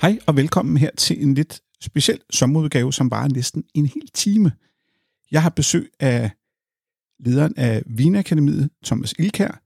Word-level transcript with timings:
Hej 0.00 0.18
og 0.26 0.36
velkommen 0.36 0.76
her 0.76 0.90
til 0.96 1.22
en 1.22 1.34
lidt 1.34 1.60
speciel 1.80 2.20
sommerudgave, 2.30 2.92
som 2.92 3.10
varer 3.10 3.28
næsten 3.28 3.64
en 3.74 3.86
hel 3.86 4.08
time. 4.14 4.52
Jeg 5.30 5.42
har 5.42 5.50
besøg 5.50 5.90
af 6.00 6.30
lederen 7.18 7.54
af 7.56 7.82
Vinakademiet, 7.86 8.70
Thomas 8.84 9.14
Ilkær, 9.18 9.62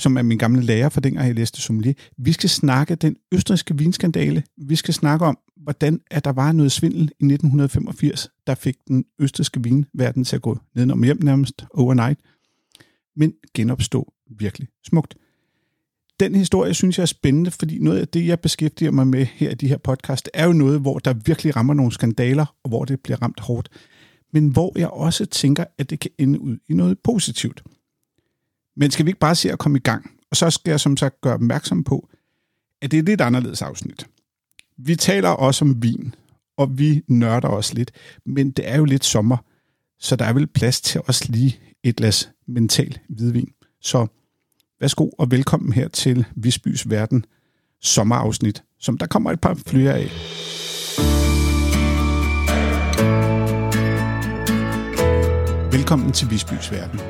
som 0.00 0.16
er 0.16 0.22
min 0.22 0.38
gamle 0.38 0.62
lærer 0.62 0.88
for 0.88 1.00
dengang 1.00 1.26
jeg 1.26 1.34
læste 1.34 1.60
sommelier. 1.60 1.94
Vi 2.18 2.32
skal 2.32 2.50
snakke 2.50 2.94
den 2.94 3.16
østrigske 3.32 3.78
vinskandale. 3.78 4.44
Vi 4.56 4.76
skal 4.76 4.94
snakke 4.94 5.24
om, 5.24 5.38
hvordan 5.56 6.00
at 6.10 6.24
der 6.24 6.32
var 6.32 6.52
noget 6.52 6.72
svindel 6.72 7.02
i 7.02 7.04
1985, 7.04 8.28
der 8.46 8.54
fik 8.54 8.76
den 8.88 9.04
østrigske 9.18 9.62
vinverden 9.62 10.24
til 10.24 10.36
at 10.36 10.42
gå 10.42 10.58
nedenom 10.74 11.02
hjem 11.02 11.22
nærmest 11.22 11.64
overnight, 11.70 12.20
men 13.16 13.34
genopstå 13.54 14.12
virkelig 14.38 14.68
smukt. 14.86 15.14
Den 16.20 16.34
historie 16.34 16.74
synes 16.74 16.98
jeg 16.98 17.02
er 17.02 17.06
spændende, 17.06 17.50
fordi 17.50 17.78
noget 17.78 18.00
af 18.00 18.08
det, 18.08 18.26
jeg 18.26 18.40
beskæftiger 18.40 18.90
mig 18.90 19.06
med 19.06 19.24
her 19.24 19.50
i 19.50 19.54
de 19.54 19.68
her 19.68 19.78
podcast, 19.78 20.30
er 20.34 20.46
jo 20.46 20.52
noget, 20.52 20.80
hvor 20.80 20.98
der 20.98 21.12
virkelig 21.12 21.56
rammer 21.56 21.74
nogle 21.74 21.92
skandaler, 21.92 22.54
og 22.62 22.68
hvor 22.68 22.84
det 22.84 23.00
bliver 23.00 23.22
ramt 23.22 23.40
hårdt. 23.40 23.68
Men 24.32 24.48
hvor 24.48 24.78
jeg 24.78 24.88
også 24.88 25.26
tænker, 25.26 25.64
at 25.78 25.90
det 25.90 26.00
kan 26.00 26.10
ende 26.18 26.40
ud 26.40 26.58
i 26.68 26.74
noget 26.74 26.98
positivt. 27.04 27.62
Men 28.76 28.90
skal 28.90 29.06
vi 29.06 29.08
ikke 29.08 29.20
bare 29.20 29.34
se 29.34 29.52
at 29.52 29.58
komme 29.58 29.78
i 29.78 29.80
gang? 29.80 30.10
Og 30.30 30.36
så 30.36 30.50
skal 30.50 30.70
jeg 30.70 30.80
som 30.80 30.96
sagt 30.96 31.20
gøre 31.20 31.34
opmærksom 31.34 31.84
på, 31.84 32.08
at 32.82 32.90
det 32.90 32.96
er 32.96 33.02
et 33.02 33.08
lidt 33.08 33.20
anderledes 33.20 33.62
afsnit. 33.62 34.06
Vi 34.76 34.96
taler 34.96 35.28
også 35.28 35.64
om 35.64 35.82
vin, 35.82 36.14
og 36.56 36.78
vi 36.78 37.02
nørder 37.08 37.48
også 37.48 37.74
lidt, 37.74 37.92
men 38.26 38.50
det 38.50 38.68
er 38.68 38.76
jo 38.76 38.84
lidt 38.84 39.04
sommer, 39.04 39.36
så 39.98 40.16
der 40.16 40.24
er 40.24 40.32
vel 40.32 40.46
plads 40.46 40.80
til 40.80 41.00
os 41.06 41.28
lige 41.28 41.58
et 41.82 41.96
glas 41.96 42.30
mental 42.46 42.98
hvidvin. 43.08 43.52
Så 43.80 44.06
værsgo 44.84 45.08
og 45.18 45.30
velkommen 45.30 45.72
her 45.72 45.88
til 45.88 46.24
Visbys 46.36 46.90
Verden 46.90 47.24
sommerafsnit, 47.82 48.62
som 48.80 48.98
der 48.98 49.06
kommer 49.06 49.30
et 49.30 49.40
par 49.40 49.58
flere 49.66 49.92
af. 49.94 50.10
Velkommen 55.72 56.12
til 56.12 56.30
Visbys 56.30 56.72
Verden. 56.72 57.00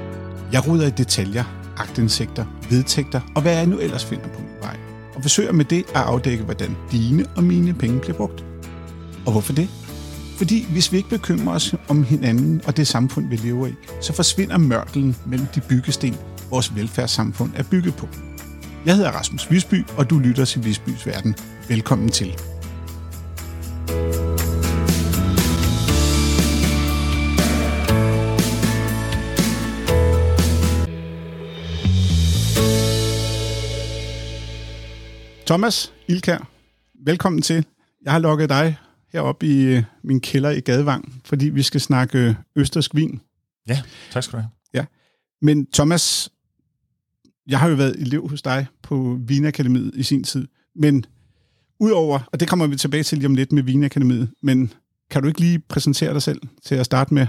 Jeg 0.52 0.68
ruder 0.68 0.86
i 0.86 0.90
detaljer, 0.90 1.44
agtindsigter, 1.76 2.44
vedtægter 2.70 3.20
og 3.34 3.42
hvad 3.42 3.52
jeg 3.52 3.66
nu 3.66 3.78
ellers 3.78 4.04
finder 4.04 4.28
på 4.28 4.40
min 4.40 4.60
vej. 4.60 4.77
Og 5.14 5.22
forsøger 5.22 5.52
med 5.52 5.64
det 5.64 5.84
at 5.88 6.02
afdække, 6.02 6.44
hvordan 6.44 6.77
dine 6.92 7.27
og 7.36 7.44
mine 7.44 7.74
penge 7.74 8.00
bliver 8.00 8.16
brugt. 8.16 8.44
Og 9.27 9.32
hvorfor 9.32 9.52
det? 9.52 9.68
Fordi 10.36 10.66
hvis 10.72 10.92
vi 10.92 10.96
ikke 10.96 11.08
bekymrer 11.08 11.54
os 11.54 11.74
om 11.88 12.04
hinanden 12.04 12.60
og 12.66 12.77
det 12.77 12.86
samfund, 12.86 13.28
vi 13.28 13.36
lever 13.36 13.66
i, 13.66 13.74
så 14.00 14.12
forsvinder 14.12 14.58
mørkelen 14.58 15.16
mellem 15.27 15.46
de 15.54 15.60
byggesten, 15.60 16.16
vores 16.55 16.74
velfærdssamfund 16.74 17.52
er 17.56 17.62
bygget 17.70 17.94
på. 17.94 18.08
Jeg 18.86 18.97
hedder 18.97 19.10
Rasmus 19.10 19.50
Visby, 19.50 19.84
og 19.98 20.10
du 20.10 20.19
lytter 20.19 20.44
til 20.44 20.64
Visbys 20.64 21.06
Verden. 21.06 21.34
Velkommen 21.69 22.08
til. 22.08 22.33
Thomas 35.46 35.92
Ilkær, 36.08 36.50
velkommen 37.05 37.42
til. 37.42 37.66
Jeg 38.05 38.12
har 38.12 38.18
lukket 38.18 38.48
dig 38.48 38.77
heroppe 39.12 39.46
i 39.46 39.62
øh, 39.62 39.83
min 40.05 40.20
kælder 40.20 40.50
i 40.50 40.61
Gadevang, 40.61 41.22
fordi 41.24 41.48
vi 41.48 41.62
skal 41.62 41.80
snakke 41.80 42.36
østersk 42.56 42.94
vin. 42.94 43.20
Ja, 43.68 43.83
tak 44.11 44.22
skal 44.22 44.33
du 44.33 44.41
have. 44.41 44.50
Ja. 44.74 44.84
Men 45.42 45.66
Thomas, 45.66 46.30
jeg 47.46 47.58
har 47.58 47.68
jo 47.68 47.74
været 47.74 47.96
elev 47.98 48.28
hos 48.28 48.42
dig 48.42 48.66
på 48.82 49.18
Vinakademiet 49.26 49.92
i 49.94 50.02
sin 50.02 50.24
tid, 50.24 50.48
men 50.76 51.04
udover, 51.80 52.28
og 52.32 52.40
det 52.40 52.48
kommer 52.48 52.66
vi 52.66 52.76
tilbage 52.76 53.02
til 53.02 53.18
lige 53.18 53.26
om 53.26 53.34
lidt 53.34 53.52
med 53.52 53.62
Vinakademiet, 53.62 54.30
men 54.42 54.72
kan 55.10 55.22
du 55.22 55.28
ikke 55.28 55.40
lige 55.40 55.58
præsentere 55.58 56.12
dig 56.12 56.22
selv 56.22 56.40
til 56.64 56.74
at 56.74 56.86
starte 56.86 57.14
med 57.14 57.27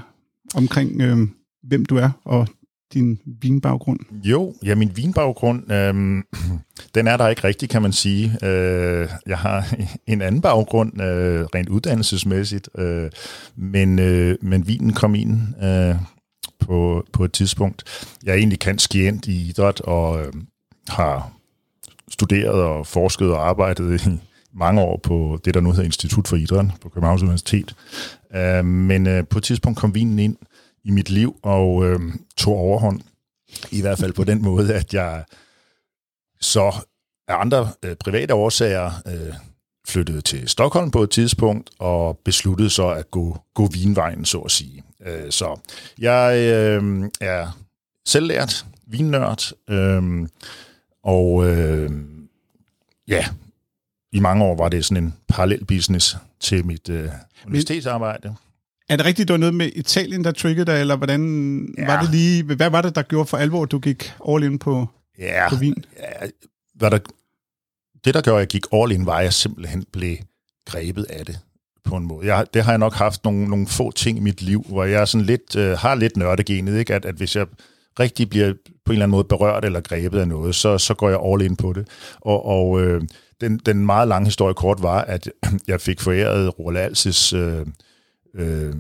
omkring, 0.55 1.01
øh, 1.01 1.17
hvem 1.63 1.85
du 1.85 1.97
er 1.97 2.09
og 2.23 2.47
din 2.93 3.19
vinbaggrund? 3.41 3.99
Jo, 4.23 4.53
ja, 4.63 4.75
min 4.75 4.91
vinbaggrund, 4.95 5.71
øh, 5.71 6.23
den 6.95 7.07
er 7.07 7.17
der 7.17 7.27
ikke 7.27 7.43
rigtig, 7.43 7.69
kan 7.69 7.81
man 7.81 7.93
sige. 7.93 8.37
Øh, 8.43 9.09
jeg 9.27 9.37
har 9.37 9.75
en 10.07 10.21
anden 10.21 10.41
baggrund, 10.41 11.01
øh, 11.01 11.45
rent 11.55 11.69
uddannelsesmæssigt, 11.69 12.69
øh, 12.77 13.09
men, 13.55 13.99
øh, 13.99 14.37
men 14.41 14.67
vinen 14.67 14.93
kom 14.93 15.15
ind 15.15 15.63
øh, 15.63 15.95
på, 16.65 17.05
på 17.13 17.25
et 17.25 17.31
tidspunkt. 17.31 17.83
Jeg 18.23 18.31
er 18.31 18.35
egentlig 18.35 18.59
kanskient 18.59 19.27
i 19.27 19.49
idræt 19.49 19.81
og 19.81 20.25
øh, 20.25 20.33
har 20.87 21.31
studeret 22.09 22.63
og 22.63 22.87
forsket 22.87 23.31
og 23.31 23.47
arbejdet 23.49 24.05
i 24.07 24.09
mange 24.53 24.81
år 24.81 24.99
på 25.03 25.39
det, 25.45 25.53
der 25.53 25.61
nu 25.61 25.71
hedder 25.71 25.83
Institut 25.83 26.27
for 26.27 26.35
Idræt 26.35 26.65
på 26.81 26.89
Københavns 26.89 27.21
Universitet. 27.21 27.75
Øh, 28.35 28.65
men 28.65 29.07
øh, 29.07 29.27
på 29.27 29.37
et 29.37 29.43
tidspunkt 29.43 29.79
kom 29.79 29.95
vinen 29.95 30.19
ind 30.19 30.37
i 30.83 30.91
mit 30.91 31.09
liv 31.09 31.35
og 31.43 31.85
øh, 31.85 31.99
tog 32.37 32.57
overhånd. 32.57 33.01
I 33.71 33.81
hvert 33.81 33.99
fald 33.99 34.13
på 34.13 34.23
den 34.23 34.41
måde, 34.41 34.73
at 34.73 34.93
jeg 34.93 35.23
så 36.41 36.75
af 37.27 37.35
andre 37.41 37.69
øh, 37.85 37.95
private 37.95 38.33
årsager 38.33 38.91
øh, 39.07 39.33
flyttede 39.88 40.22
til 40.22 40.47
Stockholm 40.50 40.91
på 40.91 41.03
et 41.03 41.09
tidspunkt 41.09 41.69
og 41.79 42.19
besluttede 42.25 42.69
så 42.69 42.88
at 42.88 43.12
gå, 43.12 43.38
gå 43.53 43.68
vinvejen, 43.68 44.25
så 44.25 44.40
at 44.40 44.51
sige. 44.51 44.84
Øh, 45.06 45.31
så 45.31 45.59
jeg 46.00 46.38
øh, 46.38 47.09
er 47.22 47.57
selvlært 48.06 48.66
vinnørd, 48.88 49.51
øh, 49.69 50.28
og 51.03 51.47
øh, 51.50 51.91
ja, 53.07 53.25
i 54.12 54.19
mange 54.19 54.44
år 54.46 54.56
var 54.56 54.69
det 54.69 54.85
sådan 54.85 55.03
en 55.03 55.13
parallel 55.28 55.66
business 55.66 56.17
til 56.40 56.66
mit 56.66 56.90
øh, 56.90 57.09
universitetsarbejde. 57.46 58.35
Er 58.90 58.96
det 58.96 59.06
rigtigt, 59.06 59.28
det 59.28 59.34
var 59.34 59.38
noget 59.38 59.56
med 59.56 59.69
Italien, 59.75 60.23
der 60.23 60.31
triggede 60.31 60.72
dig, 60.72 60.81
eller 60.81 60.96
hvordan 60.96 61.75
ja. 61.78 61.85
var 61.85 62.02
det 62.02 62.12
lige, 62.12 62.44
hvad 62.44 62.69
var 62.69 62.81
det, 62.81 62.96
der 62.96 63.02
gjorde 63.02 63.25
for 63.25 63.38
alvor, 63.38 63.63
at 63.63 63.72
du 63.72 63.79
gik 63.79 64.13
all 64.29 64.44
in 64.44 64.59
på, 64.59 64.88
ja, 65.19 65.50
på 65.50 65.56
vin? 65.56 65.85
Ja, 66.00 66.28
hvad 66.75 66.91
der, 66.91 67.00
det, 68.05 68.13
der 68.13 68.21
gjorde, 68.21 68.38
at 68.38 68.41
jeg 68.41 68.47
gik 68.47 68.66
all 68.73 68.91
in, 68.91 69.05
var, 69.05 69.17
at 69.17 69.23
jeg 69.23 69.33
simpelthen 69.33 69.85
blev 69.93 70.17
grebet 70.66 71.03
af 71.03 71.25
det 71.25 71.39
på 71.83 71.95
en 71.95 72.05
måde. 72.05 72.27
Jeg, 72.27 72.45
det 72.53 72.63
har 72.63 72.71
jeg 72.71 72.79
nok 72.79 72.93
haft 72.93 73.23
nogle, 73.23 73.47
nogle 73.47 73.67
få 73.67 73.91
ting 73.91 74.17
i 74.17 74.21
mit 74.21 74.41
liv, 74.41 74.66
hvor 74.69 74.83
jeg 74.83 75.07
sådan 75.07 75.25
lidt, 75.25 75.55
øh, 75.55 75.77
har 75.77 75.95
lidt 75.95 76.17
nørdegenet, 76.17 76.79
ikke? 76.79 76.93
At, 76.93 77.05
at 77.05 77.16
hvis 77.16 77.35
jeg 77.35 77.47
rigtig 77.99 78.29
bliver 78.29 78.53
på 78.85 78.91
en 78.91 78.93
eller 78.93 79.03
anden 79.03 79.11
måde 79.11 79.23
berørt 79.23 79.66
eller 79.66 79.81
grebet 79.81 80.19
af 80.19 80.27
noget, 80.27 80.55
så, 80.55 80.77
så 80.77 80.93
går 80.93 81.09
jeg 81.09 81.19
all 81.25 81.41
in 81.41 81.55
på 81.55 81.73
det. 81.73 81.88
Og, 82.21 82.45
og 82.45 82.81
øh, 82.81 83.01
den, 83.41 83.57
den 83.57 83.85
meget 83.85 84.07
lange 84.07 84.25
historie 84.25 84.53
kort 84.53 84.81
var, 84.81 85.01
at 85.01 85.29
jeg 85.67 85.81
fik 85.81 86.01
foræret 86.01 86.59
Roald 86.59 86.77
Alses 86.77 87.33
øh, 87.33 87.66
øh, 88.35 88.73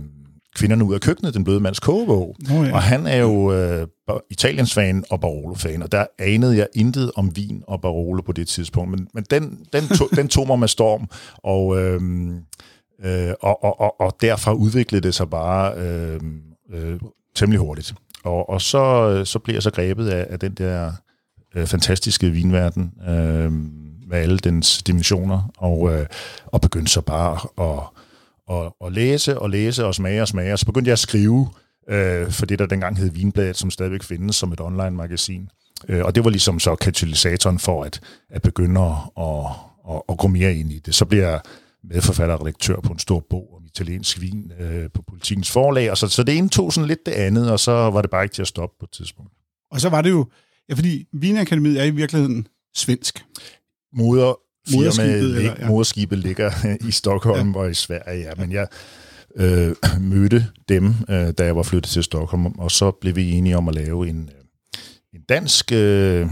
Kvinderne 0.55 0.85
ud 0.85 0.93
af 0.93 1.01
køkkenet, 1.01 1.33
den 1.33 1.43
bløde 1.43 1.59
mands 1.59 1.79
kogebog. 1.79 2.35
Oh, 2.51 2.67
ja. 2.67 2.73
Og 2.73 2.81
han 2.81 3.07
er 3.07 3.17
jo 3.17 3.53
øh, 3.53 3.87
Italiens 4.29 4.73
fan 4.73 5.03
og 5.09 5.21
Barolo-fan, 5.21 5.83
og 5.83 5.91
der 5.91 6.05
anede 6.19 6.57
jeg 6.57 6.67
intet 6.75 7.11
om 7.15 7.35
vin 7.35 7.63
og 7.67 7.81
Barolo 7.81 8.21
på 8.21 8.31
det 8.31 8.47
tidspunkt. 8.47 8.91
Men, 8.91 9.07
men 9.13 9.25
den, 9.29 9.65
den, 9.73 9.87
to, 9.97 10.07
den 10.15 10.27
tog 10.27 10.47
mig 10.47 10.59
med 10.59 10.67
storm, 10.67 11.09
og, 11.37 11.81
øh, 11.81 12.01
øh, 13.03 13.33
og, 13.41 13.63
og, 13.63 13.79
og, 13.79 14.01
og 14.01 14.15
derfra 14.21 14.53
udviklede 14.53 15.03
det 15.03 15.15
sig 15.15 15.29
bare 15.29 15.77
øh, 15.77 16.19
øh, 16.73 16.99
temmelig 17.35 17.59
hurtigt. 17.59 17.93
Og, 18.23 18.49
og 18.49 18.61
så, 18.61 19.21
så 19.25 19.39
blev 19.39 19.55
jeg 19.55 19.63
så 19.63 19.71
grebet 19.71 20.09
af, 20.09 20.27
af 20.29 20.39
den 20.39 20.53
der 20.53 20.91
øh, 21.55 21.67
fantastiske 21.67 22.29
vinverden, 22.29 22.91
øh, 23.07 23.51
med 24.07 24.17
alle 24.17 24.37
dens 24.37 24.83
dimensioner, 24.83 25.51
og, 25.57 25.93
øh, 25.93 26.05
og 26.45 26.61
begyndte 26.61 26.91
så 26.91 27.01
bare 27.01 27.39
at 27.73 27.83
og, 28.47 28.75
og 28.79 28.91
læse 28.91 29.39
og 29.39 29.49
læse 29.49 29.85
og 29.85 29.95
smage 29.95 30.21
og 30.21 30.27
smage. 30.27 30.53
Og 30.53 30.59
så 30.59 30.65
begyndte 30.65 30.89
jeg 30.89 30.93
at 30.93 30.99
skrive 30.99 31.49
øh, 31.89 32.31
for 32.31 32.45
det, 32.45 32.59
der 32.59 32.65
dengang 32.65 32.97
hed 32.97 33.09
Vinbladet, 33.09 33.57
som 33.57 33.71
stadigvæk 33.71 34.03
findes 34.03 34.35
som 34.35 34.53
et 34.53 34.61
online-magasin. 34.61 35.49
Øh, 35.87 36.05
og 36.05 36.15
det 36.15 36.23
var 36.23 36.29
ligesom 36.29 36.59
så 36.59 36.75
katalysatoren 36.75 37.59
for 37.59 37.83
at, 37.83 37.99
at 38.29 38.41
begynde 38.41 38.81
at, 38.81 38.95
at, 39.17 39.45
at, 39.89 40.01
at 40.09 40.17
gå 40.17 40.27
mere 40.27 40.55
ind 40.55 40.71
i 40.71 40.79
det. 40.79 40.95
Så 40.95 41.05
bliver 41.05 41.29
jeg 41.29 41.41
medforfatter 41.83 42.35
og 42.35 42.41
redaktør 42.41 42.79
på 42.79 42.93
en 42.93 42.99
stor 42.99 43.25
bog 43.29 43.53
om 43.57 43.65
italiensk 43.65 44.21
vin 44.21 44.51
øh, 44.59 44.89
på 44.93 45.01
politikens 45.01 45.51
forlag. 45.51 45.91
Og 45.91 45.97
så, 45.97 46.07
så 46.07 46.23
det 46.23 46.37
ene 46.37 46.49
tog 46.49 46.73
sådan 46.73 46.87
lidt 46.87 47.05
det 47.05 47.11
andet, 47.11 47.51
og 47.51 47.59
så 47.59 47.71
var 47.71 48.01
det 48.01 48.11
bare 48.11 48.23
ikke 48.23 48.33
til 48.33 48.41
at 48.41 48.47
stoppe 48.47 48.75
på 48.79 48.85
et 48.85 48.91
tidspunkt. 48.91 49.31
Og 49.71 49.81
så 49.81 49.89
var 49.89 50.01
det 50.01 50.09
jo, 50.09 50.25
ja, 50.69 50.73
fordi 50.73 51.05
Vinakademiet 51.13 51.79
er 51.79 51.83
i 51.83 51.89
virkeligheden 51.89 52.47
svensk. 52.75 53.25
Moder 53.93 54.44
Moderskibet, 54.73 55.23
lig, 55.23 55.55
ja. 55.59 55.67
moderskibet 55.67 56.19
ligger 56.19 56.51
i 56.87 56.91
Stockholm 56.91 57.51
ja. 57.51 57.59
og 57.59 57.71
i 57.71 57.73
Sverige, 57.73 58.21
ja. 58.21 58.31
Men 58.37 58.51
jeg 58.51 58.67
øh, 59.35 59.75
mødte 60.11 60.47
dem, 60.69 60.93
øh, 61.09 61.31
da 61.37 61.45
jeg 61.45 61.55
var 61.55 61.63
flyttet 61.63 61.91
til 61.91 62.03
Stockholm, 62.03 62.45
og 62.45 62.71
så 62.71 62.91
blev 62.91 63.15
vi 63.15 63.31
enige 63.31 63.57
om 63.57 63.67
at 63.67 63.75
lave 63.75 64.09
en, 64.09 64.29
øh, 64.33 64.79
en 65.13 65.21
dansk 65.29 65.71
øh, 65.71 66.27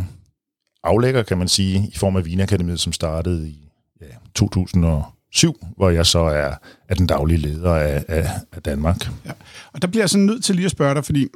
aflægger, 0.84 1.24
kan 1.24 1.38
man 1.38 1.48
sige, 1.48 1.90
i 1.94 1.98
form 1.98 2.16
af 2.16 2.26
Vinakademiet, 2.26 2.80
som 2.80 2.94
startede 2.94 3.50
i 3.50 3.70
ja, 4.02 4.06
2007, 4.36 5.66
hvor 5.78 5.90
jeg 5.90 6.06
så 6.06 6.20
er, 6.20 6.54
er 6.90 6.96
den 6.96 7.08
daglige 7.08 7.38
leder 7.38 7.74
af, 7.74 8.06
af, 8.08 8.30
af 8.52 8.62
Danmark. 8.62 9.10
Ja. 9.26 9.32
Og 9.74 9.82
der 9.82 9.88
bliver 9.88 10.04
jeg 10.04 10.10
sådan 10.10 10.26
nødt 10.26 10.44
til 10.44 10.56
lige 10.56 10.66
at 10.66 10.72
spørge 10.72 10.96
dig, 10.96 11.06
fordi 11.06 11.28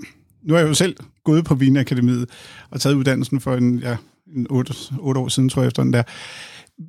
nu 0.43 0.53
er 0.55 0.59
jeg 0.59 0.67
jo 0.67 0.73
selv 0.73 0.95
gået 1.23 1.45
på 1.45 1.55
Vinakademiet 1.55 2.29
og 2.69 2.81
taget 2.81 2.95
uddannelsen 2.95 3.39
for 3.39 3.55
en, 3.55 3.79
ja, 3.79 3.97
en 4.35 4.47
8, 4.49 4.73
8 4.99 5.21
år 5.21 5.27
siden, 5.27 5.49
tror 5.49 5.61
jeg, 5.61 5.67
efter 5.67 5.83
den 5.83 5.93
der. 5.93 6.03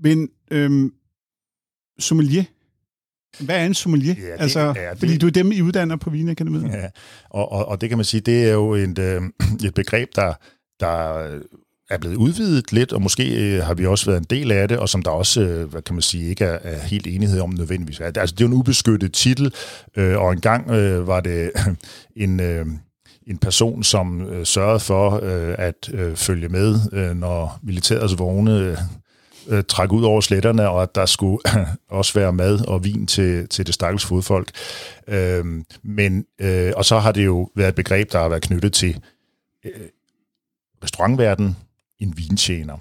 Men 0.03 0.29
øhm, 0.51 0.93
sommelier. 1.99 2.45
Hvad 3.41 3.57
er 3.57 3.67
en 3.67 3.75
sommelier? 3.75 4.15
Ja, 4.19 4.33
det 4.33 4.41
altså, 4.41 4.61
er 4.61 4.91
det. 4.91 4.99
Fordi 4.99 5.19
du 5.19 5.27
er 5.27 5.31
dem, 5.31 5.53
I 5.53 5.61
uddanner 5.61 5.97
på 5.97 6.11
Vinakademiet. 6.11 6.65
Ja, 6.65 6.89
og, 7.31 7.53
og, 7.53 7.69
og 7.69 7.81
det 7.81 7.89
kan 7.89 7.99
man 7.99 8.05
sige, 8.05 8.21
det 8.21 8.49
er 8.49 8.53
jo 8.53 8.75
et, 8.75 8.99
øh, 8.99 9.23
et 9.65 9.75
begreb, 9.75 10.09
der, 10.17 10.35
der 10.81 11.19
er 11.91 11.99
blevet 11.99 12.17
udvidet 12.17 12.73
lidt, 12.73 12.93
og 12.93 13.03
måske 13.03 13.57
øh, 13.57 13.65
har 13.65 13.75
vi 13.75 13.87
også 13.87 14.07
været 14.07 14.19
en 14.19 14.27
del 14.31 14.53
af 14.53 14.69
det, 14.69 14.79
og 14.79 14.89
som 14.89 15.03
der 15.03 15.11
også, 15.11 15.41
øh, 15.41 15.71
hvad 15.71 15.83
kan 15.83 15.95
man 15.95 16.03
sige, 16.03 16.29
ikke 16.29 16.45
er, 16.45 16.59
er 16.63 16.81
helt 16.81 17.07
enighed 17.07 17.41
om 17.41 17.51
nødvendigvis. 17.51 18.01
Altså, 18.01 18.35
det 18.35 18.45
er 18.45 18.49
jo 18.49 18.53
en 18.53 18.59
ubeskyttet 18.59 19.13
titel, 19.13 19.55
øh, 19.97 20.19
og 20.19 20.33
engang 20.33 20.71
øh, 20.71 21.07
var 21.07 21.21
det 21.21 21.51
en... 22.17 22.41
Øh, 22.41 22.67
en 23.27 23.39
person, 23.39 23.83
som 23.83 24.23
øh, 24.23 24.47
sørgede 24.47 24.81
for 24.81 25.21
øh, 25.23 25.55
at 25.59 25.91
øh, 25.93 26.17
følge 26.17 26.49
med, 26.49 26.81
øh, 26.93 27.17
når 27.17 27.59
militærets 27.63 28.19
vogne 28.19 28.77
øh, 29.49 29.65
trække 29.69 29.95
ud 29.95 30.05
over 30.05 30.21
sletterne, 30.21 30.69
og 30.69 30.83
at 30.83 30.95
der 30.95 31.07
skulle 31.07 31.39
også 31.89 32.19
være 32.19 32.33
mad 32.33 32.67
og 32.67 32.85
vin 32.85 33.07
til, 33.07 33.49
til 33.49 33.67
det 33.67 33.75
stakkels 33.75 34.05
fodfolk. 34.05 34.51
Øh, 35.09 35.45
men, 35.83 36.27
øh, 36.39 36.73
og 36.77 36.85
så 36.85 36.99
har 36.99 37.13
det 37.13 37.25
jo 37.25 37.51
været 37.55 37.69
et 37.69 37.75
begreb, 37.75 38.13
der 38.13 38.19
har 38.19 38.29
været 38.29 38.43
knyttet 38.43 38.73
til 38.73 39.01
øh, 39.65 39.73
restaurantverdenen, 40.85 41.57
en 41.99 42.15
vintjener. 42.17 42.77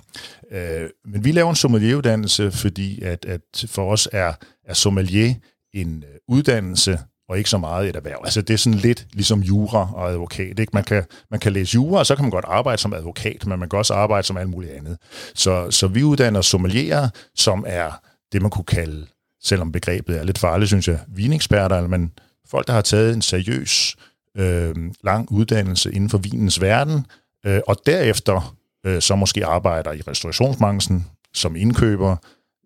Øh, 0.52 0.90
men 1.06 1.24
vi 1.25 1.31
laver 1.31 1.50
en 1.50 1.56
sommelieruddannelse, 1.56 2.52
fordi 2.52 3.02
at, 3.02 3.25
at 3.25 3.66
for 3.68 3.92
os 3.92 4.10
er, 4.12 4.34
er 4.66 4.74
sommelier 4.74 5.34
en 5.74 6.04
øh, 6.04 6.16
uddannelse, 6.28 7.00
og 7.29 7.38
ikke 7.38 7.50
så 7.50 7.57
meget 7.57 7.89
et 7.89 7.95
erhverv. 7.95 8.21
Altså 8.24 8.41
det 8.41 8.53
er 8.53 8.57
sådan 8.57 8.79
lidt 8.79 9.07
ligesom 9.13 9.39
jura 9.39 9.89
og 9.94 10.09
advokat. 10.09 10.59
Ikke? 10.59 10.71
Man, 10.74 10.83
kan, 10.83 11.03
man 11.31 11.39
kan 11.39 11.53
læse 11.53 11.75
jura, 11.75 12.00
og 12.00 12.06
så 12.06 12.15
kan 12.15 12.24
man 12.24 12.31
godt 12.31 12.45
arbejde 12.47 12.81
som 12.81 12.94
advokat, 12.94 13.45
men 13.45 13.59
man 13.59 13.69
kan 13.69 13.79
også 13.79 13.94
arbejde 13.94 14.27
som 14.27 14.38
alt 14.38 14.50
muligt 14.50 14.74
andet. 14.74 14.97
Så, 15.35 15.71
så 15.71 15.88
vi 15.88 16.03
uddanner 16.03 16.41
sommelierer, 16.41 17.09
som 17.35 17.63
er 17.68 18.01
det, 18.31 18.41
man 18.41 18.51
kunne 18.51 18.65
kalde, 18.65 19.07
selvom 19.44 19.71
begrebet 19.71 20.18
er 20.18 20.24
lidt 20.24 20.38
farligt, 20.38 20.69
synes 20.69 20.88
jeg, 20.88 21.00
vineksperter, 21.07 21.88
men 21.88 22.12
folk, 22.50 22.68
der 22.68 22.74
har 22.74 22.81
taget 22.81 23.13
en 23.13 23.21
seriøs, 23.21 23.95
øh, 24.38 24.75
lang 25.03 25.31
uddannelse 25.31 25.94
inden 25.94 26.09
for 26.09 26.18
vinens 26.18 26.62
verden, 26.62 27.06
øh, 27.45 27.59
og 27.68 27.77
derefter 27.85 28.56
øh, 28.85 29.01
så 29.01 29.15
måske 29.15 29.45
arbejder 29.45 29.91
i 29.91 30.01
restaurationsbranchen, 30.01 31.06
som 31.33 31.56
indkøber, 31.56 32.15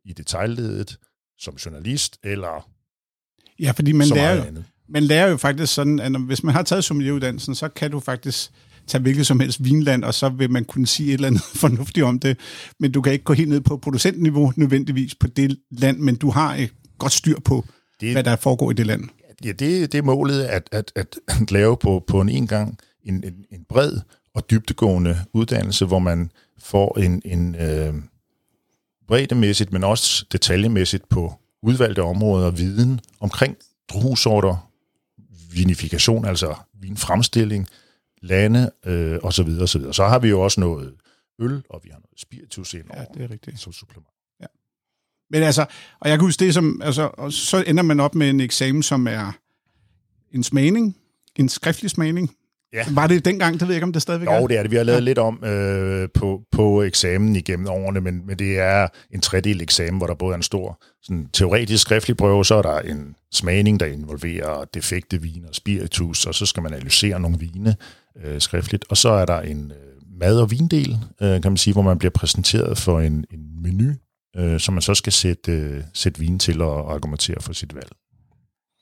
i 0.05 0.13
detaljledet, 0.13 0.97
som 1.39 1.55
journalist, 1.55 2.17
eller 2.23 2.67
Ja, 3.61 3.71
fordi 3.71 3.91
man 3.91 4.07
lærer, 4.07 4.35
jo, 4.35 4.41
andet. 4.41 4.63
man 4.89 5.03
lærer 5.03 5.29
jo 5.29 5.37
faktisk 5.37 5.73
sådan, 5.73 5.99
at 5.99 6.11
når, 6.11 6.19
hvis 6.19 6.43
man 6.43 6.53
har 6.55 6.63
taget 6.63 6.83
sommelieruddannelsen, 6.83 7.55
så 7.55 7.69
kan 7.69 7.91
du 7.91 7.99
faktisk 7.99 8.51
tage 8.87 9.01
hvilket 9.01 9.27
som 9.27 9.39
helst 9.39 9.63
vinland, 9.63 10.03
og 10.03 10.13
så 10.13 10.29
vil 10.29 10.51
man 10.51 10.65
kunne 10.65 10.87
sige 10.87 11.07
et 11.09 11.13
eller 11.13 11.27
andet 11.27 11.41
fornuftigt 11.63 12.03
om 12.05 12.19
det. 12.19 12.37
Men 12.79 12.91
du 12.91 13.01
kan 13.01 13.13
ikke 13.13 13.25
gå 13.25 13.33
helt 13.33 13.49
ned 13.49 13.61
på 13.61 13.77
producentniveau 13.77 14.53
nødvendigvis 14.55 15.15
på 15.15 15.27
det 15.27 15.59
land, 15.71 15.97
men 15.99 16.15
du 16.15 16.29
har 16.29 16.55
et 16.55 16.69
godt 16.97 17.11
styr 17.11 17.39
på, 17.45 17.65
Det- 18.01 18.11
hvad 18.11 18.23
der 18.23 18.35
foregår 18.35 18.71
i 18.71 18.73
det 18.73 18.85
land. 18.87 19.03
Ja, 19.43 19.51
det, 19.51 19.91
det 19.91 19.95
er 19.97 20.01
målet 20.01 20.41
at, 20.43 20.69
at, 20.71 20.91
at, 20.95 21.19
at 21.27 21.51
lave 21.57 21.77
på, 21.77 22.03
på 22.07 22.21
en 22.21 22.29
en 22.29 22.47
gang 22.47 22.77
en, 23.03 23.15
en, 23.15 23.33
en 23.51 23.65
bred 23.69 23.93
og 24.35 24.49
dybtegående 24.51 25.17
uddannelse, 25.33 25.85
hvor 25.85 25.99
man 25.99 26.31
får 26.63 26.99
en, 26.99 27.21
en 27.25 27.55
øh, 27.55 27.93
breddemæssigt, 29.07 29.73
men 29.73 29.83
også 29.83 30.25
detaljemæssigt 30.31 31.09
på 31.09 31.33
udvalgte 31.63 32.03
områder 32.03 32.51
viden 32.51 32.99
omkring 33.19 33.57
druesorter, 33.89 34.71
vinifikation, 35.53 36.25
altså 36.25 36.55
vinfremstilling, 36.73 37.67
lande 38.21 38.71
øh, 38.85 39.19
osv. 39.23 39.23
Og 39.23 39.33
så, 39.33 39.43
videre. 39.77 39.93
så 39.93 40.05
har 40.07 40.19
vi 40.19 40.29
jo 40.29 40.41
også 40.41 40.59
noget 40.59 40.93
øl, 41.39 41.63
og 41.69 41.81
vi 41.83 41.89
har 41.89 41.97
noget 41.97 42.19
spiritus 42.19 42.73
ind 42.73 42.85
Ja, 42.93 43.03
det 43.13 43.23
er 43.23 43.31
rigtigt. 43.31 43.59
som 43.59 43.73
supplement. 43.73 44.07
Men 45.31 45.43
altså, 45.43 45.65
og 45.99 46.09
jeg 46.09 46.17
kan 46.17 46.25
huske 46.25 46.45
det 46.45 46.53
som, 46.53 46.81
altså, 46.83 47.09
og 47.13 47.33
så 47.33 47.63
ender 47.67 47.83
man 47.83 47.99
op 47.99 48.15
med 48.15 48.29
en 48.29 48.39
eksamen, 48.39 48.83
som 48.83 49.07
er 49.07 49.31
en 50.31 50.43
smagning, 50.43 50.97
en 51.35 51.49
skriftlig 51.49 51.91
smagning. 51.91 52.35
Ja. 52.73 52.85
Var 52.91 53.07
det 53.07 53.25
dengang, 53.25 53.53
det 53.59 53.61
ved 53.61 53.67
jeg 53.67 53.77
ikke, 53.77 53.85
om 53.85 53.93
det 53.93 54.01
stadigvæk 54.01 54.27
er? 54.27 54.39
Jo, 54.39 54.47
det 54.47 54.57
er 54.57 54.61
det. 54.61 54.71
Vi 54.71 54.75
har 54.75 54.83
lavet 54.83 54.99
ja. 54.99 55.03
lidt 55.03 55.17
om 55.17 55.43
øh, 55.43 56.09
på, 56.13 56.41
på 56.51 56.83
eksamen 56.83 57.35
igennem 57.35 57.67
årene, 57.67 58.01
men, 58.01 58.27
men 58.27 58.39
det 58.39 58.59
er 58.59 58.87
en 59.11 59.21
tredel 59.21 59.61
eksamen, 59.61 59.97
hvor 59.97 60.07
der 60.07 60.13
både 60.13 60.31
er 60.31 60.35
en 60.35 60.43
stor 60.43 60.83
sådan, 61.03 61.29
teoretisk 61.33 61.81
skriftlig 61.81 62.17
prøve, 62.17 62.45
så 62.45 62.55
er 62.55 62.61
der 62.61 62.79
en 62.79 63.15
smagning, 63.31 63.79
der 63.79 63.85
involverer 63.85 64.65
defekte 64.73 65.21
viner 65.21 65.47
og 65.47 65.55
spiritus, 65.55 66.25
og 66.25 66.35
så 66.35 66.45
skal 66.45 66.63
man 66.63 66.73
analysere 66.73 67.19
nogle 67.19 67.39
vine 67.39 67.75
øh, 68.23 68.41
skriftligt, 68.41 68.85
og 68.89 68.97
så 68.97 69.09
er 69.09 69.25
der 69.25 69.41
en 69.41 69.71
øh, 69.71 70.19
mad- 70.19 70.39
og 70.39 70.51
vindel, 70.51 70.97
øh, 71.21 71.41
kan 71.41 71.51
man 71.51 71.57
sige, 71.57 71.73
hvor 71.73 71.81
man 71.81 71.97
bliver 71.97 72.11
præsenteret 72.11 72.77
for 72.77 72.99
en, 72.99 73.25
en 73.31 73.61
menu, 73.63 73.93
øh, 74.37 74.59
som 74.59 74.73
man 74.73 74.81
så 74.81 74.93
skal 74.93 75.13
sætte, 75.13 75.51
øh, 75.51 75.83
sætte 75.93 76.19
vin 76.19 76.39
til 76.39 76.61
og, 76.61 76.85
og 76.85 76.93
argumentere 76.93 77.41
for 77.41 77.53
sit 77.53 77.75
valg. 77.75 77.91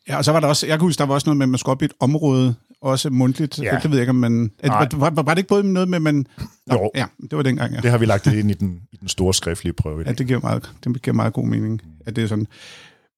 Ja, 0.07 0.17
og 0.17 0.25
så 0.25 0.31
var 0.31 0.39
der 0.39 0.47
også, 0.47 0.67
jeg 0.67 0.79
kan 0.79 0.85
huske, 0.85 0.99
der 0.99 1.05
var 1.05 1.13
også 1.13 1.27
noget 1.27 1.37
med, 1.37 1.45
at 1.45 1.49
man 1.49 1.57
skulle 1.57 1.71
op 1.71 1.81
i 1.81 1.85
et 1.85 1.93
område, 1.99 2.55
også 2.81 3.09
mundtligt. 3.09 3.59
Ja. 3.59 3.79
Det 3.83 3.91
ved 3.91 3.97
jeg 3.97 4.01
ikke, 4.01 4.09
om 4.09 4.15
man... 4.15 4.51
At, 4.59 4.69
var, 4.69 5.09
var, 5.09 5.21
var, 5.23 5.33
det 5.33 5.37
ikke 5.37 5.47
både 5.47 5.73
noget 5.73 5.89
med, 5.89 5.95
at 5.95 6.01
man... 6.01 6.27
Jo. 6.71 6.91
Ja, 6.95 7.05
det 7.21 7.37
var 7.37 7.43
dengang, 7.43 7.73
ja. 7.73 7.79
Det 7.79 7.91
har 7.91 7.97
vi 7.97 8.05
lagt 8.05 8.27
ind 8.27 8.51
i 8.51 8.53
den, 8.53 8.81
i 8.91 8.95
den 8.95 9.07
store 9.07 9.33
skriftlige 9.33 9.73
prøve. 9.73 10.01
i 10.01 10.03
Ja, 10.05 10.11
det 10.11 10.27
giver 10.27 10.39
meget, 10.39 10.71
det 10.83 11.01
giver 11.01 11.15
meget 11.15 11.33
god 11.33 11.47
mening, 11.47 11.81
at 12.05 12.15
det 12.15 12.23
er 12.23 12.27
sådan. 12.27 12.47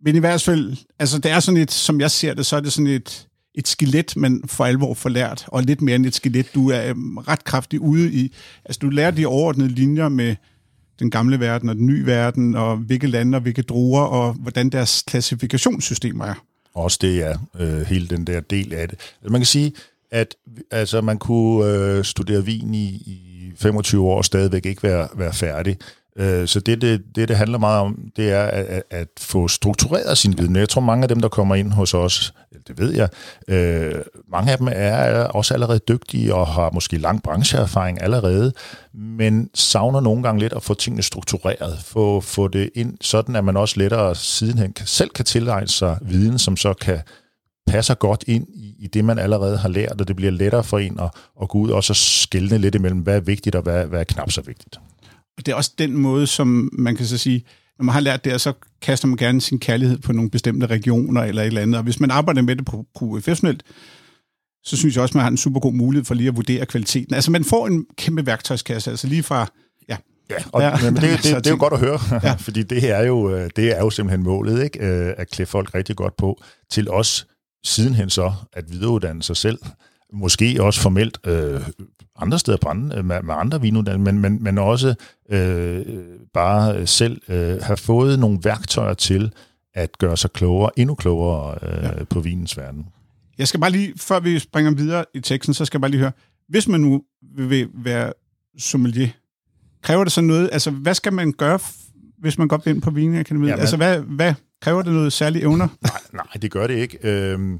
Men 0.03 0.15
i 0.15 0.19
hvert 0.19 0.41
fald, 0.41 0.77
altså 0.99 1.19
det 1.19 1.31
er 1.31 1.39
sådan 1.39 1.61
et, 1.61 1.71
som 1.71 2.01
jeg 2.01 2.11
ser 2.11 2.33
det, 2.33 2.45
så 2.45 2.55
er 2.55 2.59
det 2.59 2.73
sådan 2.73 2.87
et, 2.87 3.27
et 3.55 3.67
skelet, 3.67 4.17
man 4.17 4.43
for 4.45 4.65
alvor 4.65 4.93
får 4.93 5.09
lært, 5.09 5.45
og 5.47 5.63
lidt 5.63 5.81
mere 5.81 5.95
end 5.95 6.05
et 6.05 6.15
skelet. 6.15 6.55
Du 6.55 6.69
er 6.69 6.89
øhm, 6.89 7.17
ret 7.17 7.43
kraftig 7.43 7.81
ude 7.81 8.13
i, 8.13 8.35
altså 8.65 8.79
du 8.79 8.89
lærer 8.89 9.11
de 9.11 9.25
overordnede 9.25 9.69
linjer 9.69 10.09
med 10.09 10.35
den 10.99 11.11
gamle 11.11 11.39
verden 11.39 11.69
og 11.69 11.75
den 11.75 11.85
nye 11.85 12.05
verden, 12.05 12.55
og 12.55 12.77
hvilke 12.77 13.07
lande 13.07 13.35
og 13.35 13.41
hvilke 13.41 13.61
druer, 13.61 14.01
og 14.01 14.33
hvordan 14.33 14.69
deres 14.69 15.03
klassifikationssystemer 15.07 16.25
er. 16.25 16.33
Også 16.73 16.97
det 17.01 17.23
er 17.23 17.37
øh, 17.59 17.81
hele 17.81 18.07
den 18.07 18.27
der 18.27 18.39
del 18.39 18.73
af 18.73 18.89
det. 18.89 18.99
Man 19.23 19.41
kan 19.41 19.45
sige, 19.45 19.73
at 20.11 20.35
altså, 20.71 21.01
man 21.01 21.17
kunne 21.17 21.65
øh, 21.65 22.03
studere 22.03 22.45
vin 22.45 22.73
i, 22.73 22.85
i 22.87 23.51
25 23.57 24.05
år 24.05 24.17
og 24.17 24.25
stadigvæk 24.25 24.65
ikke 24.65 24.83
være, 24.83 25.07
være 25.15 25.33
færdig. 25.33 25.77
Øh, 26.17 26.47
så 26.47 26.59
det 26.59 26.81
det, 26.81 27.01
det, 27.15 27.27
det 27.29 27.37
handler 27.37 27.57
meget 27.57 27.79
om, 27.79 27.97
det 28.15 28.31
er 28.31 28.43
at, 28.43 28.83
at- 28.89 29.07
få 29.19 29.47
struktureret 29.47 30.17
sin 30.17 30.37
viden. 30.37 30.55
Jeg 30.55 30.69
tror, 30.69 30.81
mange 30.81 31.03
af 31.03 31.07
dem, 31.09 31.19
der 31.21 31.27
kommer 31.27 31.55
ind 31.55 31.71
hos 31.71 31.93
os, 31.93 32.33
det 32.67 32.79
ved 32.79 32.93
jeg, 32.93 33.09
øh, 33.47 33.95
mange 34.31 34.51
af 34.51 34.57
dem 34.57 34.67
er 34.71 35.23
også 35.23 35.53
allerede 35.53 35.79
dygtige 35.79 36.35
og 36.35 36.47
har 36.47 36.69
måske 36.73 36.97
lang 36.97 37.23
brancheerfaring 37.23 38.01
allerede, 38.01 38.53
men 38.93 39.49
savner 39.53 39.99
nogle 40.01 40.23
gange 40.23 40.39
lidt 40.39 40.53
at 40.53 40.63
få 40.63 40.73
tingene 40.73 41.03
struktureret, 41.03 41.79
få, 41.85 42.21
få 42.21 42.47
det 42.47 42.69
ind, 42.75 42.97
sådan 43.01 43.35
at 43.35 43.43
man 43.43 43.57
også 43.57 43.75
lettere 43.77 44.15
sidenhen 44.15 44.73
selv 44.85 45.09
kan 45.09 45.25
tilegne 45.25 45.67
sig 45.67 45.97
viden, 46.01 46.39
som 46.39 46.57
så 46.57 46.73
kan 46.73 46.99
passer 47.67 47.93
godt 47.93 48.23
ind 48.27 48.47
i, 48.53 48.75
i 48.79 48.87
det, 48.87 49.05
man 49.05 49.19
allerede 49.19 49.57
har 49.57 49.69
lært, 49.69 50.01
og 50.01 50.07
det 50.07 50.15
bliver 50.15 50.31
lettere 50.31 50.63
for 50.63 50.79
en 50.79 50.99
at, 50.99 51.09
at 51.41 51.49
gå 51.49 51.57
ud 51.57 51.69
og 51.69 51.83
så 51.83 51.93
skælne 51.93 52.57
lidt 52.57 52.75
imellem, 52.75 52.99
hvad 52.99 53.15
er 53.15 53.19
vigtigt 53.19 53.55
og 53.55 53.61
hvad, 53.61 53.85
hvad 53.85 53.99
er 53.99 54.03
knap 54.03 54.31
så 54.31 54.41
vigtigt. 54.41 54.79
Og 55.37 55.45
det 55.45 55.51
er 55.51 55.55
også 55.55 55.71
den 55.77 55.97
måde, 55.97 56.27
som 56.27 56.69
man 56.73 56.95
kan 56.95 57.05
så 57.05 57.17
sige, 57.17 57.43
når 57.77 57.83
man 57.83 57.93
har 57.93 57.99
lært 57.99 58.25
det, 58.25 58.41
så 58.41 58.53
kaster 58.81 59.07
man 59.07 59.17
gerne 59.17 59.41
sin 59.41 59.59
kærlighed 59.59 59.97
på 59.97 60.11
nogle 60.13 60.29
bestemte 60.29 60.65
regioner 60.67 61.21
eller 61.21 61.41
et 61.41 61.47
eller 61.47 61.61
andet. 61.61 61.77
Og 61.77 61.83
hvis 61.83 61.99
man 61.99 62.11
arbejder 62.11 62.41
med 62.41 62.55
det 62.55 62.65
på 62.65 62.85
professionelt, 62.95 63.63
så 64.63 64.77
synes 64.77 64.95
jeg 64.95 65.01
også, 65.01 65.17
man 65.17 65.21
har 65.23 65.31
en 65.31 65.37
super 65.37 65.59
god 65.59 65.73
mulighed 65.73 66.05
for 66.05 66.13
lige 66.13 66.27
at 66.27 66.35
vurdere 66.35 66.65
kvaliteten. 66.65 67.13
Altså 67.15 67.31
man 67.31 67.43
får 67.43 67.67
en 67.67 67.85
kæmpe 67.97 68.25
værktøjskasse, 68.25 68.91
altså 68.91 69.07
lige 69.07 69.23
fra, 69.23 69.51
ja, 69.89 69.97
Ja, 70.29 70.35
og 70.51 70.61
det, 70.61 70.81
der 70.81 70.87
er 70.87 70.91
det, 70.91 71.07
af 71.07 71.17
det, 71.17 71.35
det 71.35 71.47
er 71.47 71.51
jo 71.51 71.57
godt 71.59 71.73
at 71.73 71.79
høre, 71.79 71.99
Ja. 72.23 72.35
fordi 72.45 72.63
det 72.63 72.89
er, 72.89 73.01
jo, 73.01 73.35
øh, 73.35 73.49
det 73.55 73.77
er 73.77 73.79
jo 73.79 73.89
simpelthen 73.89 74.23
målet, 74.23 74.63
ikke? 74.63 74.79
Øh, 74.79 75.13
at 75.17 75.29
klæde 75.29 75.47
folk 75.49 75.75
rigtig 75.75 75.95
godt 75.95 76.17
på, 76.17 76.41
til 76.71 76.89
os 76.89 77.27
sidenhen 77.65 78.09
så 78.09 78.33
at 78.53 78.71
videreuddanne 78.71 79.23
sig 79.23 79.37
selv, 79.37 79.59
måske 80.13 80.57
også 80.59 80.81
formelt 80.81 81.17
øh, 81.25 81.61
andre 82.21 82.39
steder 82.39 82.57
på 82.57 82.69
andre, 82.69 83.03
med, 83.03 83.21
med 83.21 83.35
andre 83.37 83.61
vinuddannelser, 83.61 84.11
men, 84.11 84.21
men, 84.21 84.43
men 84.43 84.57
også 84.57 84.95
øh, 85.29 85.85
bare 86.33 86.87
selv 86.87 87.21
øh, 87.27 87.61
have 87.61 87.77
fået 87.77 88.19
nogle 88.19 88.39
værktøjer 88.43 88.93
til 88.93 89.33
at 89.73 89.97
gøre 89.97 90.17
sig 90.17 90.31
klogere, 90.31 90.79
endnu 90.79 90.95
klogere 90.95 91.57
øh, 91.61 91.83
ja. 91.83 92.03
på 92.03 92.19
vinens 92.19 92.57
verden. 92.57 92.85
Jeg 93.37 93.47
skal 93.47 93.59
bare 93.59 93.71
lige, 93.71 93.93
før 93.97 94.19
vi 94.19 94.39
springer 94.39 94.71
videre 94.71 95.05
i 95.13 95.19
teksten, 95.19 95.53
så 95.53 95.65
skal 95.65 95.77
jeg 95.77 95.81
bare 95.81 95.91
lige 95.91 95.99
høre, 96.01 96.11
hvis 96.49 96.67
man 96.67 96.79
nu 96.79 97.03
vil 97.37 97.67
være 97.73 98.13
sommelier, 98.57 99.09
kræver 99.83 100.03
det 100.03 100.13
så 100.13 100.21
noget, 100.21 100.49
altså 100.51 100.71
hvad 100.71 100.93
skal 100.93 101.13
man 101.13 101.31
gøre, 101.31 101.59
hvis 102.19 102.37
man 102.37 102.47
går 102.47 102.67
ind 102.67 102.81
på 102.81 102.91
Vinakademiet? 102.91 103.49
Jamen- 103.49 103.59
altså 103.59 103.77
hvad, 103.77 103.99
hvad 103.99 104.33
kræver 104.61 104.81
det 104.81 104.93
noget 104.93 105.13
særlige 105.13 105.41
evner? 105.41 105.67
Nej, 106.13 106.25
det 106.41 106.51
gør 106.51 106.67
det 106.67 106.75
ikke. 106.75 106.97
Øhm, 107.03 107.59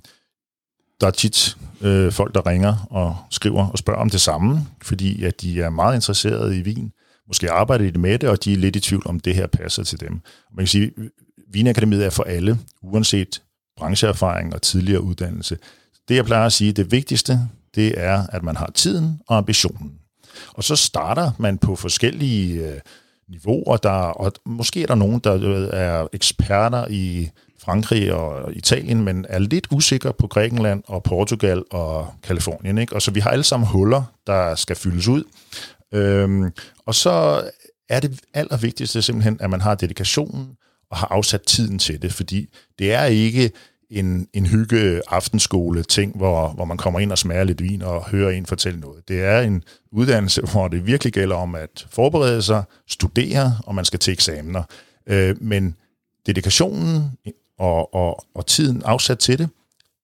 der 1.02 1.08
er 1.08 1.12
tit 1.12 1.58
øh, 1.82 2.12
folk, 2.12 2.36
der 2.36 2.48
ringer 2.48 2.88
og 2.90 3.18
skriver 3.30 3.68
og 3.68 3.78
spørger 3.78 4.00
om 4.00 4.10
det 4.10 4.22
samme, 4.22 4.68
fordi 4.82 5.24
at 5.24 5.42
de 5.42 5.62
er 5.62 5.70
meget 5.70 5.96
interesserede 5.96 6.58
i 6.58 6.62
vin. 6.62 6.92
Måske 7.28 7.52
arbejder 7.52 7.92
de 7.92 8.00
med 8.00 8.20
det, 8.20 8.30
og 8.30 8.44
de 8.44 8.54
er 8.54 8.58
lidt 8.58 8.76
i 8.76 8.80
tvivl 8.80 9.04
om, 9.06 9.20
det 9.20 9.36
her 9.36 9.48
passer 9.48 9.84
til 9.84 10.00
dem. 10.00 10.22
Man 10.56 10.66
kan 10.66 10.68
sige, 10.68 10.92
Vinakademiet 11.52 12.06
er 12.06 12.10
for 12.10 12.24
alle, 12.24 12.60
uanset 12.82 13.42
brancheerfaring 13.78 14.54
og 14.54 14.62
tidligere 14.62 15.02
uddannelse. 15.02 15.58
Det, 16.08 16.16
jeg 16.16 16.26
plejer 16.26 16.46
at 16.46 16.54
sige, 16.54 16.72
det 16.72 16.92
vigtigste, 16.92 17.40
det 17.76 17.94
er, 17.98 18.28
at 18.28 18.44
man 18.44 18.56
har 18.56 18.72
tiden 18.76 19.20
og 19.28 19.38
ambitionen. 19.38 19.92
Og 20.54 20.64
så 20.64 20.76
starter 20.76 21.32
man 21.38 21.58
på 21.58 21.76
forskellige 21.76 22.68
øh, 22.68 22.80
niveauer. 23.30 23.78
Der, 23.78 23.90
og 23.90 24.32
måske 24.46 24.84
er 24.84 24.88
der 24.88 24.96
nogen, 24.96 25.20
der 25.20 25.68
er 25.68 26.08
eksperter 26.14 26.88
i 26.90 27.30
Frankrig 27.62 28.14
og 28.14 28.54
Italien, 28.54 29.04
men 29.04 29.26
er 29.30 29.40
lidt 29.40 29.68
usikre 29.72 30.14
på 30.14 30.28
Grækenland 30.28 30.84
og 30.88 31.04
Portugal 31.04 31.64
og 31.72 32.14
Kalifornien. 32.24 32.78
Ikke? 32.78 32.96
Og 32.96 33.02
så 33.02 33.12
vi 33.12 33.20
har 33.20 33.30
alle 33.30 33.44
sammen 33.44 33.68
huller, 33.68 34.04
der 34.28 34.56
skal 34.56 34.76
fyldes 34.76 35.08
ud. 35.08 35.24
Øhm, 35.94 36.52
og 36.86 36.96
så 36.96 37.44
er 37.90 38.00
det 38.00 38.20
allervigtigste 38.34 39.02
simpelthen, 39.02 39.38
at 39.40 39.50
man 39.50 39.62
har 39.62 39.76
dedikationen 39.76 40.48
og 40.92 40.98
har 40.98 41.08
afsat 41.08 41.42
tiden 41.42 41.80
til 41.80 42.02
det, 42.02 42.14
fordi 42.14 42.48
det 42.80 42.94
er 42.94 43.06
ikke 43.06 43.52
en, 43.90 44.28
en 44.34 44.46
hygge 44.46 45.02
aftenskole 45.08 45.84
ting, 45.84 46.18
hvor, 46.18 46.48
hvor 46.48 46.66
man 46.66 46.78
kommer 46.78 47.00
ind 47.00 47.12
og 47.12 47.18
smager 47.18 47.44
lidt 47.44 47.62
vin 47.62 47.82
og 47.82 48.10
hører 48.10 48.32
en 48.32 48.46
fortælle 48.46 48.80
noget. 48.80 49.08
Det 49.08 49.24
er 49.24 49.42
en 49.42 49.64
uddannelse, 49.92 50.42
hvor 50.52 50.68
det 50.68 50.86
virkelig 50.86 51.14
gælder 51.14 51.36
om 51.36 51.56
at 51.56 51.88
forberede 51.92 52.42
sig, 52.42 52.64
studere, 52.88 53.58
og 53.66 53.76
man 53.76 53.86
skal 53.86 54.00
til 54.00 54.14
eksamener. 54.14 54.64
Øh, 55.08 55.36
men 55.42 55.76
dedikationen 56.26 57.12
og, 57.62 57.94
og, 57.96 58.26
og 58.36 58.46
tiden 58.46 58.82
afsat 58.86 59.20
til 59.20 59.40
det, 59.40 59.50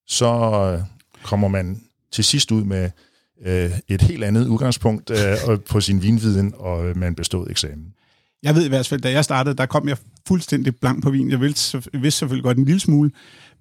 så 0.07 0.25
øh, 0.25 0.83
kommer 1.23 1.47
man 1.47 1.81
til 2.11 2.23
sidst 2.23 2.51
ud 2.51 2.63
med 2.63 2.89
øh, 3.45 3.71
et 3.87 4.01
helt 4.01 4.23
andet 4.23 4.47
udgangspunkt 4.47 5.09
øh, 5.09 5.59
på 5.69 5.81
sin 5.81 6.01
vinviden 6.01 6.53
og 6.57 6.85
øh, 6.85 6.97
man 6.97 7.15
bestod 7.15 7.47
eksamen. 7.49 7.93
Jeg 8.43 8.55
ved 8.55 8.65
i 8.65 8.69
hvert 8.69 8.87
fald, 8.87 9.01
da 9.01 9.11
jeg 9.11 9.23
startede, 9.23 9.55
der 9.55 9.65
kom 9.65 9.87
jeg 9.87 9.97
fuldstændig 10.27 10.75
blank 10.75 11.03
på 11.03 11.09
vin. 11.09 11.31
Jeg 11.31 11.41
vidste, 11.41 11.83
vidste 11.93 12.19
selvfølgelig 12.19 12.43
godt 12.43 12.57
en 12.57 12.65
lille 12.65 12.79
smule, 12.79 13.11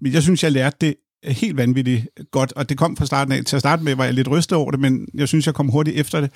men 0.00 0.12
jeg 0.12 0.22
synes, 0.22 0.44
jeg 0.44 0.52
lærte 0.52 0.76
det 0.80 0.94
helt 1.24 1.56
vanvittigt 1.56 2.08
godt, 2.30 2.52
og 2.52 2.68
det 2.68 2.78
kom 2.78 2.96
fra 2.96 3.06
starten 3.06 3.32
af. 3.32 3.44
Til 3.44 3.56
at 3.56 3.62
starte 3.62 3.82
med 3.82 3.94
var 3.94 4.04
jeg 4.04 4.14
lidt 4.14 4.28
rystet 4.28 4.58
over 4.58 4.70
det, 4.70 4.80
men 4.80 5.08
jeg 5.14 5.28
synes, 5.28 5.46
jeg 5.46 5.54
kom 5.54 5.68
hurtigt 5.68 5.96
efter 5.96 6.20
det. 6.20 6.30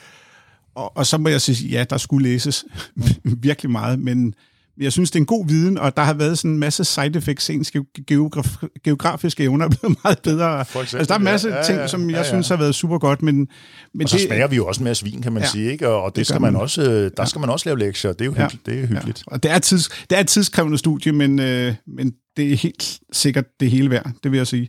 Og, 0.74 0.96
og 0.96 1.06
så 1.06 1.18
må 1.18 1.28
jeg 1.28 1.40
sige, 1.40 1.68
ja, 1.68 1.84
der 1.90 1.98
skulle 1.98 2.28
læses 2.28 2.64
virkelig 3.24 3.70
meget, 3.70 3.98
men 3.98 4.34
jeg 4.80 4.92
synes, 4.92 5.10
det 5.10 5.18
er 5.18 5.20
en 5.20 5.26
god 5.26 5.46
viden, 5.48 5.78
og 5.78 5.96
der 5.96 6.02
har 6.02 6.14
været 6.14 6.38
sådan 6.38 6.50
en 6.50 6.58
masse 6.58 6.84
side 6.84 7.18
effects. 7.18 7.50
Ens 7.50 7.72
geograf, 8.06 8.56
geografiske 8.84 9.42
evner 9.42 9.64
er 9.64 9.68
blevet 9.68 9.98
meget 10.04 10.18
bedre. 10.22 10.60
Eksempel, 10.60 10.80
altså, 10.80 11.04
der 11.08 11.14
er 11.14 11.18
en 11.18 11.24
masse 11.24 11.48
ja, 11.48 11.56
ja, 11.56 11.62
ting, 11.62 11.90
som 11.90 12.10
jeg 12.10 12.10
ja, 12.10 12.18
ja. 12.18 12.28
synes 12.28 12.48
har 12.48 12.56
været 12.56 12.74
super 12.74 12.98
godt. 12.98 13.22
Men, 13.22 13.36
men 13.36 13.48
og 14.02 14.08
så 14.08 14.16
det, 14.16 14.26
smager 14.26 14.46
vi 14.46 14.56
jo 14.56 14.66
også 14.66 14.80
en 14.80 14.84
masse 14.84 15.04
vin, 15.04 15.22
kan 15.22 15.32
man 15.32 15.42
ja, 15.42 15.48
sige. 15.48 15.72
Ikke? 15.72 15.88
Og 15.88 16.10
det, 16.10 16.16
det 16.16 16.26
skal 16.26 16.40
man, 16.40 16.52
man 16.52 16.62
også, 16.62 16.82
der 16.82 17.10
ja. 17.18 17.24
skal 17.24 17.40
man 17.40 17.50
også 17.50 17.68
lave 17.68 17.78
lektier. 17.78 18.12
Det 18.12 18.20
er 18.20 18.24
jo 18.24 18.34
ja, 18.36 18.42
hyggeligt. 18.42 18.66
Det 18.66 18.74
er 18.74 18.86
hyggeligt. 18.86 19.24
Ja. 19.30 19.34
Og 19.34 19.42
det 19.42 19.50
er, 19.50 19.58
tids, 19.58 19.88
det 20.10 20.16
er 20.16 20.20
et 20.20 20.28
tidskrævende 20.28 20.78
studie, 20.78 21.12
men, 21.12 21.38
øh, 21.38 21.74
men 21.86 22.14
det 22.36 22.52
er 22.52 22.56
helt 22.56 23.00
sikkert 23.12 23.44
det 23.60 23.70
hele 23.70 23.90
værd, 23.90 24.10
det 24.22 24.30
vil 24.30 24.36
jeg 24.36 24.46
sige. 24.46 24.68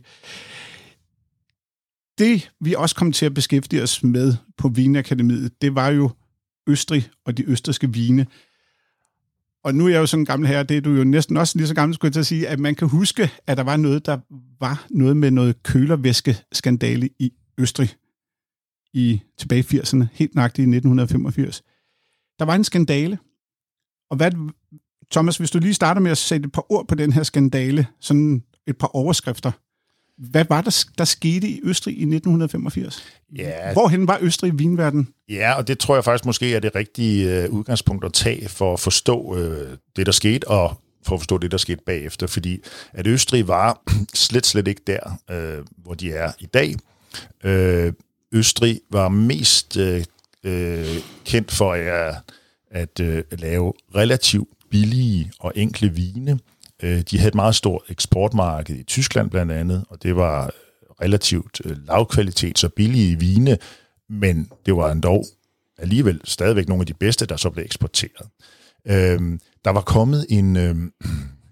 Det, 2.18 2.50
vi 2.60 2.74
også 2.74 2.94
kom 2.94 3.12
til 3.12 3.26
at 3.26 3.34
beskæftige 3.34 3.82
os 3.82 4.02
med 4.02 4.34
på 4.58 4.68
Vinakademiet, 4.68 5.52
det 5.62 5.74
var 5.74 5.88
jo 5.88 6.10
Østrig 6.66 7.08
og 7.26 7.36
de 7.36 7.50
østriske 7.50 7.92
vine 7.92 8.26
og 9.64 9.74
nu 9.74 9.86
er 9.86 9.90
jeg 9.90 9.98
jo 9.98 10.06
sådan 10.06 10.22
en 10.22 10.26
gammel 10.26 10.48
herre, 10.48 10.62
det 10.62 10.76
er 10.76 10.80
du 10.80 10.90
jo 10.90 11.04
næsten 11.04 11.36
også 11.36 11.58
lige 11.58 11.68
så 11.68 11.74
gammel, 11.74 11.94
skulle 11.94 12.08
jeg 12.08 12.12
til 12.12 12.20
at 12.20 12.26
sige, 12.26 12.48
at 12.48 12.58
man 12.58 12.74
kan 12.74 12.88
huske, 12.88 13.30
at 13.46 13.56
der 13.56 13.62
var 13.62 13.76
noget, 13.76 14.06
der 14.06 14.18
var 14.60 14.86
noget 14.90 15.16
med 15.16 15.30
noget 15.30 15.62
kølervæskeskandale 15.62 17.10
i 17.18 17.32
Østrig 17.58 17.94
i 18.92 19.20
tilbage 19.38 19.60
i 19.60 19.78
80'erne, 19.78 20.04
helt 20.12 20.34
nøjagtigt 20.34 20.66
i 20.66 20.70
1985. 20.76 21.62
Der 22.38 22.44
var 22.44 22.54
en 22.54 22.64
skandale, 22.64 23.18
og 24.10 24.16
hvad, 24.16 24.32
Thomas, 25.10 25.36
hvis 25.36 25.50
du 25.50 25.58
lige 25.58 25.74
starter 25.74 26.00
med 26.00 26.10
at 26.10 26.18
sætte 26.18 26.46
et 26.46 26.52
par 26.52 26.72
ord 26.72 26.88
på 26.88 26.94
den 26.94 27.12
her 27.12 27.22
skandale, 27.22 27.86
sådan 28.00 28.42
et 28.66 28.78
par 28.78 28.86
overskrifter. 28.86 29.52
Hvad 30.18 30.44
var 30.48 30.60
der, 30.60 30.84
der 30.98 31.04
skete 31.04 31.48
i 31.48 31.60
Østrig 31.62 31.92
i 31.92 32.02
1985? 32.02 33.04
Ja. 33.36 33.72
Hvorhen 33.72 34.08
var 34.08 34.18
Østrig 34.20 34.52
i 34.52 34.56
vinverden? 34.56 35.08
Ja, 35.28 35.52
og 35.52 35.68
det 35.68 35.78
tror 35.78 35.94
jeg 35.94 36.04
faktisk 36.04 36.26
måske 36.26 36.54
er 36.54 36.60
det 36.60 36.74
rigtige 36.74 37.48
uh, 37.48 37.54
udgangspunkt 37.54 38.04
at 38.04 38.12
tage 38.12 38.48
for 38.48 38.72
at 38.72 38.80
forstå 38.80 39.20
uh, 39.20 39.38
det, 39.96 40.06
der 40.06 40.12
skete, 40.12 40.48
og 40.48 40.80
for 41.06 41.14
at 41.14 41.20
forstå 41.20 41.38
det, 41.38 41.50
der 41.50 41.56
skete 41.56 41.80
bagefter. 41.86 42.26
Fordi 42.26 42.60
at 42.92 43.06
Østrig 43.06 43.48
var 43.48 43.82
slet, 44.14 44.46
slet 44.46 44.68
ikke 44.68 44.82
der, 44.86 45.18
uh, 45.32 45.64
hvor 45.76 45.94
de 45.94 46.12
er 46.12 46.32
i 46.38 46.46
dag. 46.46 46.74
Uh, 47.44 47.92
Østrig 48.32 48.80
var 48.90 49.08
mest 49.08 49.76
uh, 49.76 49.96
uh, 50.46 50.96
kendt 51.24 51.52
for 51.52 51.72
at, 51.72 52.14
at 52.70 53.00
uh, 53.00 53.38
lave 53.38 53.72
relativt 53.94 54.48
billige 54.70 55.32
og 55.38 55.52
enkle 55.56 55.88
vine, 55.88 56.30
Øh, 56.32 56.51
Øh, 56.82 57.00
de 57.00 57.18
havde 57.18 57.28
et 57.28 57.34
meget 57.34 57.54
stort 57.54 57.82
eksportmarked 57.88 58.76
i 58.76 58.82
Tyskland 58.82 59.30
blandt 59.30 59.52
andet, 59.52 59.84
og 59.88 60.02
det 60.02 60.16
var 60.16 60.50
relativt 61.02 61.60
øh, 61.64 61.86
lavkvalitet, 61.86 62.64
og 62.64 62.72
billige 62.72 63.18
vine, 63.18 63.58
men 64.08 64.50
det 64.66 64.76
var 64.76 64.92
endda 64.92 65.22
alligevel 65.78 66.20
stadigvæk 66.24 66.68
nogle 66.68 66.82
af 66.82 66.86
de 66.86 66.94
bedste, 66.94 67.26
der 67.26 67.36
så 67.36 67.50
blev 67.50 67.64
eksporteret. 67.64 68.28
Øhm, 68.86 69.40
der 69.64 69.70
var 69.70 69.80
kommet 69.80 70.26
en, 70.28 70.56
øhm, 70.56 70.92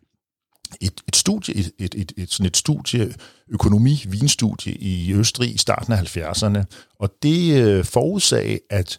et, 0.81 1.01
et 1.09 1.17
studie, 1.17 1.55
et, 1.55 1.73
et, 1.79 1.95
et, 1.95 2.13
et, 2.17 2.31
sådan 2.31 2.47
et 2.47 2.57
studie, 2.57 3.15
økonomi, 3.49 4.05
vinstudie 4.09 4.73
i 4.75 5.13
Østrig 5.15 5.55
i 5.55 5.59
starten 5.59 5.93
af 5.93 6.17
70'erne, 6.17 6.65
og 7.01 7.11
det 7.23 7.63
øh, 7.63 7.85
forudsag, 7.85 8.61
at 8.71 8.99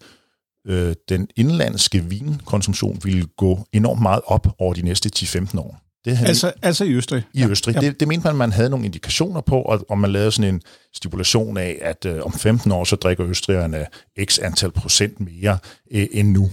øh, 0.67 0.95
den 1.09 1.27
indlandske 1.35 2.03
vinkonsumtion 2.03 2.99
ville 3.03 3.25
gå 3.37 3.67
enormt 3.73 4.01
meget 4.01 4.21
op 4.25 4.47
over 4.59 4.73
de 4.73 4.81
næste 4.81 5.09
10-15 5.15 5.59
år. 5.59 5.90
Det 6.05 6.17
havde 6.17 6.27
altså, 6.27 6.51
altså 6.61 6.83
i 6.83 6.93
Østrig? 6.93 7.23
I 7.33 7.45
Østrig. 7.45 7.75
Ja. 7.75 7.79
Det, 7.79 7.99
det 7.99 8.07
mente 8.07 8.27
man, 8.27 8.35
man 8.35 8.51
havde 8.51 8.69
nogle 8.69 8.85
indikationer 8.85 9.41
på, 9.41 9.61
og, 9.61 9.85
og 9.89 9.97
man 9.97 10.11
lavede 10.11 10.31
sådan 10.31 10.53
en 10.53 10.61
stipulation 10.93 11.57
af, 11.57 11.79
at 11.81 12.05
øh, 12.05 12.21
om 12.21 12.33
15 12.33 12.71
år, 12.71 12.83
så 12.83 12.95
drikker 12.95 13.27
østrigerne 13.27 13.85
x 14.23 14.39
antal 14.39 14.71
procent 14.71 15.19
mere 15.19 15.57
øh, 15.91 16.07
end 16.11 16.31
nu. 16.31 16.49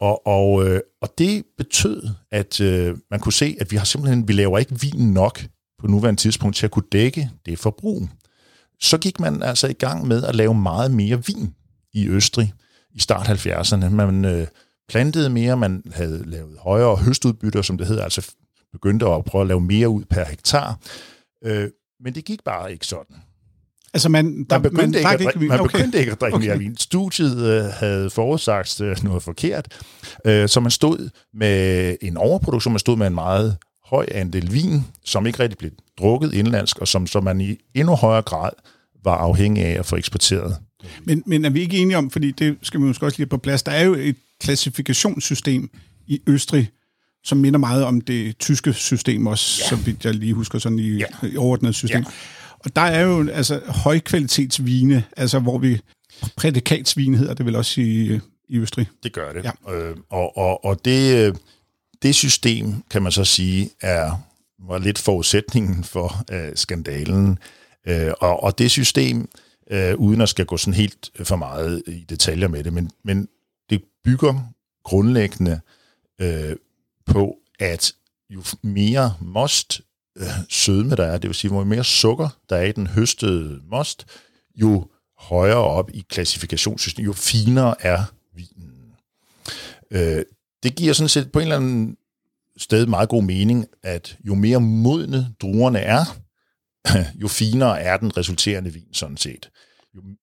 Og, 0.00 0.26
og, 0.26 0.68
øh, 0.68 0.80
og 1.02 1.14
det 1.18 1.44
betød, 1.58 2.08
at 2.30 2.60
øh, 2.60 2.96
man 3.10 3.20
kunne 3.20 3.32
se, 3.32 3.56
at 3.60 3.70
vi 3.70 3.76
har 3.76 3.84
simpelthen, 3.84 4.28
vi 4.28 4.32
laver 4.32 4.58
ikke 4.58 4.80
vin 4.80 5.12
nok 5.12 5.44
på 5.80 5.86
nuværende 5.86 6.20
tidspunkt 6.20 6.56
til 6.56 6.66
at 6.66 6.70
kunne 6.70 6.88
dække 6.92 7.30
det 7.46 7.58
forbrug. 7.58 8.08
Så 8.80 8.98
gik 8.98 9.20
man 9.20 9.42
altså 9.42 9.68
i 9.68 9.72
gang 9.72 10.06
med 10.06 10.24
at 10.24 10.34
lave 10.34 10.54
meget 10.54 10.90
mere 10.90 11.24
vin 11.26 11.54
i 11.92 12.08
Østrig 12.08 12.52
i 12.94 13.00
start 13.00 13.28
70'erne. 13.28 13.88
Man 13.88 14.24
øh, 14.24 14.46
plantede 14.88 15.30
mere, 15.30 15.56
man 15.56 15.82
havde 15.94 16.22
lavet 16.26 16.58
højere 16.58 16.96
høstudbytter, 16.96 17.62
som 17.62 17.78
det 17.78 17.86
hedder, 17.86 18.04
altså 18.04 18.30
begyndte 18.72 19.06
at 19.06 19.24
prøve 19.24 19.42
at 19.42 19.48
lave 19.48 19.60
mere 19.60 19.88
ud 19.88 20.04
per 20.04 20.24
hektar. 20.24 20.78
Øh, 21.44 21.68
men 22.00 22.14
det 22.14 22.24
gik 22.24 22.44
bare 22.44 22.72
ikke 22.72 22.86
sådan. 22.86 23.16
Altså 23.94 24.08
man, 24.08 24.44
der, 24.44 24.58
man 24.58 24.62
begyndte, 24.62 25.02
man, 25.02 25.12
ikke, 25.12 25.28
at, 25.28 25.34
ikke, 25.34 25.48
man 25.48 25.60
okay. 25.60 25.78
begyndte 25.78 25.98
ikke 25.98 26.12
at 26.12 26.20
drikke 26.20 26.36
okay. 26.36 26.46
mere 26.46 26.58
vin. 26.58 26.76
Studiet 26.76 27.46
øh, 27.46 27.64
havde 27.64 28.10
forudsagt 28.10 28.80
øh, 28.80 28.96
noget 29.04 29.22
forkert, 29.22 29.80
øh, 30.24 30.48
så 30.48 30.60
man 30.60 30.70
stod 30.70 31.10
med 31.34 31.96
en 32.02 32.16
overproduktion, 32.16 32.72
man 32.72 32.78
stod 32.78 32.96
med 32.96 33.06
en 33.06 33.14
meget 33.14 33.56
høj 33.84 34.06
andel 34.10 34.52
vin, 34.52 34.84
som 35.04 35.26
ikke 35.26 35.38
rigtig 35.38 35.58
blev 35.58 35.70
drukket 35.98 36.34
indlandsk, 36.34 36.78
og 36.78 36.88
som, 36.88 37.06
som 37.06 37.24
man 37.24 37.40
i 37.40 37.56
endnu 37.74 37.94
højere 37.94 38.22
grad 38.22 38.50
var 39.04 39.16
afhængig 39.16 39.64
af 39.64 39.78
at 39.78 39.86
få 39.86 39.96
eksporteret. 39.96 40.56
Men, 41.04 41.22
men 41.26 41.44
er 41.44 41.50
vi 41.50 41.60
ikke 41.60 41.76
enige 41.76 41.98
om, 41.98 42.10
fordi 42.10 42.30
det 42.30 42.58
skal 42.62 42.80
vi 42.80 42.84
måske 42.84 43.06
også 43.06 43.18
lige 43.18 43.26
på 43.26 43.36
plads, 43.36 43.62
der 43.62 43.72
er 43.72 43.84
jo 43.84 43.94
et 43.94 44.16
klassifikationssystem 44.40 45.70
i 46.06 46.20
Østrig, 46.26 46.70
som 47.24 47.38
minder 47.38 47.58
meget 47.58 47.84
om 47.84 48.00
det 48.00 48.38
tyske 48.38 48.72
system 48.72 49.26
også, 49.26 49.62
ja. 49.64 49.68
som 49.68 49.96
jeg 50.04 50.14
lige 50.14 50.34
husker 50.34 50.58
sådan 50.58 50.78
i, 50.78 50.90
ja. 50.90 51.06
i 51.22 51.36
overordnet 51.36 51.74
system. 51.74 52.00
Ja. 52.00 52.10
Og 52.58 52.76
der 52.76 52.82
er 52.82 53.00
jo 53.00 53.28
altså 53.28 53.60
højkvalitetsvine, 53.68 55.04
altså 55.16 55.38
hvor 55.38 55.58
vi 55.58 55.80
prædikatsvine 56.36 57.16
hedder 57.16 57.34
det 57.34 57.46
vel 57.46 57.56
også 57.56 57.80
i, 57.80 58.20
i 58.48 58.58
Østrig. 58.58 58.86
Det 59.02 59.12
gør 59.12 59.32
det. 59.32 59.44
Ja. 59.44 59.74
Øh, 59.74 59.96
og 60.10 60.36
og, 60.36 60.64
og 60.64 60.84
det, 60.84 61.36
det 62.02 62.14
system, 62.14 62.82
kan 62.90 63.02
man 63.02 63.12
så 63.12 63.24
sige, 63.24 63.70
er 63.80 64.16
var 64.68 64.78
lidt 64.78 64.98
forudsætningen 64.98 65.84
for 65.84 66.24
øh, 66.32 66.52
skandalen. 66.54 67.38
Øh, 67.86 68.12
og, 68.20 68.42
og 68.42 68.58
det 68.58 68.70
system, 68.70 69.28
øh, 69.70 69.94
uden 69.94 70.20
at 70.20 70.28
skal 70.28 70.46
gå 70.46 70.56
sådan 70.56 70.74
helt 70.74 71.10
for 71.24 71.36
meget 71.36 71.82
i 71.86 72.04
detaljer 72.10 72.48
med 72.48 72.64
det, 72.64 72.72
men, 72.72 72.90
men 73.04 73.28
det 73.70 73.82
bygger 74.04 74.52
grundlæggende 74.84 75.60
øh, 76.20 76.56
på, 77.06 77.36
at 77.58 77.92
jo 78.30 78.42
mere 78.62 79.14
most 79.20 79.80
øh, 80.18 80.26
sødme 80.48 80.96
der 80.96 81.04
er, 81.04 81.18
det 81.18 81.28
vil 81.28 81.34
sige, 81.34 81.50
hvor 81.50 81.64
mere 81.64 81.84
sukker 81.84 82.28
der 82.50 82.56
er 82.56 82.62
i 82.62 82.72
den 82.72 82.86
høstede 82.86 83.60
most, 83.70 84.06
jo 84.54 84.86
højere 85.18 85.56
op 85.56 85.90
i 85.94 86.04
klassifikationssystemet, 86.08 87.06
jo 87.06 87.12
finere 87.12 87.74
er 87.80 88.04
vinen. 88.34 88.94
Øh, 89.90 90.24
det 90.62 90.74
giver 90.76 90.92
sådan 90.92 91.08
set 91.08 91.32
på 91.32 91.38
en 91.38 91.42
eller 91.42 91.56
anden 91.56 91.96
sted 92.56 92.86
meget 92.86 93.08
god 93.08 93.22
mening, 93.22 93.66
at 93.82 94.16
jo 94.24 94.34
mere 94.34 94.60
modne 94.60 95.34
druerne 95.40 95.78
er, 95.78 96.04
jo 97.22 97.28
finere 97.28 97.80
er 97.80 97.96
den 97.96 98.16
resulterende 98.16 98.72
vin 98.72 98.94
sådan 98.94 99.16
set 99.16 99.50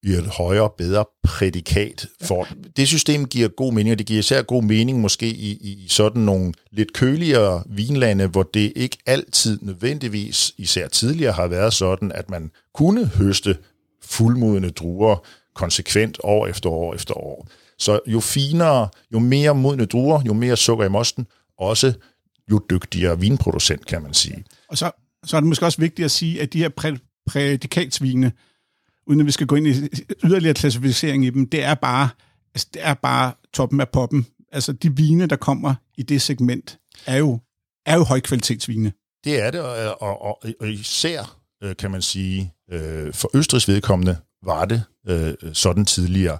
jo 0.03 0.19
et 0.19 0.27
højere, 0.27 0.69
bedre 0.77 1.05
prædikat 1.23 2.07
for 2.21 2.47
Det 2.77 2.87
system 2.87 3.25
giver 3.25 3.47
god 3.47 3.73
mening, 3.73 3.91
og 3.91 3.99
det 3.99 4.07
giver 4.07 4.19
især 4.19 4.41
god 4.41 4.63
mening 4.63 4.99
måske 4.99 5.27
i, 5.27 5.51
i 5.51 5.87
sådan 5.89 6.21
nogle 6.21 6.53
lidt 6.71 6.93
køligere 6.93 7.63
vinlande, 7.69 8.27
hvor 8.27 8.43
det 8.43 8.73
ikke 8.75 8.97
altid 9.05 9.59
nødvendigvis, 9.61 10.53
især 10.57 10.87
tidligere, 10.87 11.33
har 11.33 11.47
været 11.47 11.73
sådan, 11.73 12.11
at 12.11 12.29
man 12.29 12.51
kunne 12.73 13.05
høste 13.05 13.57
fuldmodende 14.01 14.69
druer 14.69 15.25
konsekvent 15.55 16.17
år 16.23 16.47
efter 16.47 16.69
år 16.69 16.93
efter 16.93 17.13
år. 17.13 17.47
Så 17.77 17.99
jo 18.07 18.19
finere, 18.19 18.89
jo 19.13 19.19
mere 19.19 19.55
modne 19.55 19.85
druer, 19.85 20.21
jo 20.27 20.33
mere 20.33 20.57
sukker 20.57 20.85
i 20.85 20.89
mosten, 20.89 21.27
også 21.57 21.93
jo 22.51 22.61
dygtigere 22.69 23.19
vinproducent, 23.19 23.85
kan 23.85 24.01
man 24.01 24.13
sige. 24.13 24.43
Og 24.69 24.77
så, 24.77 24.91
så 25.25 25.37
er 25.37 25.41
det 25.41 25.47
måske 25.47 25.65
også 25.65 25.81
vigtigt 25.81 26.05
at 26.05 26.11
sige, 26.11 26.41
at 26.41 26.53
de 26.53 26.57
her 26.57 26.69
præ, 26.69 26.95
prædikatsvine, 27.27 28.31
uden 29.09 29.19
at 29.19 29.25
vi 29.25 29.31
skal 29.31 29.47
gå 29.47 29.55
ind 29.55 29.67
i 29.67 29.71
yderligere 30.23 30.53
klassificering 30.53 31.25
i 31.25 31.29
dem, 31.29 31.49
det 31.49 31.63
er 31.63 31.73
bare, 31.73 32.09
altså, 32.55 32.67
det 32.73 32.85
er 32.85 32.93
bare 32.93 33.33
toppen 33.53 33.81
af 33.81 33.89
poppen. 33.89 34.27
Altså 34.51 34.73
de 34.73 34.95
vine, 34.95 35.25
der 35.27 35.35
kommer 35.35 35.75
i 35.97 36.03
det 36.03 36.21
segment, 36.21 36.79
er 37.05 37.17
jo, 37.17 37.39
er 37.85 37.95
jo 37.95 38.03
højkvalitetsvine. 38.03 38.93
Det 39.23 39.41
er 39.41 39.51
det, 39.51 39.61
og, 39.61 40.01
og, 40.01 40.21
og, 40.21 40.39
og 40.59 40.69
især, 40.69 41.39
øh, 41.63 41.75
kan 41.75 41.91
man 41.91 42.01
sige, 42.01 42.53
øh, 42.71 43.13
for 43.13 43.37
Østrigs 43.37 43.67
vedkommende 43.67 44.17
var 44.43 44.65
det 44.65 44.83
øh, 45.07 45.33
sådan 45.53 45.85
tidligere. 45.85 46.37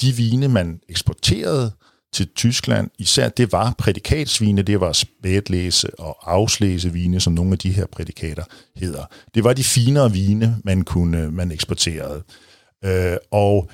De 0.00 0.12
vine, 0.12 0.48
man 0.48 0.80
eksporterede 0.88 1.72
til 2.16 2.28
Tyskland, 2.34 2.90
især 2.98 3.28
det 3.28 3.52
var 3.52 3.74
prædikatsvine, 3.78 4.62
det 4.62 4.80
var 4.80 4.92
spætlæse 4.92 6.00
og 6.00 6.32
afslæsevine, 6.32 7.20
som 7.20 7.32
nogle 7.32 7.52
af 7.52 7.58
de 7.58 7.72
her 7.72 7.86
prædikater 7.86 8.44
hedder. 8.76 9.04
Det 9.34 9.44
var 9.44 9.52
de 9.52 9.64
finere 9.64 10.12
vine, 10.12 10.58
man 10.64 10.82
kunne 10.84 11.30
man 11.30 11.52
eksporterede. 11.52 12.22
Øh, 12.84 13.16
og 13.30 13.70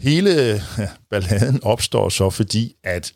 hele 0.00 0.62
balladen 1.10 1.62
opstår 1.62 2.08
så 2.08 2.30
fordi, 2.30 2.76
at 2.84 3.12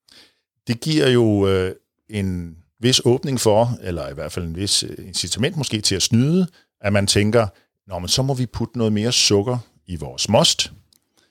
det 0.68 0.80
giver 0.80 1.08
jo 1.08 1.48
øh, 1.48 1.74
en 2.10 2.56
vis 2.80 3.00
åbning 3.04 3.40
for, 3.40 3.78
eller 3.82 4.08
i 4.08 4.14
hvert 4.14 4.32
fald 4.32 4.44
en 4.44 4.56
vis 4.56 4.82
øh, 4.82 5.06
incitament 5.06 5.56
måske 5.56 5.80
til 5.80 5.94
at 5.94 6.02
snyde, 6.02 6.46
at 6.80 6.92
man 6.92 7.06
tænker, 7.06 7.46
Nå, 7.86 7.98
men 7.98 8.08
så 8.08 8.22
må 8.22 8.34
vi 8.34 8.46
putte 8.46 8.78
noget 8.78 8.92
mere 8.92 9.12
sukker 9.12 9.58
i 9.86 9.96
vores 9.96 10.28
most, 10.28 10.72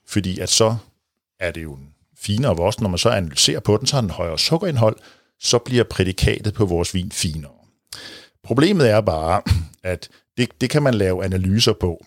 fordi 0.07 0.39
at 0.39 0.50
så 0.50 0.75
er 1.39 1.51
det 1.51 1.63
jo 1.63 1.73
en 1.73 1.92
finere 2.24 2.58
vores, 2.58 2.82
når 2.82 2.89
man 2.89 2.98
så 2.98 3.10
analyserer 3.10 3.60
på 3.60 3.77
den, 3.77 3.88
så 3.88 3.96
har 3.96 4.01
den 4.01 4.10
højere 4.10 4.39
sukkerindhold, 4.39 4.96
så 5.39 5.58
bliver 5.58 5.84
prædikatet 5.84 6.53
på 6.53 6.65
vores 6.65 6.94
vin 6.94 7.12
finere. 7.12 7.51
Problemet 8.44 8.89
er 8.89 9.01
bare, 9.01 9.42
at 9.84 10.10
det, 10.38 10.50
det 10.62 10.70
kan 10.70 10.84
man 10.84 10.94
lave 10.94 11.25
analyser 11.25 11.74
på. 11.74 12.06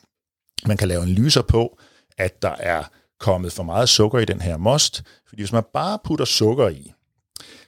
Man 0.66 0.76
kan 0.76 0.88
lave 0.88 1.02
analyser 1.02 1.42
på, 1.42 1.78
at 2.18 2.42
der 2.42 2.54
er 2.58 2.84
kommet 3.20 3.52
for 3.52 3.62
meget 3.62 3.88
sukker 3.88 4.18
i 4.18 4.24
den 4.24 4.40
her 4.40 4.56
most, 4.56 5.02
fordi 5.28 5.42
hvis 5.42 5.52
man 5.52 5.62
bare 5.72 5.98
putter 6.04 6.24
sukker 6.24 6.68
i, 6.68 6.92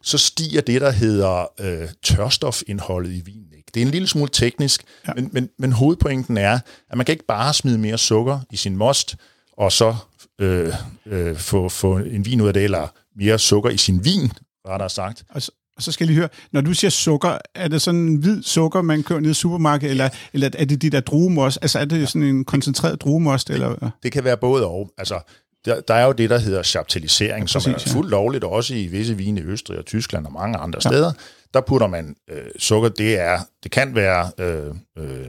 så 0.02 0.18
stiger 0.18 0.60
det, 0.60 0.80
der 0.80 0.90
hedder 0.90 1.46
øh, 1.60 1.88
tørstofindholdet 2.02 3.12
i 3.12 3.20
vinen. 3.24 3.52
Ikke? 3.56 3.70
Det 3.74 3.82
er 3.82 3.86
en 3.86 3.92
lille 3.92 4.08
smule 4.08 4.30
teknisk, 4.32 4.84
ja. 5.08 5.12
men, 5.14 5.30
men, 5.32 5.50
men 5.58 5.72
hovedpointen 5.72 6.36
er, 6.36 6.58
at 6.90 6.96
man 6.96 7.06
kan 7.06 7.12
ikke 7.12 7.26
bare 7.26 7.54
smide 7.54 7.78
mere 7.78 7.98
sukker 7.98 8.40
i 8.50 8.56
sin 8.56 8.76
most, 8.76 9.16
og 9.58 9.72
så 9.72 9.96
øh, 10.40 10.74
øh, 11.06 11.36
få, 11.36 11.68
få 11.68 11.98
en 11.98 12.26
vin 12.26 12.40
ud 12.40 12.48
af 12.48 12.54
det, 12.54 12.64
eller 12.64 12.88
mere 13.16 13.38
sukker 13.38 13.70
i 13.70 13.76
sin 13.76 14.04
vin, 14.04 14.32
rettere 14.68 14.90
sagt. 14.90 15.24
Og 15.28 15.42
så, 15.42 15.52
og 15.76 15.82
så 15.82 15.92
skal 15.92 16.04
jeg 16.04 16.08
lige 16.08 16.18
høre, 16.18 16.28
når 16.52 16.60
du 16.60 16.74
siger 16.74 16.90
sukker, 16.90 17.38
er 17.54 17.68
det 17.68 17.82
sådan 17.82 18.00
en 18.00 18.16
hvid 18.16 18.42
sukker, 18.42 18.82
man 18.82 19.02
kører 19.02 19.20
ned 19.20 19.30
i 19.30 19.34
supermarkedet, 19.34 19.90
eller, 19.90 20.08
eller 20.32 20.50
er 20.58 20.64
det 20.64 20.82
de 20.82 20.90
der 20.90 21.00
druemost? 21.00 21.58
Altså 21.62 21.78
er 21.78 21.84
det 21.84 22.08
sådan 22.08 22.22
en 22.22 22.44
koncentreret 22.44 23.00
druemost? 23.00 23.50
Eller? 23.50 23.90
Det 24.02 24.12
kan 24.12 24.24
være 24.24 24.36
både 24.36 24.66
og. 24.66 24.90
Altså, 24.98 25.20
der, 25.64 25.80
der 25.80 25.94
er 25.94 26.06
jo 26.06 26.12
det, 26.12 26.30
der 26.30 26.38
hedder 26.38 26.62
chaptalisering, 26.62 27.42
ja, 27.42 27.60
som 27.60 27.72
er 27.72 27.78
fuldt 27.78 28.10
lovligt 28.10 28.44
også 28.44 28.74
i 28.74 28.86
visse 28.86 29.16
vine 29.16 29.40
i 29.40 29.44
Østrig 29.44 29.78
og 29.78 29.86
Tyskland 29.86 30.26
og 30.26 30.32
mange 30.32 30.58
andre 30.58 30.80
ja. 30.84 30.90
steder. 30.90 31.12
Der 31.54 31.60
putter 31.60 31.86
man 31.86 32.16
øh, 32.30 32.46
sukker. 32.58 32.88
Det 32.88 33.18
er 33.18 33.38
det 33.62 33.70
kan 33.70 33.94
være 33.94 34.30
øh, 34.38 34.74
øh, 34.98 35.26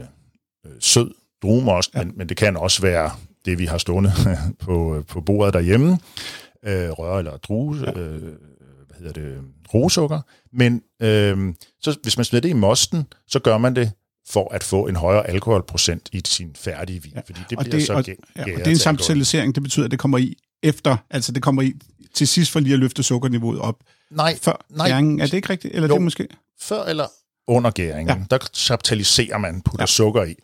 sød 0.79 1.11
druemost, 1.41 1.93
ja. 1.93 2.03
men, 2.03 2.13
men 2.17 2.29
det 2.29 2.37
kan 2.37 2.57
også 2.57 2.81
være 2.81 3.11
det, 3.45 3.59
vi 3.59 3.65
har 3.65 3.77
stående 3.77 4.11
på, 4.65 5.03
på 5.07 5.21
bordet 5.21 5.53
derhjemme. 5.53 5.99
Øh, 6.65 6.89
rør 6.89 7.17
eller 7.17 7.37
drue, 7.37 7.77
øh, 7.77 8.21
hvad 8.87 8.97
hedder 8.99 9.13
det, 9.13 9.41
rosukker. 9.73 10.21
Men 10.53 10.81
øh, 11.01 11.53
så 11.81 11.97
hvis 12.03 12.17
man 12.17 12.25
smider 12.25 12.41
det 12.41 12.49
i 12.49 12.53
mosten, 12.53 13.03
så 13.27 13.39
gør 13.39 13.57
man 13.57 13.75
det 13.75 13.91
for 14.29 14.53
at 14.53 14.63
få 14.63 14.87
en 14.87 14.95
højere 14.95 15.27
alkoholprocent 15.27 16.09
i 16.11 16.21
sin 16.25 16.55
færdige 16.55 17.03
vin, 17.03 17.11
ja. 17.15 17.21
fordi 17.25 17.39
det 17.49 17.57
og 17.57 17.63
bliver 17.63 17.77
det, 17.77 17.87
så 17.87 17.93
og, 17.93 18.05
ja, 18.07 18.41
og 18.41 18.45
det 18.45 18.67
er 18.67 18.71
en 18.71 18.77
samtialisering, 18.77 19.55
det 19.55 19.63
betyder, 19.63 19.85
at 19.85 19.91
det 19.91 19.99
kommer 19.99 20.17
i 20.17 20.35
efter, 20.63 20.97
altså 21.09 21.31
det 21.31 21.43
kommer 21.43 21.61
i 21.61 21.73
til 22.13 22.27
sidst 22.27 22.51
for 22.51 22.59
lige 22.59 22.73
at 22.73 22.79
løfte 22.79 23.03
sukkerniveauet 23.03 23.59
op. 23.59 23.75
Nej, 24.11 24.37
før 24.41 24.65
nej. 24.69 24.87
Gæringen. 24.87 25.19
Er 25.19 25.25
det 25.25 25.33
ikke 25.33 25.49
rigtigt? 25.49 25.75
Eller 25.75 25.87
jo, 25.87 25.93
det 25.93 26.01
måske? 26.01 26.27
Før 26.59 26.83
eller 26.83 27.07
under 27.47 27.71
gæringen, 27.71 28.17
ja. 28.17 28.37
der 28.37 28.49
saptaliserer 28.53 29.37
man, 29.37 29.61
putter 29.61 29.81
ja. 29.81 29.85
sukker 29.85 30.23
i. 30.23 30.35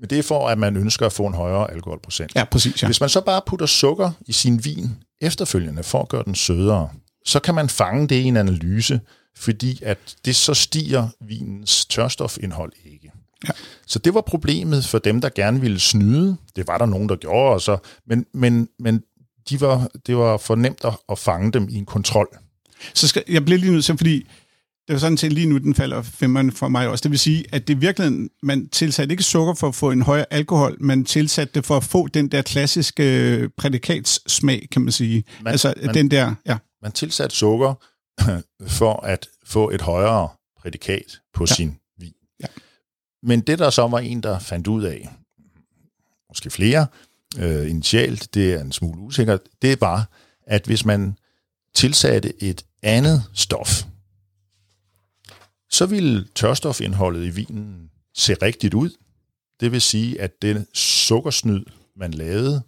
Men 0.00 0.10
det 0.10 0.18
er 0.18 0.22
for, 0.22 0.48
at 0.48 0.58
man 0.58 0.76
ønsker 0.76 1.06
at 1.06 1.12
få 1.12 1.26
en 1.26 1.34
højere 1.34 1.70
alkoholprocent. 1.70 2.34
Ja, 2.34 2.44
præcis. 2.44 2.82
Ja. 2.82 2.88
Hvis 2.88 3.00
man 3.00 3.08
så 3.08 3.20
bare 3.20 3.42
putter 3.46 3.66
sukker 3.66 4.10
i 4.26 4.32
sin 4.32 4.64
vin 4.64 4.90
efterfølgende 5.20 5.82
for 5.82 6.02
at 6.02 6.08
gøre 6.08 6.22
den 6.24 6.34
sødere, 6.34 6.88
så 7.24 7.40
kan 7.40 7.54
man 7.54 7.68
fange 7.68 8.08
det 8.08 8.16
i 8.16 8.24
en 8.24 8.36
analyse, 8.36 9.00
fordi 9.36 9.80
at 9.82 9.98
det 10.24 10.36
så 10.36 10.54
stiger 10.54 11.08
vinens 11.20 11.86
tørstofindhold 11.86 12.72
ikke. 12.84 13.12
Ja. 13.48 13.52
Så 13.86 13.98
det 13.98 14.14
var 14.14 14.20
problemet 14.20 14.84
for 14.84 14.98
dem, 14.98 15.20
der 15.20 15.28
gerne 15.28 15.60
ville 15.60 15.80
snyde. 15.80 16.36
Det 16.56 16.68
var 16.68 16.78
der 16.78 16.86
nogen, 16.86 17.08
der 17.08 17.16
gjorde, 17.16 17.54
og 17.54 17.60
så, 17.60 17.78
men, 18.06 18.26
men, 18.34 18.68
men 18.78 19.02
de 19.48 19.60
var, 19.60 19.88
det 20.06 20.16
var 20.16 20.36
for 20.36 20.54
nemt 20.54 20.84
at, 20.84 20.92
at 21.08 21.18
fange 21.18 21.52
dem 21.52 21.68
i 21.68 21.74
en 21.74 21.86
kontrol. 21.86 22.28
Så 22.94 23.08
skal, 23.08 23.22
jeg 23.28 23.44
bliver 23.44 23.58
lige 23.58 23.72
nødt 23.72 23.84
til, 23.84 23.96
fordi 23.96 24.26
det 24.88 24.94
er 24.94 24.98
sådan 24.98 25.16
set 25.16 25.32
lige 25.32 25.46
nu, 25.46 25.58
den 25.58 25.74
falder 25.74 26.02
femmeren 26.02 26.52
for 26.52 26.68
mig 26.68 26.88
også. 26.88 27.02
Det 27.02 27.10
vil 27.10 27.18
sige, 27.18 27.44
at 27.52 27.68
det 27.68 27.80
virkelig, 27.80 28.28
man 28.42 28.68
tilsatte 28.68 29.12
ikke 29.12 29.22
sukker 29.22 29.54
for 29.54 29.68
at 29.68 29.74
få 29.74 29.90
en 29.90 30.02
højere 30.02 30.26
alkohol, 30.30 30.76
man 30.80 31.04
tilsatte 31.04 31.54
det 31.54 31.66
for 31.66 31.76
at 31.76 31.84
få 31.84 32.06
den 32.06 32.28
der 32.28 32.42
klassiske 32.42 33.50
prædikatssmag, 33.56 34.68
kan 34.70 34.82
man 34.82 34.92
sige. 34.92 35.24
Man, 35.42 35.50
altså 35.50 35.74
man, 35.84 35.94
den 35.94 36.10
der, 36.10 36.34
ja. 36.46 36.58
Man 36.82 36.92
tilsatte 36.92 37.36
sukker 37.36 37.74
for 38.78 39.06
at 39.06 39.28
få 39.44 39.70
et 39.70 39.80
højere 39.80 40.28
prædikat 40.60 41.20
på 41.34 41.46
ja. 41.48 41.54
sin 41.54 41.76
vin. 41.98 42.12
Ja. 42.40 42.46
Men 43.22 43.40
det 43.40 43.58
der 43.58 43.70
så 43.70 43.88
var 43.88 43.98
en, 43.98 44.22
der 44.22 44.38
fandt 44.38 44.66
ud 44.66 44.82
af, 44.82 45.08
måske 46.28 46.50
flere 46.50 46.86
øh, 47.38 47.70
initialt, 47.70 48.34
det 48.34 48.54
er 48.54 48.60
en 48.60 48.72
smule 48.72 49.00
usikkert, 49.00 49.40
det 49.62 49.80
var, 49.80 50.08
at 50.46 50.64
hvis 50.66 50.84
man 50.84 51.16
tilsatte 51.74 52.42
et 52.42 52.64
andet 52.82 53.22
stof, 53.34 53.84
så 55.74 55.86
ville 55.86 56.26
tørstofindholdet 56.34 57.26
i 57.26 57.30
vinen 57.30 57.90
se 58.14 58.34
rigtigt 58.34 58.74
ud. 58.74 58.90
Det 59.60 59.72
vil 59.72 59.80
sige, 59.80 60.20
at 60.20 60.42
den 60.42 60.66
sukkersnyd, 60.74 61.64
man 61.96 62.14
lavede, 62.14 62.62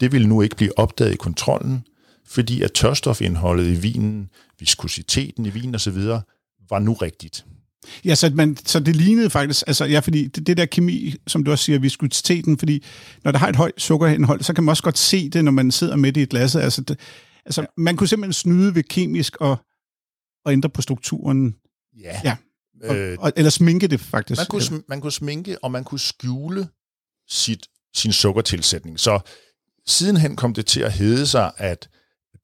det 0.00 0.12
ville 0.12 0.28
nu 0.28 0.42
ikke 0.42 0.56
blive 0.56 0.78
opdaget 0.78 1.12
i 1.12 1.16
kontrollen, 1.16 1.86
fordi 2.26 2.62
at 2.62 2.72
tørstofindholdet 2.72 3.66
i 3.66 3.80
vinen, 3.80 4.30
viskositeten 4.58 5.46
i 5.46 5.50
vinen 5.50 5.74
osv., 5.74 5.98
var 6.70 6.78
nu 6.78 6.92
rigtigt. 6.92 7.44
Ja, 8.04 8.14
så, 8.14 8.30
man, 8.34 8.56
så 8.56 8.80
det 8.80 8.96
lignede 8.96 9.30
faktisk, 9.30 9.64
altså 9.66 9.84
ja, 9.84 9.98
fordi 9.98 10.26
det, 10.26 10.46
det 10.46 10.56
der 10.56 10.66
kemi, 10.66 11.14
som 11.26 11.44
du 11.44 11.50
også 11.50 11.64
siger, 11.64 11.78
viskositeten, 11.78 12.58
fordi 12.58 12.84
når 13.24 13.32
der 13.32 13.38
har 13.38 13.48
et 13.48 13.56
højt 13.56 13.80
sukkerindhold, 13.80 14.42
så 14.42 14.52
kan 14.54 14.64
man 14.64 14.70
også 14.70 14.82
godt 14.82 14.98
se 14.98 15.28
det, 15.28 15.44
når 15.44 15.52
man 15.52 15.70
sidder 15.70 15.96
med 15.96 16.12
det 16.12 16.20
i 16.20 16.24
glasset. 16.24 16.60
Altså, 16.60 16.82
det, 16.82 16.98
altså 17.44 17.60
ja. 17.60 17.66
man 17.76 17.96
kunne 17.96 18.08
simpelthen 18.08 18.32
snyde 18.32 18.74
ved 18.74 18.82
kemisk 18.82 19.36
og, 19.36 19.56
og 20.44 20.52
ændre 20.52 20.68
på 20.68 20.82
strukturen. 20.82 21.54
Ja. 22.00 22.20
ja. 22.24 22.36
Og, 22.82 22.96
øh, 22.96 23.16
og, 23.20 23.32
eller 23.36 23.50
sminke 23.50 23.86
det 23.86 24.00
faktisk. 24.00 24.38
Man 24.38 24.46
kunne, 24.46 24.82
man 24.88 25.00
kunne 25.00 25.12
sminke, 25.12 25.64
og 25.64 25.70
man 25.70 25.84
kunne 25.84 26.00
skjule 26.00 26.68
sit, 27.28 27.66
sin 27.96 28.12
sukkertilsætning. 28.12 29.00
Så 29.00 29.20
sidenhen 29.86 30.36
kom 30.36 30.54
det 30.54 30.66
til 30.66 30.80
at 30.80 30.92
hedde 30.92 31.26
sig, 31.26 31.52
at 31.56 31.88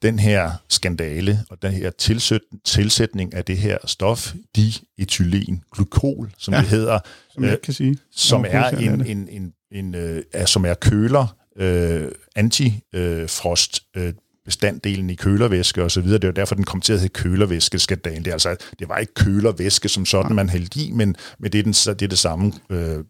den 0.03 0.19
her 0.19 0.53
skandale 0.69 1.45
og 1.51 1.63
den 1.63 1.73
her 1.73 1.91
tilsæt, 1.91 2.41
tilsætning 2.65 3.35
af 3.35 3.45
det 3.45 3.59
her 3.59 3.79
stof, 3.87 4.35
diethylen 4.57 5.63
glykol, 5.73 6.33
som 6.39 6.55
ja, 6.55 6.61
det 6.61 6.69
hedder, 6.69 6.99
som, 7.31 7.45
jeg 7.45 7.53
øh, 7.53 7.61
kan 7.63 7.75
sige. 7.75 7.99
som 8.11 8.45
er 8.49 8.69
en, 8.69 9.07
en, 9.07 9.29
en, 9.29 9.53
en, 9.73 9.95
øh, 9.95 10.23
er, 10.33 10.47
som 10.47 10.65
er 10.65 10.75
køler, 10.75 11.37
øh, 11.57 12.13
antifrost 12.37 13.81
øh, 13.97 14.15
bestanddelen 14.45 15.11
i 15.11 15.15
kølervæske 15.15 15.83
osv. 15.83 16.03
Det 16.03 16.27
var 16.27 16.33
derfor, 16.33 16.55
den 16.55 16.65
kom 16.65 16.81
til 16.81 16.93
at 16.93 16.99
hedde 16.99 17.13
kølervæskeskandalen. 17.13 18.25
Det, 18.25 18.31
er 18.31 18.33
altså, 18.33 18.57
det 18.79 18.89
var 18.89 18.99
ikke 18.99 19.15
kølervæske 19.15 19.89
som 19.89 20.07
sådan, 20.07 20.37
man 20.37 20.49
hældte 20.49 20.81
i, 20.81 20.91
men, 20.91 21.17
men 21.39 21.53
det, 21.53 21.59
er 21.59 21.63
den, 21.63 21.73
det 21.73 22.03
er 22.03 22.09
det 22.09 22.19
samme 22.19 22.53
øh, 22.71 23.05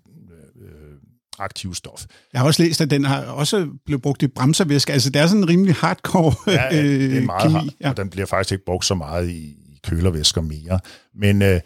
aktiv 1.40 1.74
stof. 1.74 2.04
Jeg 2.32 2.40
har 2.40 2.46
også 2.46 2.62
læst, 2.62 2.80
at 2.80 2.90
den 2.90 3.04
har 3.04 3.24
også 3.24 3.68
blevet 3.86 4.02
brugt 4.02 4.22
i 4.22 4.26
bremservæske. 4.26 4.92
Altså, 4.92 5.10
det 5.10 5.22
er 5.22 5.26
sådan 5.26 5.42
en 5.42 5.48
rimelig 5.48 5.74
hardcore 5.74 6.34
ja, 6.52 6.68
det 6.70 7.16
er 7.16 7.20
meget 7.20 7.52
kemi. 7.52 7.76
ja. 7.80 7.90
og 7.90 7.96
den 7.96 8.10
bliver 8.10 8.26
faktisk 8.26 8.52
ikke 8.52 8.64
brugt 8.64 8.84
så 8.84 8.94
meget 8.94 9.28
i, 9.28 9.40
i 9.48 9.80
kølervæsker 9.84 10.40
mere. 10.40 10.80
Men 11.14 11.42
øh, 11.42 11.60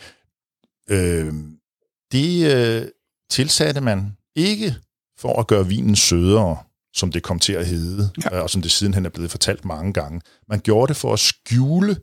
øh, 0.91 1.33
det 2.13 2.57
øh, 2.57 2.83
tilsatte 3.31 3.81
man 3.81 4.17
ikke 4.37 4.75
for 5.19 5.41
at 5.41 5.47
gøre 5.47 5.67
vinen 5.67 5.97
sødere, 5.97 6.57
som 6.95 7.13
det 7.13 7.23
kom 7.23 7.39
til 7.39 7.53
at 7.53 7.67
hedde, 7.67 8.11
ja. 8.25 8.41
og 8.41 8.51
som 8.51 8.63
det 8.63 8.71
sidenhen 8.71 9.07
er 9.07 9.11
blevet 9.11 9.31
fortalt 9.31 9.65
mange 9.65 9.93
gange. 9.93 10.21
Man 10.49 10.61
gjorde 10.61 10.89
det 10.89 10.97
for 10.97 11.13
at 11.13 11.19
skjule, 11.19 11.97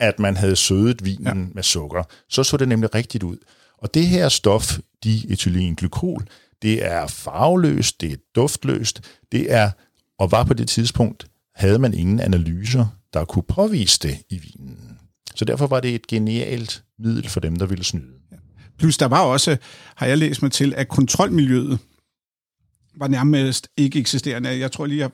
at 0.00 0.18
man 0.18 0.36
havde 0.36 0.56
sødet 0.56 1.04
vinen 1.04 1.26
ja. 1.26 1.34
med 1.54 1.62
sukker. 1.62 2.02
Så 2.28 2.44
så 2.44 2.56
det 2.56 2.68
nemlig 2.68 2.94
rigtigt 2.94 3.24
ud. 3.24 3.36
Og 3.78 3.94
det 3.94 4.06
her 4.06 4.28
stof, 4.28 4.78
diethylenglykol, 5.04 6.26
det 6.62 6.84
er 6.86 7.06
farveløst, 7.06 8.00
det 8.00 8.12
er 8.12 8.16
duftløst, 8.34 9.00
det 9.32 9.52
er, 9.52 9.70
og 10.18 10.32
var 10.32 10.44
på 10.44 10.54
det 10.54 10.68
tidspunkt, 10.68 11.26
havde 11.54 11.78
man 11.78 11.94
ingen 11.94 12.20
analyser, 12.20 12.86
der 13.12 13.24
kunne 13.24 13.42
påvise 13.42 13.98
det 14.02 14.18
i 14.30 14.38
vinen. 14.38 14.98
Så 15.34 15.44
derfor 15.44 15.66
var 15.66 15.80
det 15.80 15.94
et 15.94 16.06
genialt 16.06 16.84
middel 16.98 17.28
for 17.28 17.40
dem, 17.40 17.56
der 17.56 17.66
ville 17.66 17.84
snyde. 17.84 18.12
Plus 18.78 18.98
der 18.98 19.06
var 19.06 19.20
også, 19.20 19.56
har 19.96 20.06
jeg 20.06 20.18
læst 20.18 20.42
mig 20.42 20.52
til, 20.52 20.74
at 20.76 20.88
kontrolmiljøet 20.88 21.78
var 22.96 23.08
nærmest 23.08 23.68
ikke 23.76 23.98
eksisterende. 23.98 24.58
Jeg 24.58 24.72
tror 24.72 24.86
lige, 24.86 25.04
at 25.04 25.10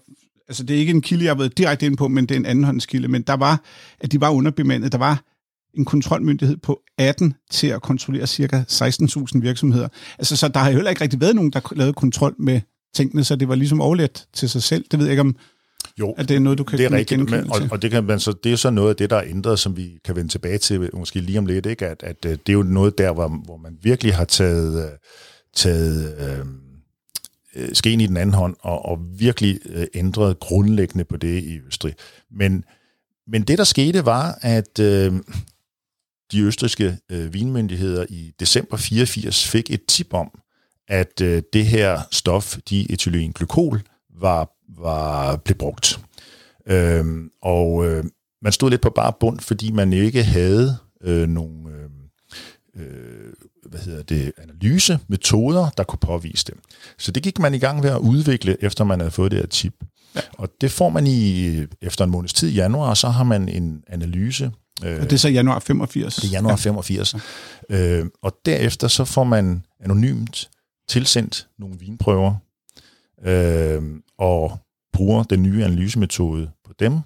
altså 0.49 0.63
det 0.63 0.77
er 0.77 0.81
ikke 0.81 0.91
en 0.91 1.03
kilde, 1.03 1.25
jeg 1.25 1.31
har 1.31 1.39
været 1.39 1.59
direkte 1.59 1.87
ind 1.87 1.97
på, 1.97 2.09
men 2.09 2.27
det 2.27 2.35
er 2.35 2.39
en 2.39 2.47
andenhåndskilde, 2.47 3.09
men 3.09 3.23
der 3.23 3.35
var, 3.35 3.63
at 4.01 4.13
de 4.13 4.21
var 4.21 4.31
underbemandet. 4.31 4.93
Der 4.93 4.99
var 4.99 5.23
en 5.75 5.85
kontrolmyndighed 5.85 6.57
på 6.57 6.81
18 6.99 7.35
til 7.51 7.67
at 7.67 7.83
kontrollere 7.83 8.27
cirka 8.27 8.63
16.000 8.71 9.41
virksomheder. 9.41 9.89
Altså, 10.19 10.37
så 10.37 10.49
der 10.49 10.61
har 10.61 10.71
heller 10.71 10.91
ikke 10.91 11.03
rigtig 11.03 11.21
været 11.21 11.35
nogen, 11.35 11.51
der 11.51 11.73
lavede 11.77 11.93
kontrol 11.93 12.35
med 12.39 12.61
tingene, 12.95 13.25
så 13.25 13.37
det 13.37 13.49
var 13.49 13.55
ligesom 13.55 13.81
overlet 13.81 14.27
til 14.35 14.51
sig 14.51 14.63
selv. 14.63 14.85
Det 14.91 14.99
ved 14.99 15.07
jeg 15.07 15.13
ikke 15.13 15.21
om, 15.21 15.37
jo, 15.99 16.15
at 16.17 16.29
det 16.29 16.37
er 16.37 16.41
noget, 16.41 16.59
du 16.59 16.65
kan 16.65 16.79
det 16.79 16.87
er 16.87 16.93
rigtigt, 16.93 17.31
men, 17.31 17.51
og, 17.51 17.61
og 17.71 17.83
det, 17.83 17.91
kan 17.91 18.05
man 18.05 18.21
så, 18.21 18.35
det 18.45 18.53
er 18.53 18.57
så 18.57 18.71
noget 18.71 18.91
af 18.91 18.97
det, 18.97 19.11
der 19.11 19.17
er 19.17 19.25
ændret, 19.27 19.59
som 19.59 19.77
vi 19.77 19.99
kan 20.05 20.17
vende 20.17 20.29
tilbage 20.29 20.59
til 20.59 20.91
måske 20.95 21.21
lige 21.21 21.39
om 21.39 21.47
lidt, 21.47 21.67
ikke? 21.67 21.87
At, 21.87 22.03
at 22.03 22.17
øh, 22.27 22.33
det 22.33 22.49
er 22.49 22.53
jo 22.53 22.63
noget 22.63 22.99
der, 22.99 23.13
hvor, 23.13 23.29
hvor 23.45 23.57
man 23.57 23.79
virkelig 23.83 24.15
har 24.15 24.25
taget, 24.25 24.85
øh, 24.85 24.91
taget 25.55 26.15
øh, 26.21 26.47
øh, 27.57 27.69
skeen 27.73 28.01
i 28.01 28.07
den 28.07 28.17
anden 28.17 28.35
hånd 28.35 28.57
og, 28.61 28.85
og 28.85 28.99
virkelig 29.19 29.59
øh, 29.65 29.87
ændrede 29.95 30.35
grundlæggende 30.35 31.05
på 31.05 31.17
det 31.17 31.45
i 31.45 31.59
Østrig. 31.67 31.95
Men, 32.31 32.65
men 33.27 33.43
det, 33.43 33.59
der 33.59 33.65
skete, 33.65 34.07
var, 34.07 34.39
at 34.43 34.79
øh, 34.79 35.13
de 36.33 36.41
østrigske 36.41 36.99
øh, 37.11 37.35
vinmyndigheder 37.35 38.07
i 38.09 38.33
december 38.41 38.77
84 38.77 39.49
fik 39.49 39.71
et 39.71 39.87
tip 39.87 40.15
om, 40.15 40.31
at 40.89 41.21
øh, 41.21 41.43
det 41.53 41.67
her 41.67 42.01
stof, 42.11 42.57
diethylenglykol, 42.71 43.83
var, 44.21 44.51
var 44.81 45.37
blev 45.37 45.57
brugt. 45.57 46.01
Øh, 46.67 47.05
og 47.43 47.87
øh, 47.87 48.05
man 48.43 48.53
stod 48.53 48.71
lidt 48.71 48.81
på 48.81 48.91
bare 48.91 49.13
bund, 49.21 49.41
fordi 49.41 49.73
man 49.73 49.93
ikke 49.93 50.23
havde 50.23 50.77
øh, 51.01 51.29
nogle 51.29 51.71
øh, 51.71 51.91
øh, 52.79 53.33
hvad 53.67 53.81
hedder 53.81 54.03
det, 54.03 54.33
analysemetoder, 54.39 55.71
der 55.71 55.85
kunne 55.85 55.99
påvise 55.99 56.45
det. 56.47 56.55
Så 56.99 57.13
det 57.13 57.23
gik 57.23 57.39
man 57.39 57.55
i 57.55 57.59
gang 57.59 57.83
ved 57.83 57.91
at 57.91 57.99
udvikle, 57.99 58.65
efter 58.65 58.85
man 58.85 59.01
havde 59.01 59.11
fået 59.11 59.31
det 59.31 59.39
her 59.39 59.47
tip. 59.47 59.75
Ja. 60.15 60.21
Og 60.39 60.49
det 60.61 60.71
får 60.71 60.89
man 60.89 61.07
i 61.07 61.57
efter 61.83 62.05
en 62.05 62.11
måneds 62.11 62.33
tid 62.33 62.49
i 62.49 62.55
januar, 62.55 62.95
så 62.95 63.09
har 63.09 63.25
man 63.25 63.49
en 63.49 63.85
analyse. 63.87 64.53
Øh, 64.85 65.01
og 65.01 65.03
det 65.03 65.13
er 65.13 65.17
så 65.17 65.29
januar 65.29 65.59
85? 65.59 66.17
Det 66.17 66.25
er 66.25 66.29
januar 66.29 66.53
ja. 66.53 66.57
85. 66.57 67.15
Ja. 67.71 67.77
Øh, 67.77 68.07
og 68.23 68.37
derefter 68.45 68.89
så 68.89 69.05
får 69.05 69.25
man 69.25 69.65
anonymt 69.81 70.51
tilsendt 70.89 71.49
nogle 71.59 71.79
vinprøver, 71.79 72.35
øh, 73.25 73.83
og 74.19 74.59
bruger 74.93 75.23
den 75.23 75.43
nye 75.43 75.65
analysemetode 75.65 76.51
på 76.67 76.73
dem. 76.79 77.01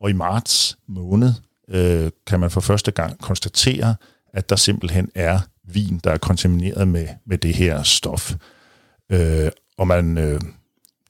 Og 0.00 0.10
i 0.10 0.12
marts 0.12 0.78
måned 0.88 1.32
øh, 1.68 2.10
kan 2.26 2.40
man 2.40 2.50
for 2.50 2.60
første 2.60 2.90
gang 2.90 3.18
konstatere, 3.18 3.94
at 4.32 4.50
der 4.50 4.56
simpelthen 4.56 5.08
er 5.14 5.40
vin, 5.64 6.00
der 6.04 6.10
er 6.10 6.18
kontamineret 6.18 6.88
med, 6.88 7.08
med 7.26 7.38
det 7.38 7.54
her 7.54 7.82
stof. 7.82 8.34
Øh, 9.12 9.50
og 9.78 9.86
man 9.86 10.18
øh, 10.18 10.40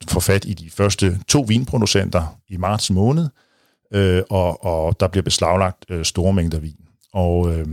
får 0.08 0.20
fat 0.20 0.44
i 0.44 0.54
de 0.54 0.70
første 0.70 1.20
to 1.28 1.44
vinproducenter 1.48 2.38
i 2.48 2.56
marts 2.56 2.90
måned, 2.90 3.28
øh, 3.94 4.22
og, 4.30 4.64
og 4.64 5.00
der 5.00 5.08
bliver 5.08 5.22
beslaglagt 5.22 5.84
øh, 5.88 6.04
store 6.04 6.32
mængder 6.32 6.58
vin. 6.58 6.76
Og 7.12 7.58
øh, 7.58 7.66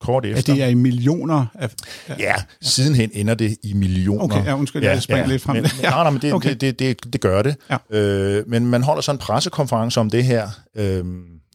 kort 0.00 0.26
efter... 0.26 0.52
Er 0.52 0.56
det 0.56 0.64
er 0.64 0.68
i 0.68 0.74
millioner? 0.74 1.46
Af, 1.54 1.70
ja, 2.08 2.14
ja, 2.18 2.34
sidenhen 2.60 3.10
ender 3.12 3.34
det 3.34 3.56
i 3.62 3.72
millioner. 3.72 4.24
Okay, 4.24 4.44
ja, 4.44 4.56
undskyld, 4.56 4.82
ja, 4.82 4.90
jeg 4.90 5.02
springer 5.02 5.24
ja, 5.24 5.30
lidt 5.30 5.42
frem. 5.42 5.56
Men, 5.56 5.64
ja. 5.82 5.90
Nej, 5.90 6.02
nej, 6.02 6.10
men 6.10 6.22
det, 6.22 6.32
okay. 6.32 6.50
det, 6.50 6.60
det, 6.60 6.78
det, 6.78 7.12
det 7.12 7.20
gør 7.20 7.42
det. 7.42 7.56
Ja. 7.70 7.98
Øh, 7.98 8.48
men 8.48 8.66
man 8.66 8.82
holder 8.82 9.02
så 9.02 9.12
en 9.12 9.18
pressekonference 9.18 10.00
om 10.00 10.10
det 10.10 10.24
her, 10.24 10.48
øh, 10.74 11.04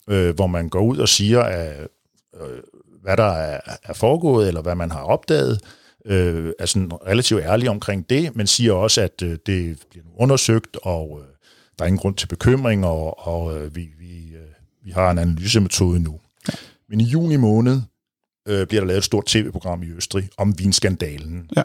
øh, 0.09 0.35
hvor 0.35 0.47
man 0.47 0.69
går 0.69 0.81
ud 0.81 0.97
og 0.97 1.09
siger, 1.09 1.39
at, 1.41 1.87
øh, 2.41 2.59
hvad 3.03 3.17
der 3.17 3.31
er, 3.31 3.59
er 3.83 3.93
foregået, 3.93 4.47
eller 4.47 4.61
hvad 4.61 4.75
man 4.75 4.91
har 4.91 5.01
opdaget, 5.01 5.59
øh, 6.05 6.53
er 6.59 6.65
sådan 6.65 6.91
relativt 7.07 7.41
ærlig 7.41 7.69
omkring 7.69 8.09
det, 8.09 8.35
men 8.35 8.47
siger 8.47 8.73
også, 8.73 9.01
at 9.01 9.21
øh, 9.23 9.37
det 9.45 9.79
bliver 9.89 10.05
undersøgt, 10.15 10.77
og 10.83 11.19
øh, 11.21 11.27
der 11.79 11.85
er 11.85 11.87
ingen 11.87 11.99
grund 11.99 12.15
til 12.15 12.27
bekymring, 12.27 12.85
og, 12.85 13.27
og 13.27 13.57
øh, 13.57 13.75
vi, 13.75 13.89
vi, 13.99 14.35
øh, 14.35 14.85
vi 14.85 14.91
har 14.91 15.11
en 15.11 15.17
analysemetode 15.17 15.99
nu. 15.99 16.19
Ja. 16.47 16.53
Men 16.89 17.01
i 17.01 17.03
juni 17.03 17.35
måned 17.37 17.81
øh, 18.47 18.67
bliver 18.67 18.81
der 18.81 18.87
lavet 18.87 18.97
et 18.97 19.03
stort 19.03 19.25
tv-program 19.25 19.83
i 19.83 19.89
Østrig 19.89 20.29
om 20.37 20.59
vinskandalen. 20.59 21.49
Ja. 21.55 21.63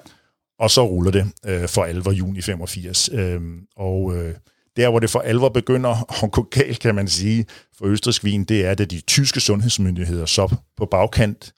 Og 0.58 0.70
så 0.70 0.86
ruller 0.86 1.10
det 1.10 1.32
øh, 1.46 1.68
for 1.68 1.84
alvor 1.84 2.12
juni 2.12 2.40
85. 2.40 3.08
Øh, 3.12 3.40
og 3.76 4.16
øh, 4.16 4.34
der, 4.76 4.88
hvor 4.90 4.98
det 4.98 5.10
for 5.10 5.20
alvor 5.20 5.48
begynder 5.48 6.24
at 6.24 6.32
gå 6.32 6.42
galt, 6.42 6.80
kan 6.80 6.94
man 6.94 7.08
sige, 7.08 7.46
for 7.78 7.86
østrisk 7.86 8.24
vin, 8.24 8.44
det 8.44 8.64
er, 8.66 8.70
at 8.70 8.90
de 8.90 9.00
tyske 9.00 9.40
sundhedsmyndigheder 9.40 10.26
så 10.26 10.56
på 10.76 10.86
bagkant 10.86 11.54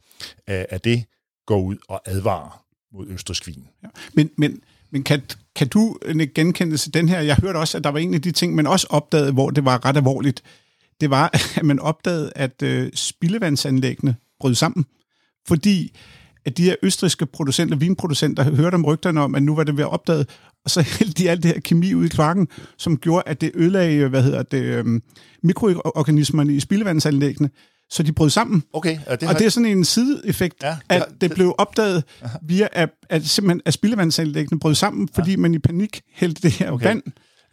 af, 0.47 0.67
af 0.71 0.81
det 0.81 1.05
går 1.47 1.61
ud 1.61 1.77
og 1.89 2.03
advarer 2.05 2.65
mod 2.93 3.07
østrisk 3.09 3.47
vin. 3.47 3.69
Ja. 3.83 3.89
Men, 4.15 4.31
men, 4.37 4.61
men 4.91 5.03
kan, 5.03 5.23
kan 5.57 5.69
du 5.69 5.97
genkende 6.35 6.77
til 6.77 6.95
den 6.95 7.09
her? 7.09 7.21
Jeg 7.21 7.37
hørte 7.37 7.57
også, 7.57 7.79
at 7.79 7.85
der 7.85 7.91
var 7.91 7.99
en 7.99 8.15
af 8.15 8.23
de 8.23 8.33
ting, 8.33 8.55
man 8.55 8.67
også 8.67 8.87
opdagede, 8.91 9.33
hvor 9.33 9.51
det 9.51 9.65
var 9.65 9.85
ret 9.85 9.97
alvorligt. 9.97 10.43
Det 11.01 11.11
var, 11.11 11.31
at 11.59 11.65
man 11.65 11.79
opdagede, 11.79 12.33
at 12.37 12.63
øh, 12.63 12.91
spildevandsanlæggene 12.95 14.17
brød 14.41 14.55
sammen 14.55 14.85
fordi 15.47 15.97
at 16.47 16.57
de 16.57 16.63
her 16.63 16.75
østriske 16.83 17.27
producenter, 17.27 17.77
vinproducenter, 17.77 18.55
hørte 18.55 18.75
om 18.75 18.85
rygterne 18.85 19.21
om, 19.21 19.35
at 19.35 19.43
nu 19.43 19.55
var 19.55 19.65
det 19.65 19.77
ved 19.77 19.85
at 19.85 19.91
opdage, 19.91 20.27
og 20.65 20.71
så 20.71 20.83
hældte 20.99 21.23
de 21.23 21.31
alt 21.31 21.43
det 21.43 21.51
her 21.51 21.61
kemi 21.61 21.95
ud 21.95 22.05
i 22.05 22.09
kloakken, 22.09 22.49
som 22.79 22.97
gjorde, 22.97 23.23
at 23.27 23.41
det 23.41 23.51
ødelagde, 23.55 24.09
hvad 24.09 24.23
hedder 24.23 24.43
det, 24.43 24.63
øhm, 24.63 25.03
mikroorganismerne 25.43 26.53
i 26.53 26.61
spildevandsanlæggene, 26.61 27.51
så 27.91 28.03
de 28.03 28.13
brød 28.13 28.31
sammen. 28.31 28.63
Okay, 28.73 28.99
og 29.07 29.21
det, 29.21 29.29
har... 29.29 29.35
og 29.35 29.39
det 29.39 29.47
er 29.47 29.51
sådan 29.51 29.71
en 29.71 29.85
sideeffekt, 29.85 30.63
ja, 30.63 30.69
det 30.91 30.97
at 30.97 31.07
det 31.21 31.31
blev 31.35 31.55
opdaget 31.59 32.05
via, 32.43 32.69
at, 32.73 32.91
at 33.11 33.27
simpelthen 33.27 33.63
at 33.65 33.75
spildevandsanlæggene 33.75 34.61
brød 34.61 34.75
sammen, 34.75 35.09
fordi 35.15 35.31
ja. 35.31 35.37
man 35.37 35.55
i 35.55 35.59
panik 35.59 36.01
hældte 36.13 36.43
det 36.43 36.53
her 36.53 36.71
okay. 36.71 36.87
vand, 36.87 37.03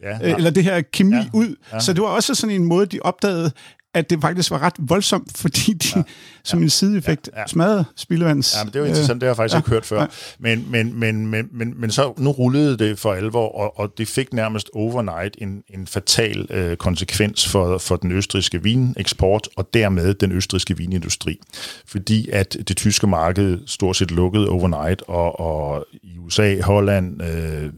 ja, 0.02 0.18
ja. 0.20 0.36
eller 0.36 0.50
det 0.50 0.64
her 0.64 0.80
kemi 0.80 1.16
ja, 1.16 1.26
ud. 1.32 1.56
Ja. 1.72 1.80
Så 1.80 1.92
det 1.92 2.02
var 2.02 2.08
også 2.08 2.34
sådan 2.34 2.56
en 2.56 2.64
måde, 2.64 2.86
de 2.86 3.00
opdagede, 3.02 3.52
at 3.94 4.10
det 4.10 4.20
faktisk 4.20 4.50
var 4.50 4.58
ret 4.58 4.74
voldsomt, 4.78 5.36
fordi 5.42 5.72
de 5.72 5.88
ja, 5.96 6.02
som 6.44 6.62
en 6.62 6.70
sideeffekt 6.70 7.30
ja, 7.32 7.40
ja. 7.40 7.46
smadrede 7.46 7.84
spildevands... 7.96 8.56
Ja, 8.58 8.64
men 8.64 8.72
det 8.72 8.80
var 8.80 8.86
interessant, 8.86 9.20
det 9.20 9.26
har 9.26 9.30
jeg 9.30 9.36
faktisk 9.36 9.54
ja, 9.54 9.58
ikke 9.58 9.70
hørt 9.70 9.86
før. 9.86 10.00
Ja. 10.00 10.06
Men, 10.38 10.66
men, 10.70 11.00
men, 11.00 11.26
men, 11.26 11.48
men, 11.52 11.80
men 11.80 11.90
så 11.90 12.12
nu 12.18 12.30
rullede 12.30 12.78
det 12.78 12.98
for 12.98 13.12
alvor, 13.12 13.48
og, 13.48 13.78
og 13.78 13.98
det 13.98 14.08
fik 14.08 14.32
nærmest 14.32 14.70
overnight 14.74 15.36
en, 15.38 15.62
en 15.74 15.86
fatal 15.86 16.46
øh, 16.50 16.76
konsekvens 16.76 17.48
for, 17.48 17.78
for 17.78 17.96
den 17.96 18.12
østriske 18.12 18.62
vineksport, 18.62 19.48
og 19.56 19.74
dermed 19.74 20.14
den 20.14 20.32
østriske 20.32 20.76
vinindustri. 20.76 21.40
Fordi 21.86 22.28
at 22.32 22.56
det 22.68 22.76
tyske 22.76 23.06
marked 23.06 23.58
stort 23.66 23.96
set 23.96 24.10
lukkede 24.10 24.48
overnight, 24.48 25.02
og, 25.06 25.40
og 25.40 25.86
i 26.02 26.18
USA, 26.18 26.60
Holland, 26.60 27.22
øh, 27.22 27.64
øh 27.64 27.70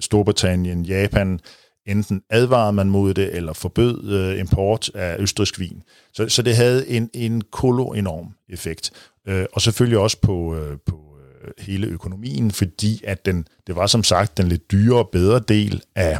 Storbritannien, 0.00 0.84
Japan, 0.84 1.40
enten 1.86 2.22
advarede 2.30 2.72
man 2.72 2.90
mod 2.90 3.14
det, 3.14 3.36
eller 3.36 3.52
forbød 3.52 4.12
øh, 4.12 4.40
import 4.40 4.90
af 4.94 5.16
østrisk 5.18 5.58
vin. 5.58 5.82
Så, 6.12 6.28
så 6.28 6.42
det 6.42 6.56
havde 6.56 6.88
en, 6.88 7.10
en 7.14 7.42
kolo 7.50 7.86
enorm 7.86 8.34
effekt. 8.48 8.90
Øh, 9.28 9.46
og 9.52 9.62
selvfølgelig 9.62 9.98
også 9.98 10.16
på, 10.20 10.56
øh, 10.56 10.78
på 10.86 11.00
øh, 11.44 11.50
hele 11.58 11.86
økonomien, 11.86 12.50
fordi 12.50 13.00
at 13.04 13.26
den, 13.26 13.46
det 13.66 13.76
var 13.76 13.86
som 13.86 14.04
sagt 14.04 14.36
den 14.38 14.48
lidt 14.48 14.70
dyrere 14.72 14.98
og 14.98 15.08
bedre 15.12 15.40
del 15.48 15.82
af, 15.94 16.18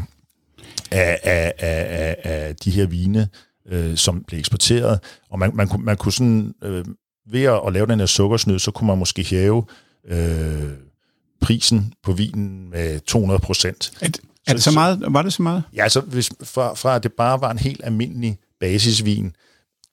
af, 0.90 1.18
af, 1.22 1.52
af, 1.58 2.16
af 2.24 2.56
de 2.56 2.70
her 2.70 2.86
vine, 2.86 3.28
øh, 3.68 3.96
som 3.96 4.24
blev 4.24 4.38
eksporteret. 4.38 5.00
Og 5.30 5.38
man, 5.38 5.50
man, 5.54 5.68
man 5.78 5.96
kunne 5.96 6.12
sådan, 6.12 6.54
øh, 6.62 6.84
ved 7.30 7.42
at 7.42 7.72
lave 7.72 7.86
den 7.86 7.98
her 7.98 8.06
sukkersnød, 8.06 8.58
så 8.58 8.70
kunne 8.70 8.86
man 8.86 8.98
måske 8.98 9.24
hæve 9.24 9.64
øh, 10.08 10.70
prisen 11.40 11.92
på 12.02 12.12
vinen 12.12 12.70
med 12.70 13.00
200 13.00 13.40
procent. 13.40 13.92
Er 14.46 14.52
det 14.52 14.62
så 14.62 14.70
meget? 14.70 15.02
Var 15.08 15.22
det 15.22 15.32
så 15.32 15.42
meget? 15.42 15.62
Ja, 15.76 15.88
så 15.88 16.00
hvis, 16.00 16.30
fra, 16.44 16.74
fra 16.74 16.96
at 16.96 17.02
det 17.02 17.12
bare 17.12 17.40
var 17.40 17.50
en 17.50 17.58
helt 17.58 17.80
almindelig 17.84 18.38
basisvin, 18.60 19.36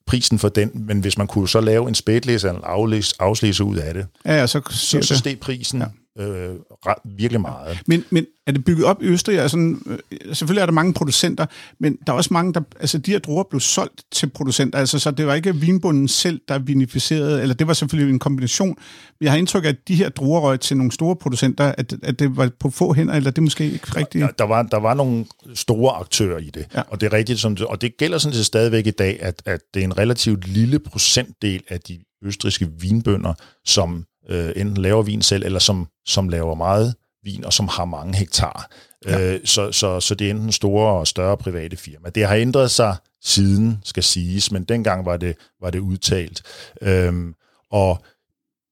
prisen 0.06 0.38
for 0.38 0.48
den, 0.48 0.70
men 0.74 1.00
hvis 1.00 1.18
man 1.18 1.26
kunne 1.26 1.48
så 1.48 1.60
lave 1.60 1.88
en 1.88 1.94
spætlæse 1.94 2.48
eller 2.48 2.60
aflæse, 2.64 3.14
afslæse 3.18 3.64
ud 3.64 3.76
af 3.76 3.94
det, 3.94 4.06
ja, 4.24 4.36
ja, 4.36 4.46
så, 4.46 4.60
så, 4.70 5.02
så 5.02 5.16
steg 5.16 5.40
prisen 5.40 5.80
ja 5.80 5.86
øh, 6.20 6.56
virkelig 7.04 7.40
meget. 7.40 7.78
Men, 7.86 8.04
men 8.10 8.26
er 8.46 8.52
det 8.52 8.64
bygget 8.64 8.84
op 8.84 9.02
i 9.02 9.06
Østrig? 9.06 9.38
Altså, 9.40 9.58
øh, 9.86 9.98
selvfølgelig 10.34 10.60
er 10.60 10.66
der 10.66 10.72
mange 10.72 10.94
producenter, 10.94 11.46
men 11.80 11.98
der 12.06 12.12
er 12.12 12.16
også 12.16 12.32
mange, 12.32 12.54
der... 12.54 12.60
Altså, 12.80 12.98
de 12.98 13.10
her 13.10 13.18
druer 13.18 13.42
blev 13.50 13.60
solgt 13.60 14.02
til 14.12 14.30
producenter, 14.30 14.78
altså, 14.78 14.98
så 14.98 15.10
det 15.10 15.26
var 15.26 15.34
ikke 15.34 15.56
vinbunden 15.56 16.08
selv, 16.08 16.40
der 16.48 16.58
vinificerede, 16.58 17.42
eller 17.42 17.54
det 17.54 17.66
var 17.66 17.72
selvfølgelig 17.72 18.12
en 18.12 18.18
kombination. 18.18 18.76
Jeg 19.20 19.30
har 19.30 19.38
indtryk 19.38 19.64
af, 19.64 19.68
at 19.68 19.88
de 19.88 19.94
her 19.94 20.08
druer 20.08 20.40
røg 20.40 20.60
til 20.60 20.76
nogle 20.76 20.92
store 20.92 21.16
producenter, 21.16 21.74
at, 21.78 21.94
at 22.02 22.18
det 22.18 22.36
var 22.36 22.50
på 22.60 22.70
få 22.70 22.94
hænder, 22.94 23.14
eller 23.14 23.30
det 23.30 23.38
er 23.38 23.42
måske 23.42 23.64
ikke 23.70 23.96
rigtigt? 23.96 24.22
Der, 24.22 24.30
der, 24.38 24.44
var, 24.44 24.62
der 24.62 24.78
var 24.78 24.94
nogle 24.94 25.26
store 25.54 25.96
aktører 25.96 26.38
i 26.38 26.50
det, 26.54 26.66
ja. 26.74 26.82
og 26.88 27.00
det 27.00 27.06
er 27.06 27.12
rigtigt, 27.12 27.40
som 27.40 27.56
det, 27.56 27.66
og 27.66 27.80
det 27.80 27.96
gælder 27.96 28.18
sådan 28.18 28.36
set 28.36 28.46
stadigvæk 28.46 28.86
i 28.86 28.90
dag, 28.90 29.22
at, 29.22 29.42
at 29.46 29.60
det 29.74 29.80
er 29.80 29.84
en 29.84 29.98
relativt 29.98 30.48
lille 30.48 30.78
procentdel 30.78 31.62
af 31.68 31.80
de 31.80 31.98
østriske 32.24 32.68
vinbønder, 32.80 33.34
som 33.64 34.04
øh, 34.28 34.52
enten 34.56 34.76
laver 34.76 35.02
vin 35.02 35.22
selv, 35.22 35.44
eller 35.44 35.58
som, 35.58 35.88
som 36.06 36.28
laver 36.28 36.54
meget 36.54 36.94
vin, 37.24 37.44
og 37.44 37.52
som 37.52 37.68
har 37.68 37.84
mange 37.84 38.16
hektar. 38.16 38.70
Ja. 39.06 39.34
Øh, 39.34 39.40
så, 39.44 39.72
så, 39.72 40.00
så 40.00 40.14
det 40.14 40.26
er 40.26 40.30
enten 40.30 40.52
store 40.52 40.98
og 40.98 41.06
større 41.06 41.36
private 41.36 41.76
firmaer. 41.76 42.10
Det 42.10 42.26
har 42.26 42.34
ændret 42.34 42.70
sig 42.70 42.96
siden, 43.22 43.78
skal 43.84 44.02
siges, 44.02 44.52
men 44.52 44.64
dengang 44.64 45.06
var 45.06 45.16
det, 45.16 45.36
var 45.60 45.70
det 45.70 45.78
udtalt. 45.78 46.42
Øhm, 46.82 47.34
og 47.70 48.04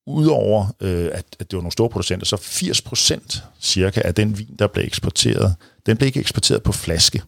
udover 0.07 0.75
øh, 0.81 1.09
at, 1.13 1.25
at 1.39 1.51
det 1.51 1.57
var 1.57 1.61
nogle 1.61 1.71
store 1.71 1.89
producenter, 1.89 2.25
så 2.25 2.37
80 2.37 2.81
procent 2.81 3.43
cirka 3.61 4.01
af 4.05 4.15
den 4.15 4.37
vin, 4.37 4.55
der 4.59 4.67
blev 4.67 4.83
eksporteret, 4.83 5.55
den 5.85 5.97
blev 5.97 6.07
ikke 6.07 6.19
eksporteret 6.19 6.63
på 6.63 6.71
flaske. 6.71 7.23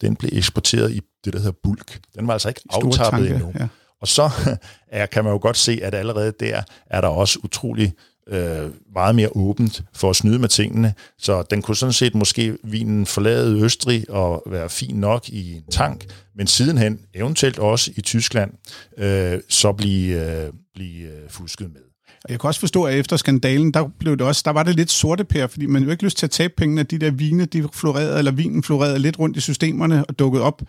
Den 0.00 0.16
blev 0.16 0.30
eksporteret 0.32 0.92
i 0.92 1.00
det, 1.24 1.32
der 1.32 1.38
hedder 1.38 1.58
bulk. 1.62 2.00
Den 2.14 2.26
var 2.26 2.32
altså 2.32 2.48
ikke 2.48 2.60
aftappet 2.70 3.30
endnu. 3.30 3.52
Ja. 3.60 3.68
Og 4.00 4.08
så 4.08 4.30
er, 4.88 5.06
kan 5.06 5.24
man 5.24 5.32
jo 5.32 5.38
godt 5.42 5.56
se, 5.56 5.80
at 5.82 5.94
allerede 5.94 6.32
der 6.40 6.62
er 6.90 7.00
der 7.00 7.08
også 7.08 7.38
utrolig 7.44 7.92
øh, 8.30 8.70
meget 8.94 9.14
mere 9.14 9.28
åbent 9.36 9.82
for 9.94 10.10
at 10.10 10.16
snyde 10.16 10.38
med 10.38 10.48
tingene. 10.48 10.94
Så 11.18 11.42
den 11.42 11.62
kunne 11.62 11.76
sådan 11.76 11.92
set 11.92 12.14
måske 12.14 12.56
vinen 12.64 13.06
forlade 13.06 13.60
Østrig 13.62 14.10
og 14.10 14.42
være 14.46 14.70
fin 14.70 14.94
nok 14.96 15.28
i 15.28 15.56
en 15.56 15.62
tank, 15.70 16.04
men 16.36 16.46
sidenhen, 16.46 17.00
eventuelt 17.14 17.58
også 17.58 17.90
i 17.96 18.00
Tyskland, 18.00 18.50
øh, 18.98 19.40
så 19.48 19.72
blive, 19.72 20.30
øh, 20.44 20.52
blive 20.74 21.08
øh, 21.08 21.30
fusket 21.30 21.70
med. 21.72 21.80
Og 22.24 22.30
jeg 22.30 22.40
kan 22.40 22.48
også 22.48 22.60
forstå, 22.60 22.84
at 22.84 22.94
efter 22.94 23.16
skandalen, 23.16 23.74
der, 23.74 23.88
blev 23.98 24.16
det 24.16 24.26
også, 24.26 24.42
der 24.44 24.50
var 24.50 24.62
det 24.62 24.76
lidt 24.76 24.90
sorte 24.90 25.24
pær, 25.24 25.46
fordi 25.46 25.66
man 25.66 25.82
jo 25.82 25.90
ikke 25.90 26.04
lyst 26.04 26.18
til 26.18 26.26
at 26.26 26.30
tabe 26.30 26.54
pengene, 26.56 26.82
de 26.82 26.98
der 26.98 27.10
vine, 27.10 27.44
de 27.44 27.68
florerede, 27.72 28.18
eller 28.18 28.30
vinen 28.30 28.62
florerede 28.62 28.98
lidt 28.98 29.18
rundt 29.18 29.36
i 29.36 29.40
systemerne 29.40 30.04
og 30.04 30.18
dukkede 30.18 30.44
op 30.44 30.62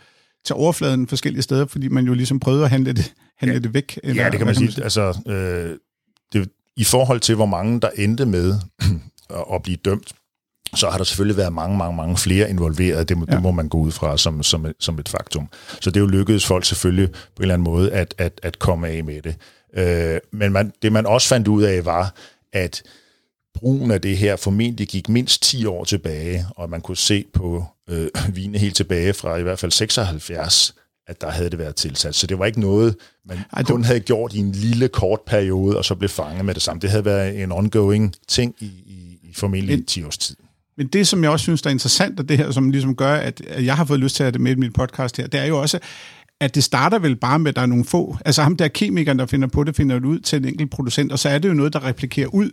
til 0.45 0.56
overfladen 0.56 1.08
forskellige 1.08 1.41
steder, 1.41 1.65
fordi 1.65 1.88
man 1.88 2.06
jo 2.06 2.13
ligesom 2.13 2.39
prøvede 2.39 2.63
at 2.63 2.69
handle 2.69 2.93
det, 2.93 3.13
handle 3.38 3.54
ja. 3.54 3.60
det 3.60 3.73
væk. 3.73 3.99
Eller, 4.04 4.23
ja, 4.23 4.30
det 4.30 4.38
kan 4.38 4.45
man 4.45 4.56
sige. 4.56 4.71
sige. 4.71 4.84
Altså, 4.84 5.19
øh, 5.27 5.77
det, 6.34 6.49
I 6.77 6.84
forhold 6.84 7.19
til, 7.19 7.36
hvor 7.36 7.45
mange 7.45 7.82
der 7.82 7.89
endte 7.95 8.25
med 8.25 8.56
at 9.54 9.63
blive 9.63 9.77
dømt, 9.86 10.13
så 10.75 10.89
har 10.89 10.97
der 10.97 11.04
selvfølgelig 11.04 11.38
været 11.38 11.54
mange, 11.54 11.77
mange, 11.77 11.97
mange 11.97 12.17
flere 12.17 12.49
involveret. 12.49 13.10
Det 13.10 13.17
må, 13.17 13.25
ja. 13.30 13.34
det 13.34 13.41
må 13.41 13.51
man 13.51 13.69
gå 13.69 13.77
ud 13.77 13.91
fra 13.91 14.17
som, 14.17 14.43
som, 14.43 14.65
som 14.80 14.99
et 14.99 15.10
faktum. 15.10 15.47
Så 15.82 15.89
det 15.89 15.97
er 15.97 16.01
jo 16.01 16.08
lykkedes 16.08 16.45
folk 16.45 16.65
selvfølgelig 16.65 17.12
på 17.12 17.17
en 17.38 17.41
eller 17.41 17.54
anden 17.54 17.63
måde 17.63 17.91
at, 17.91 18.15
at, 18.17 18.39
at 18.43 18.60
komme 18.60 18.88
af 18.88 19.04
med 19.04 19.21
det. 19.21 19.36
Øh, 19.77 20.19
men 20.32 20.51
man, 20.51 20.73
det 20.82 20.91
man 20.91 21.06
også 21.06 21.27
fandt 21.27 21.47
ud 21.47 21.63
af 21.63 21.86
var, 21.86 22.15
at 22.54 22.84
brugen 23.56 23.92
af 23.92 24.02
det 24.02 24.18
her 24.18 24.36
formentlig 24.36 24.88
gik 24.88 25.10
mindst 25.10 25.44
10 25.44 25.66
år 25.66 25.84
tilbage, 25.84 26.46
og 26.56 26.70
man 26.70 26.82
kunne 26.82 26.98
se 26.98 27.26
på 27.34 27.66
øh, 27.90 28.08
vine 28.36 28.58
helt 28.58 28.76
tilbage 28.76 29.14
fra 29.14 29.38
i 29.38 29.44
hvert 29.44 29.60
fald 29.60 29.72
76, 29.72 30.76
at 31.08 31.22
der 31.22 31.32
havde 31.32 31.50
det 31.50 31.60
været 31.60 31.76
tilsat. 31.76 32.16
Så 32.16 32.28
det 32.28 32.40
var 32.40 32.46
ikke 32.46 32.60
noget, 32.60 32.96
man 33.26 33.38
Ej, 33.54 33.64
kun 33.64 33.84
havde 33.84 34.00
gjort 34.00 34.34
i 34.34 34.38
en 34.38 34.52
lille 34.52 34.88
kort 34.88 35.20
periode, 35.28 35.78
og 35.78 35.86
så 35.86 35.96
blev 35.96 36.10
fanget 36.10 36.46
med 36.46 36.54
det 36.54 36.62
samme. 36.64 36.82
Det 36.82 36.90
havde 36.90 37.06
været 37.06 37.44
en 37.44 37.52
ongoing 37.52 38.16
ting 38.28 38.56
i, 38.60 38.66
i, 38.66 39.20
i 39.24 39.34
formentlig 39.34 39.88
10 39.88 40.04
års 40.04 40.18
tid. 40.18 40.36
Men 40.78 40.88
det, 40.88 41.08
som 41.08 41.24
jeg 41.24 41.32
også 41.32 41.44
synes, 41.44 41.62
der 41.62 41.70
er 41.70 41.72
interessant, 41.72 42.20
og 42.20 42.30
det 42.30 42.38
her, 42.38 42.52
som 42.52 42.70
ligesom 42.70 42.96
gør, 42.96 43.14
at 43.14 43.42
jeg 43.66 43.78
har 43.78 43.86
fået 43.86 44.00
lyst 44.00 44.16
til 44.16 44.24
at 44.24 44.26
have 44.26 44.32
det 44.32 44.42
med 44.42 44.52
i 44.52 44.56
min 44.56 44.74
podcast 44.74 45.18
her, 45.18 45.28
det 45.28 45.40
er 45.40 45.46
jo 45.46 45.62
også, 45.62 45.80
at 46.40 46.56
det 46.56 46.64
starter 46.64 47.00
vel 47.00 47.16
bare 47.16 47.40
med, 47.40 47.50
at 47.50 47.56
der 47.56 47.62
er 47.62 47.66
nogle 47.66 47.86
få. 47.86 48.18
Altså 48.26 48.44
ham 48.44 48.58
der 48.58 48.68
kemikeren, 48.68 49.20
der 49.20 49.26
finder 49.26 49.48
på 49.48 49.64
det, 49.64 49.76
finder 49.76 50.00
det 50.00 50.06
ud 50.06 50.20
til 50.20 50.38
en 50.38 50.46
enkelt 50.46 50.72
producent, 50.72 51.12
og 51.12 51.20
så 51.20 51.30
er 51.30 51.38
det 51.38 51.50
jo 51.50 51.54
noget, 51.54 51.74
der 51.74 51.86
replikerer 51.86 52.28
ud. 52.28 52.52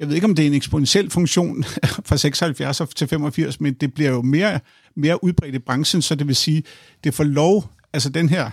Jeg 0.00 0.08
ved 0.08 0.14
ikke, 0.14 0.24
om 0.24 0.34
det 0.34 0.42
er 0.42 0.46
en 0.46 0.54
eksponentiel 0.54 1.10
funktion 1.10 1.64
fra 2.08 2.16
76 2.16 2.82
til 2.96 3.08
85, 3.08 3.60
men 3.60 3.74
det 3.74 3.94
bliver 3.94 4.10
jo 4.10 4.22
mere, 4.22 4.60
mere 4.96 5.24
udbredt 5.24 5.54
i 5.54 5.58
branchen, 5.58 6.02
så 6.02 6.14
det 6.14 6.26
vil 6.26 6.36
sige, 6.36 6.62
det 7.04 7.14
får 7.14 7.24
lov, 7.24 7.64
altså 7.92 8.10
den 8.10 8.28
her, 8.28 8.50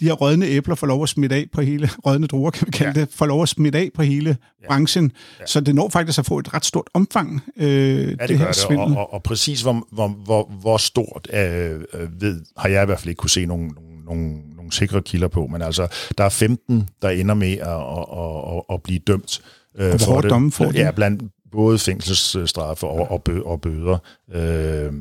de 0.00 0.04
her 0.04 0.12
rødne 0.12 0.46
æbler 0.46 0.74
får 0.74 0.86
lov 0.86 1.02
at 1.02 1.08
smitte 1.08 1.36
af 1.36 1.46
på 1.52 1.60
hele, 1.60 1.90
rødne 2.06 2.26
druer 2.26 2.50
kan 2.50 2.66
vi 2.66 2.70
kalde 2.70 2.98
ja. 2.98 3.04
det, 3.04 3.12
får 3.14 3.26
lov 3.26 3.42
at 3.42 3.48
smitte 3.48 3.78
af 3.78 3.90
på 3.94 4.02
hele 4.02 4.36
ja. 4.62 4.66
branchen. 4.66 5.12
Ja. 5.40 5.46
Så 5.46 5.60
det 5.60 5.74
når 5.74 5.88
faktisk 5.88 6.18
at 6.18 6.26
få 6.26 6.38
et 6.38 6.54
ret 6.54 6.64
stort 6.64 6.88
omfang, 6.94 7.40
øh, 7.56 7.68
ja, 7.68 8.10
det, 8.10 8.28
det 8.28 8.38
her 8.38 8.52
svindel. 8.52 8.86
Og, 8.86 8.96
og, 8.96 9.12
og 9.12 9.22
præcis 9.22 9.62
hvor, 9.62 9.86
hvor, 9.92 10.08
hvor, 10.08 10.52
hvor 10.60 10.76
stort 10.76 11.28
øh, 11.32 11.80
øh, 11.94 12.20
ved, 12.20 12.40
har 12.56 12.68
jeg 12.68 12.82
i 12.82 12.86
hvert 12.86 13.00
fald 13.00 13.08
ikke 13.08 13.18
kunne 13.18 13.30
se 13.30 13.46
nogen, 13.46 13.72
nogen, 13.76 14.04
nogen, 14.04 14.42
nogen 14.56 14.72
sikre 14.72 15.02
kilder 15.02 15.28
på, 15.28 15.46
men 15.46 15.62
altså, 15.62 15.88
der 16.18 16.24
er 16.24 16.28
15, 16.28 16.88
der 17.02 17.08
ender 17.08 17.34
med 17.34 17.52
at, 17.52 17.68
at, 17.68 18.56
at, 18.56 18.74
at 18.74 18.82
blive 18.82 18.98
dømt. 18.98 19.42
Øh, 19.78 19.94
og 19.94 20.00
for 20.00 20.20
det. 20.20 20.30
domme? 20.30 20.52
Ja, 20.74 20.90
blandt 20.90 21.22
både 21.52 21.78
fængselsstraffe 21.78 22.86
og, 22.86 23.10
og, 23.10 23.22
bø, 23.22 23.40
og 23.40 23.60
bøder. 23.60 23.98
Øh, 24.32 24.92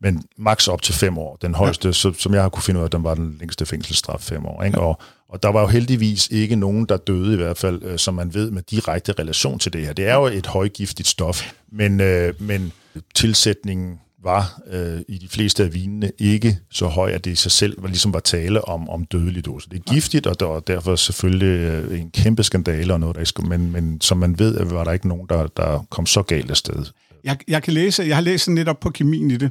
men 0.00 0.24
maks 0.36 0.68
op 0.68 0.82
til 0.82 0.94
fem 0.94 1.18
år. 1.18 1.36
Den 1.42 1.54
højeste, 1.54 1.88
ja. 1.88 1.92
så, 1.92 2.12
som 2.12 2.34
jeg 2.34 2.42
har 2.42 2.48
kunne 2.48 2.62
finde 2.62 2.80
ud 2.80 2.84
af, 2.84 2.90
den 2.90 3.04
var 3.04 3.14
den 3.14 3.36
længste 3.40 3.66
fængselsstraf 3.66 4.20
fem 4.20 4.46
år. 4.46 4.62
Ikke? 4.62 4.80
Ja. 4.80 4.86
Og, 4.86 5.00
og 5.28 5.42
der 5.42 5.48
var 5.48 5.60
jo 5.60 5.66
heldigvis 5.66 6.28
ikke 6.28 6.56
nogen, 6.56 6.86
der 6.86 6.96
døde 6.96 7.32
i 7.32 7.36
hvert 7.36 7.58
fald, 7.58 7.82
øh, 7.82 7.98
som 7.98 8.14
man 8.14 8.34
ved, 8.34 8.50
med 8.50 8.62
direkte 8.62 9.12
relation 9.12 9.58
til 9.58 9.72
det 9.72 9.86
her. 9.86 9.92
Det 9.92 10.08
er 10.08 10.14
jo 10.14 10.26
et 10.26 10.46
højgiftigt 10.46 11.08
stof, 11.08 11.52
men, 11.72 12.00
øh, 12.00 12.34
men 12.38 12.72
tilsætningen 13.14 14.00
var 14.26 14.60
øh, 14.70 15.00
i 15.08 15.18
de 15.18 15.28
fleste 15.28 15.64
af 15.64 15.74
vinene 15.74 16.12
ikke 16.18 16.58
så 16.70 16.86
høj, 16.86 17.10
at 17.10 17.24
det 17.24 17.30
i 17.30 17.34
sig 17.34 17.52
selv 17.52 17.82
var, 17.82 17.88
ligesom 17.88 18.12
var 18.14 18.20
tale 18.20 18.68
om, 18.68 18.88
om 18.88 19.04
dødelig 19.04 19.44
dose. 19.44 19.70
Det 19.70 19.76
er 19.76 19.92
giftigt, 19.92 20.26
og 20.26 20.40
der 20.40 20.46
var 20.46 20.60
derfor 20.60 20.96
selvfølgelig 20.96 21.60
øh, 21.60 22.00
en 22.00 22.10
kæmpe 22.10 22.42
skandale 22.42 22.92
og 22.92 23.00
noget, 23.00 23.16
der 23.16 23.24
skulle, 23.24 23.48
men, 23.48 23.72
men 23.72 24.00
som 24.00 24.18
man 24.18 24.38
ved, 24.38 24.64
var 24.64 24.84
der 24.84 24.92
ikke 24.92 25.08
nogen, 25.08 25.26
der, 25.28 25.46
der 25.46 25.86
kom 25.90 26.06
så 26.06 26.22
galt 26.22 26.50
af 26.50 26.56
sted. 26.56 26.84
Jeg, 27.24 27.38
jeg 27.48 27.62
kan 27.62 27.72
læse, 27.72 28.02
jeg 28.02 28.16
har 28.16 28.22
læst 28.22 28.48
lidt 28.48 28.68
op 28.68 28.80
på 28.80 28.90
kemien 28.90 29.30
i 29.30 29.36
det, 29.36 29.50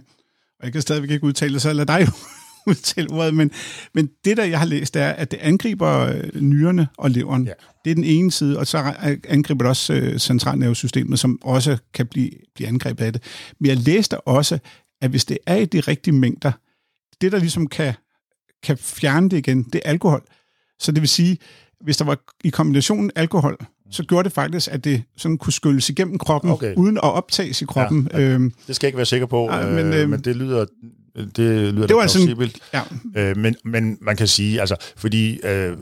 og 0.59 0.65
jeg 0.65 0.71
kan 0.71 0.81
stadigvæk 0.81 1.11
ikke 1.11 1.25
udtale 1.25 1.53
det, 1.53 1.61
så 1.61 1.73
lad 1.73 1.85
dig 1.85 2.01
jo 2.01 2.11
udtale 2.71 3.11
ordet, 3.11 3.33
men, 3.33 3.51
men 3.93 4.09
det 4.25 4.37
der, 4.37 4.43
jeg 4.43 4.59
har 4.59 4.65
læst, 4.65 4.95
er, 4.95 5.09
at 5.09 5.31
det 5.31 5.37
angriber 5.37 5.89
øh, 5.91 6.41
nyrerne 6.41 6.87
og 6.97 7.11
leveren. 7.11 7.45
Ja. 7.45 7.53
Det 7.85 7.91
er 7.91 7.95
den 7.95 8.03
ene 8.03 8.31
side, 8.31 8.59
og 8.59 8.67
så 8.67 8.93
angriber 9.29 9.63
det 9.63 9.69
også 9.69 9.93
øh, 9.93 10.19
centralnervesystemet, 10.19 11.19
som 11.19 11.39
også 11.43 11.77
kan 11.93 12.07
blive, 12.07 12.31
blive 12.55 12.67
angrebet 12.67 13.05
af 13.05 13.13
det. 13.13 13.23
Men 13.59 13.69
jeg 13.69 13.77
læste 13.77 14.21
også, 14.21 14.59
at 15.01 15.09
hvis 15.09 15.25
det 15.25 15.37
er 15.45 15.55
i 15.55 15.65
de 15.65 15.79
rigtige 15.79 16.13
mængder, 16.13 16.51
det 17.21 17.31
der 17.31 17.39
ligesom 17.39 17.67
kan, 17.67 17.93
kan 18.63 18.77
fjerne 18.77 19.29
det 19.29 19.37
igen, 19.37 19.63
det 19.63 19.81
er 19.85 19.89
alkohol. 19.89 20.23
Så 20.79 20.91
det 20.91 21.01
vil 21.01 21.09
sige, 21.09 21.37
hvis 21.81 21.97
der 21.97 22.05
var 22.05 22.17
i 22.43 22.49
kombinationen 22.49 23.11
alkohol 23.15 23.57
så 23.91 24.03
gjorde 24.03 24.23
det 24.23 24.31
faktisk, 24.31 24.69
at 24.71 24.83
det 24.83 25.03
sådan 25.17 25.37
kunne 25.37 25.53
skylles 25.53 25.89
igennem 25.89 26.17
kroppen, 26.17 26.51
okay. 26.51 26.75
uden 26.75 26.97
at 26.97 27.03
optages 27.03 27.61
i 27.61 27.65
kroppen. 27.65 28.09
Ja, 28.13 28.19
ja. 28.19 28.25
Øhm, 28.25 28.53
det 28.67 28.75
skal 28.75 28.87
jeg 28.87 28.89
ikke 28.89 28.97
være 28.97 29.05
sikker 29.05 29.27
på, 29.27 29.51
ja, 29.51 29.65
men, 29.65 29.93
øh, 29.93 30.09
men 30.09 30.19
det 30.19 30.35
lyder 30.35 30.65
det 31.15 31.73
lyder 31.73 31.87
det 31.87 31.95
var 31.95 32.07
sådan, 32.07 32.51
ja. 32.73 32.81
øh, 33.15 33.37
men, 33.37 33.55
men 33.63 33.97
man 34.01 34.15
kan 34.15 34.27
sige, 34.27 34.59
altså, 34.59 34.75
fordi 34.97 35.39
øh, 35.43 35.77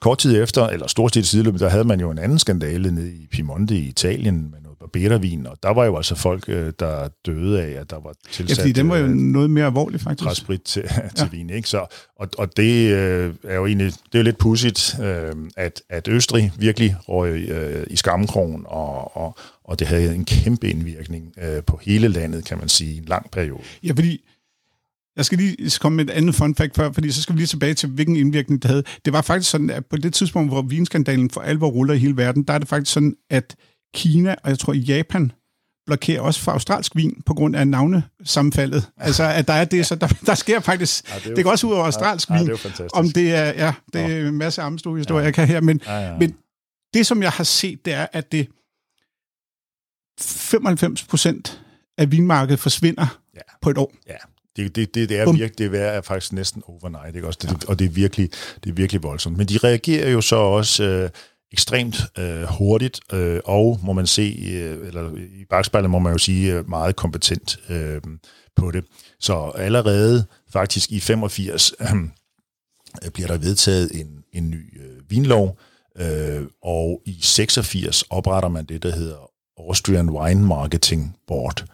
kort 0.00 0.18
tid 0.18 0.42
efter, 0.42 0.66
eller 0.66 0.86
stort 0.86 1.12
tid 1.12 1.22
siden, 1.22 1.58
der 1.58 1.68
havde 1.68 1.84
man 1.84 2.00
jo 2.00 2.10
en 2.10 2.18
anden 2.18 2.38
skandale 2.38 2.90
nede 2.90 3.12
i 3.12 3.26
Piemonte 3.32 3.74
i 3.76 3.88
Italien 3.88 4.50
med 4.50 4.60
noget 4.60 4.70
barbervin, 4.92 5.46
og 5.46 5.58
der 5.62 5.70
var 5.70 5.84
jo 5.84 5.96
altså 5.96 6.14
folk, 6.14 6.44
øh, 6.48 6.72
der 6.78 7.08
døde 7.26 7.62
af, 7.62 7.80
at 7.80 7.90
der 7.90 8.00
var 8.00 8.14
tilsat... 8.30 8.58
Ja, 8.58 8.62
fordi 8.62 8.72
den 8.72 8.88
var 8.88 8.96
jo 8.96 9.04
øh, 9.04 9.10
noget 9.10 9.50
mere 9.50 9.66
alvorlig, 9.66 10.00
faktisk. 10.00 10.26
Græssprit 10.26 10.62
til, 10.62 10.82
til 11.16 11.28
ja. 11.32 11.36
vin, 11.36 11.50
ikke? 11.50 11.68
Så, 11.68 11.86
og, 12.16 12.28
og 12.38 12.56
det 12.56 12.92
øh, 12.92 13.34
er 13.44 13.54
jo 13.54 13.66
egentlig, 13.66 13.86
det 13.86 14.14
er 14.14 14.18
jo 14.18 14.22
lidt 14.22 14.38
pudsigt, 14.38 14.96
øh, 15.02 15.32
at, 15.56 15.82
at 15.90 16.08
Østrig 16.08 16.52
virkelig 16.58 16.96
røg 17.08 17.48
øh, 17.48 17.86
i 17.90 17.96
skammekrogen, 17.96 18.64
og, 18.66 19.16
og, 19.16 19.36
og 19.70 19.78
det 19.78 19.86
havde 19.86 20.14
en 20.14 20.24
kæmpe 20.24 20.68
indvirkning 20.68 21.32
øh, 21.42 21.62
på 21.62 21.80
hele 21.82 22.08
landet, 22.08 22.44
kan 22.44 22.58
man 22.58 22.68
sige, 22.68 22.94
i 22.94 22.98
en 22.98 23.04
lang 23.04 23.30
periode. 23.30 23.62
Ja, 23.82 23.92
fordi 23.92 24.24
jeg 25.16 25.24
skal 25.24 25.38
lige 25.38 25.70
komme 25.80 25.96
med 25.96 26.04
et 26.04 26.10
andet 26.10 26.34
fun 26.34 26.54
fact 26.54 26.76
før, 26.76 26.92
fordi 26.92 27.10
så 27.10 27.22
skal 27.22 27.34
vi 27.34 27.38
lige 27.38 27.46
tilbage 27.46 27.74
til, 27.74 27.88
hvilken 27.88 28.16
indvirkning 28.16 28.62
det 28.62 28.70
havde. 28.70 28.84
Det 29.04 29.12
var 29.12 29.22
faktisk 29.22 29.50
sådan, 29.50 29.70
at 29.70 29.86
på 29.86 29.96
det 29.96 30.14
tidspunkt, 30.14 30.50
hvor 30.50 30.62
vinskandalen 30.62 31.30
for 31.30 31.40
alvor 31.40 31.68
ruller 31.68 31.94
i 31.94 31.98
hele 31.98 32.16
verden, 32.16 32.42
der 32.42 32.54
er 32.54 32.58
det 32.58 32.68
faktisk 32.68 32.92
sådan, 32.92 33.16
at 33.30 33.56
Kina 33.94 34.34
og 34.44 34.50
jeg 34.50 34.58
tror 34.58 34.72
Japan 34.72 35.32
blokerer 35.86 36.20
også 36.20 36.40
for 36.40 36.52
australsk 36.52 36.96
vin 36.96 37.22
på 37.26 37.34
grund 37.34 37.56
af 37.56 37.68
navnesammenfaldet. 37.68 38.88
Altså, 38.96 39.24
at 39.24 39.48
der 39.48 39.54
er 39.54 39.64
det, 39.64 39.86
så 39.86 39.94
der, 39.94 40.08
der 40.26 40.34
sker 40.34 40.60
faktisk... 40.60 41.10
Ja, 41.10 41.28
det, 41.28 41.36
det 41.36 41.44
går 41.44 41.50
også 41.50 41.66
ud 41.66 41.72
over 41.72 41.84
australsk 41.84 42.30
ja, 42.30 42.38
vin. 42.38 42.46
Ja, 42.46 42.52
det 42.52 42.80
er 42.80 42.88
om 42.92 43.10
det 43.10 43.34
er... 43.34 43.44
Ja, 43.44 43.72
det 43.92 44.00
er 44.00 44.28
en 44.28 44.38
masse 44.38 44.62
armstue-historier, 44.62 45.20
ja. 45.20 45.24
jeg 45.24 45.34
kan 45.34 45.46
her, 45.46 45.60
men, 45.60 45.80
ja, 45.86 45.98
ja. 45.98 46.18
men 46.18 46.34
det, 46.94 47.06
som 47.06 47.22
jeg 47.22 47.30
har 47.30 47.44
set, 47.44 47.84
det 47.84 47.92
er, 47.92 48.06
at 48.12 48.32
det 48.32 48.48
95 50.22 51.04
procent 51.04 51.60
af 51.98 52.12
vinmarkedet 52.12 52.60
forsvinder 52.60 53.20
ja. 53.34 53.40
på 53.62 53.70
et 53.70 53.78
år. 53.78 53.92
Ja, 54.08 54.16
det, 54.56 54.76
det, 54.76 54.94
det, 54.94 55.08
det 55.08 55.18
er 55.18 55.32
virkelig, 55.32 55.72
det 55.72 55.80
er 55.80 56.00
faktisk 56.00 56.32
næsten 56.32 56.62
overnight, 56.66 57.16
ikke? 57.16 57.28
Også 57.28 57.38
det, 57.42 57.50
ja. 57.50 57.68
og 57.68 57.78
det 57.78 57.84
er, 57.84 57.88
virkelig, 57.88 58.30
det 58.64 58.70
er 58.70 58.74
virkelig 58.74 59.02
voldsomt. 59.02 59.36
Men 59.36 59.46
de 59.46 59.58
reagerer 59.58 60.10
jo 60.10 60.20
så 60.20 60.36
også 60.36 60.84
øh, 60.84 61.10
ekstremt 61.52 62.02
øh, 62.18 62.42
hurtigt, 62.42 63.00
øh, 63.12 63.40
og 63.44 63.80
må 63.82 63.92
man 63.92 64.06
se, 64.06 64.36
øh, 64.46 64.86
eller 64.86 65.16
i 65.16 65.44
bagspejlet 65.50 65.90
må 65.90 65.98
man 65.98 66.12
jo 66.12 66.18
sige, 66.18 66.54
øh, 66.54 66.68
meget 66.68 66.96
kompetent 66.96 67.58
øh, 67.68 68.00
på 68.56 68.70
det. 68.70 68.84
Så 69.20 69.52
allerede 69.54 70.24
faktisk 70.52 70.92
i 70.92 71.00
85 71.00 71.72
øh, 71.80 71.88
bliver 73.14 73.28
der 73.28 73.38
vedtaget 73.38 73.90
en, 74.00 74.24
en 74.32 74.50
ny 74.50 74.80
øh, 74.80 75.10
vinlov, 75.10 75.58
øh, 75.98 76.42
og 76.62 77.02
i 77.06 77.18
86 77.22 78.04
opretter 78.10 78.48
man 78.48 78.64
det, 78.64 78.82
der 78.82 78.90
hedder 78.90 79.29
Austrian 79.68 80.10
Wine 80.10 80.46
Marketing 80.46 81.16
Board, 81.26 81.64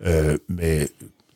øh, 0.00 0.38
med 0.48 0.86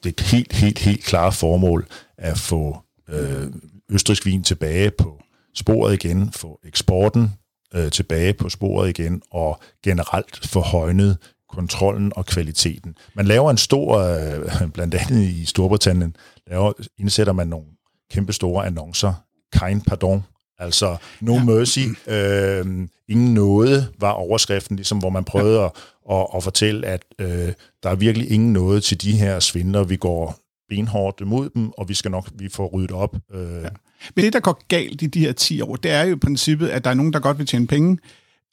det 0.04 0.20
helt, 0.20 0.52
helt, 0.52 0.78
helt 0.78 1.04
klare 1.04 1.32
formål 1.32 1.86
at 2.18 2.38
få 2.38 2.78
øh, 3.08 3.46
østrisk 3.90 4.26
vin 4.26 4.42
tilbage 4.42 4.90
på 4.90 5.20
sporet 5.54 6.04
igen, 6.04 6.32
få 6.32 6.60
eksporten 6.64 7.30
øh, 7.74 7.90
tilbage 7.90 8.32
på 8.32 8.48
sporet 8.48 8.88
igen, 8.88 9.22
og 9.30 9.60
generelt 9.84 10.46
få 10.46 10.60
højnet 10.60 11.18
kontrollen 11.48 12.12
og 12.16 12.26
kvaliteten. 12.26 12.96
Man 13.14 13.26
laver 13.26 13.50
en 13.50 13.56
stor, 13.56 13.98
øh, 13.98 14.70
blandt 14.74 14.94
andet 14.94 15.22
i 15.22 15.44
Storbritannien, 15.44 16.16
laver, 16.46 16.72
indsætter 16.98 17.32
man 17.32 17.48
nogle 17.48 17.66
kæmpe 18.10 18.32
store 18.32 18.66
annoncer, 18.66 19.14
kind 19.52 19.82
pardon, 19.82 20.24
altså 20.58 20.96
no 21.20 21.34
ja. 21.34 21.44
mercy, 21.44 21.86
øh, 22.06 22.88
ingen 23.08 23.34
nåde 23.34 23.88
var 23.98 24.10
overskriften, 24.10 24.76
ligesom 24.76 24.98
hvor 24.98 25.10
man 25.10 25.24
prøvede 25.24 25.60
ja. 25.60 25.64
at, 25.64 25.72
at, 26.10 26.26
at 26.36 26.42
fortælle, 26.42 26.86
at 26.86 27.04
øh, 27.18 27.52
der 27.82 27.90
er 27.90 27.94
virkelig 27.94 28.30
ingen 28.30 28.52
nåde 28.52 28.80
til 28.80 29.02
de 29.02 29.12
her 29.12 29.40
svindler, 29.40 29.84
vi 29.84 29.96
går 29.96 30.38
benhårdt 30.68 31.20
imod 31.20 31.50
dem, 31.54 31.70
og 31.70 31.88
vi 31.88 31.94
skal 31.94 32.10
nok 32.10 32.28
vi 32.34 32.48
får 32.48 32.66
ryddet 32.66 32.90
op. 32.90 33.16
Øh. 33.34 33.62
Ja. 33.62 33.68
Men 34.16 34.24
det, 34.24 34.32
der 34.32 34.40
går 34.40 34.64
galt 34.68 35.02
i 35.02 35.06
de 35.06 35.20
her 35.20 35.32
10 35.32 35.60
år, 35.60 35.76
det 35.76 35.90
er 35.90 36.02
jo 36.02 36.16
i 36.16 36.18
princippet, 36.18 36.68
at 36.68 36.84
der 36.84 36.90
er 36.90 36.94
nogen, 36.94 37.12
der 37.12 37.18
godt 37.18 37.38
vil 37.38 37.46
tjene 37.46 37.66
penge, 37.66 37.98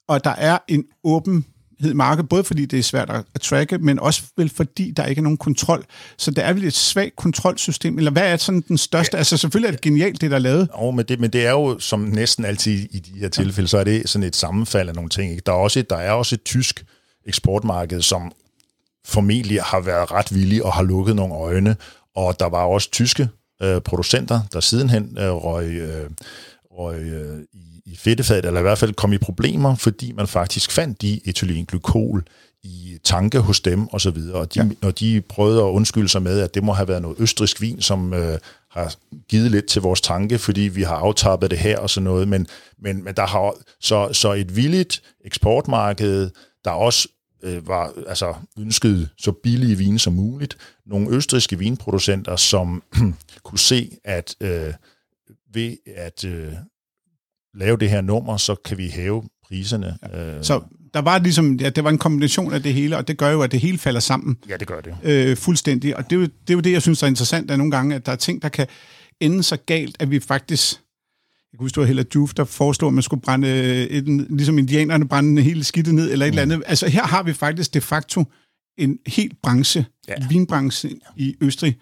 og 0.07 0.23
der 0.23 0.29
er 0.29 0.57
en 0.67 0.85
åben 1.03 1.45
marked, 1.93 2.23
både 2.23 2.43
fordi 2.43 2.65
det 2.65 2.79
er 2.79 2.83
svært 2.83 3.09
at, 3.09 3.41
tracke, 3.41 3.77
men 3.77 3.99
også 3.99 4.21
vel 4.37 4.49
fordi 4.49 4.91
der 4.91 5.05
ikke 5.05 5.19
er 5.19 5.23
nogen 5.23 5.37
kontrol. 5.37 5.85
Så 6.17 6.31
det 6.31 6.45
er 6.45 6.53
vel 6.53 6.63
et 6.63 6.73
svagt 6.73 7.15
kontrolsystem, 7.15 7.97
eller 7.97 8.11
hvad 8.11 8.31
er 8.31 8.37
sådan 8.37 8.63
den 8.67 8.77
største? 8.77 9.15
Ja. 9.15 9.17
Altså 9.17 9.37
selvfølgelig 9.37 9.67
er 9.67 9.71
det 9.71 9.81
genialt, 9.81 10.21
det 10.21 10.31
der 10.31 10.37
er 10.37 10.41
lavet. 10.41 10.69
Jo, 10.81 10.91
men 10.91 11.05
det, 11.05 11.19
men 11.19 11.29
det 11.29 11.45
er 11.45 11.51
jo, 11.51 11.79
som 11.79 11.99
næsten 11.99 12.45
altid 12.45 12.87
i 12.91 12.99
de 12.99 13.19
her 13.19 13.29
tilfælde, 13.29 13.67
så 13.67 13.77
er 13.77 13.83
det 13.83 14.09
sådan 14.09 14.27
et 14.27 14.35
sammenfald 14.35 14.89
af 14.89 14.95
nogle 14.95 15.09
ting. 15.09 15.31
Ikke? 15.31 15.43
Der, 15.45 15.51
er 15.51 15.55
også 15.55 15.79
et, 15.79 15.89
der 15.89 15.97
er 15.97 16.11
også 16.11 16.35
et 16.35 16.43
tysk 16.43 16.85
eksportmarked, 17.25 18.01
som 18.01 18.31
formentlig 19.05 19.61
har 19.61 19.79
været 19.79 20.11
ret 20.11 20.35
villig 20.35 20.65
og 20.65 20.73
har 20.73 20.83
lukket 20.83 21.15
nogle 21.15 21.33
øjne, 21.33 21.75
og 22.15 22.39
der 22.39 22.49
var 22.49 22.63
også 22.63 22.91
tyske 22.91 23.29
øh, 23.61 23.81
producenter, 23.81 24.41
der 24.53 24.59
sidenhen 24.59 25.17
øh, 25.19 25.31
røg, 25.31 25.65
øh, 25.65 26.09
røg 26.71 27.01
øh, 27.01 27.39
i 27.53 27.71
i 27.91 27.95
fedtefadet, 27.95 28.45
eller 28.45 28.59
i 28.59 28.63
hvert 28.63 28.77
fald 28.77 28.93
kom 28.93 29.13
i 29.13 29.17
problemer, 29.17 29.75
fordi 29.75 30.11
man 30.11 30.27
faktisk 30.27 30.71
fandt 30.71 31.01
de 31.01 31.19
etylenglykol 31.25 32.23
i 32.63 32.97
tanke 33.03 33.39
hos 33.39 33.59
dem 33.59 33.87
og 33.87 34.01
så 34.01 34.11
videre. 34.11 34.35
Og 34.35 34.53
de, 34.53 34.59
ja. 34.59 34.69
når 34.81 34.91
de 34.91 35.21
prøvede 35.21 35.59
at 35.59 35.65
undskylde 35.65 36.09
sig 36.09 36.21
med, 36.21 36.39
at 36.39 36.53
det 36.55 36.63
må 36.63 36.73
have 36.73 36.87
været 36.87 37.01
noget 37.01 37.19
østrisk 37.19 37.61
vin, 37.61 37.81
som 37.81 38.13
øh, 38.13 38.37
har 38.71 38.95
givet 39.29 39.51
lidt 39.51 39.65
til 39.65 39.81
vores 39.81 40.01
tanke, 40.01 40.37
fordi 40.37 40.61
vi 40.61 40.83
har 40.83 40.95
aftappet 40.95 41.51
det 41.51 41.59
her 41.59 41.77
og 41.77 41.89
sådan 41.89 42.03
noget. 42.03 42.27
Men, 42.27 42.47
men, 42.81 43.03
men 43.03 43.15
der 43.15 43.25
har 43.25 43.53
så, 43.79 44.09
så 44.13 44.33
et 44.33 44.55
villigt 44.55 45.01
eksportmarked, 45.25 46.29
der 46.65 46.71
også 46.71 47.07
øh, 47.43 47.67
var 47.67 47.93
altså 48.07 48.33
ønsket 48.59 49.09
så 49.17 49.31
billige 49.31 49.77
vine 49.77 49.99
som 49.99 50.13
muligt. 50.13 50.57
Nogle 50.85 51.15
østriske 51.15 51.57
vinproducenter, 51.57 52.35
som 52.35 52.83
kunne 53.43 53.59
se, 53.59 53.97
at 54.03 54.35
øh, 54.41 54.73
ved 55.53 55.77
at 55.95 56.25
øh, 56.25 56.53
lave 57.53 57.77
det 57.77 57.89
her 57.89 58.01
nummer, 58.01 58.37
så 58.37 58.55
kan 58.55 58.77
vi 58.77 58.89
hæve 58.89 59.23
priserne. 59.47 59.97
Ja. 60.13 60.37
Øh. 60.37 60.43
Så 60.43 60.61
der 60.93 61.01
var 61.01 61.19
ligesom, 61.19 61.55
ja, 61.55 61.69
det 61.69 61.83
var 61.83 61.89
en 61.89 61.97
kombination 61.97 62.53
af 62.53 62.63
det 62.63 62.73
hele, 62.73 62.97
og 62.97 63.07
det 63.07 63.17
gør 63.17 63.29
jo, 63.29 63.41
at 63.41 63.51
det 63.51 63.59
hele 63.59 63.77
falder 63.77 63.99
sammen. 63.99 64.37
Ja, 64.49 64.57
det 64.57 64.67
gør 64.67 64.81
det. 64.81 64.95
Øh, 65.03 65.37
fuldstændig. 65.37 65.97
Og 65.97 66.03
det 66.03 66.15
er, 66.15 66.19
jo, 66.19 66.21
det 66.25 66.49
er 66.49 66.53
jo 66.53 66.59
det, 66.59 66.71
jeg 66.71 66.81
synes 66.81 67.03
er 67.03 67.07
interessant, 67.07 67.51
at 67.51 67.57
nogle 67.57 67.71
gange, 67.71 67.95
at 67.95 68.05
der 68.05 68.11
er 68.11 68.15
ting, 68.15 68.41
der 68.41 68.49
kan 68.49 68.67
ende 69.19 69.43
så 69.43 69.57
galt, 69.65 69.95
at 69.99 70.11
vi 70.11 70.19
faktisk... 70.19 70.81
Jeg 71.51 71.57
kunne 71.57 71.65
huske, 71.65 71.75
det 71.75 71.81
var 71.81 71.87
Hella 71.87 72.03
Juf, 72.15 72.33
der 72.33 72.43
forestod, 72.43 72.89
at 72.89 72.93
man 72.93 73.03
skulle 73.03 73.21
brænde, 73.21 73.49
et, 73.89 74.03
ligesom 74.29 74.57
indianerne 74.57 75.07
brænde 75.07 75.41
hele 75.41 75.63
skidtet 75.63 75.95
ned, 75.95 76.11
eller 76.11 76.25
et 76.25 76.33
mm. 76.33 76.39
eller 76.39 76.55
andet. 76.55 76.63
Altså 76.67 76.87
her 76.87 77.03
har 77.03 77.23
vi 77.23 77.33
faktisk 77.33 77.73
de 77.73 77.81
facto 77.81 78.25
en 78.77 78.97
helt 79.07 79.33
branche, 79.43 79.85
ja. 80.07 80.13
vinbranche 80.29 80.89
i 81.17 81.35
Østrig, 81.41 81.77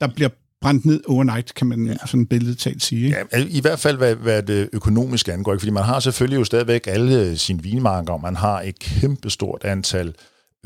der 0.00 0.08
bliver 0.14 0.28
brændt 0.60 0.84
ned 0.84 1.00
overnight, 1.08 1.54
kan 1.54 1.66
man 1.66 1.86
ja. 1.86 2.06
sådan 2.06 2.26
billedtalt 2.26 2.82
sige. 2.82 3.04
Ikke? 3.04 3.26
Ja, 3.32 3.46
I 3.48 3.60
hvert 3.60 3.78
fald, 3.78 3.96
hvad, 3.96 4.14
hvad 4.14 4.42
det 4.42 4.68
økonomiske 4.72 5.32
angår. 5.32 5.58
Fordi 5.58 5.70
man 5.70 5.84
har 5.84 6.00
selvfølgelig 6.00 6.38
jo 6.38 6.44
stadigvæk 6.44 6.86
alle 6.86 7.38
sine 7.38 7.62
vinmarker, 7.62 8.12
og 8.12 8.20
man 8.20 8.36
har 8.36 8.60
et 8.60 8.78
kæmpestort 8.78 9.64
antal 9.64 10.14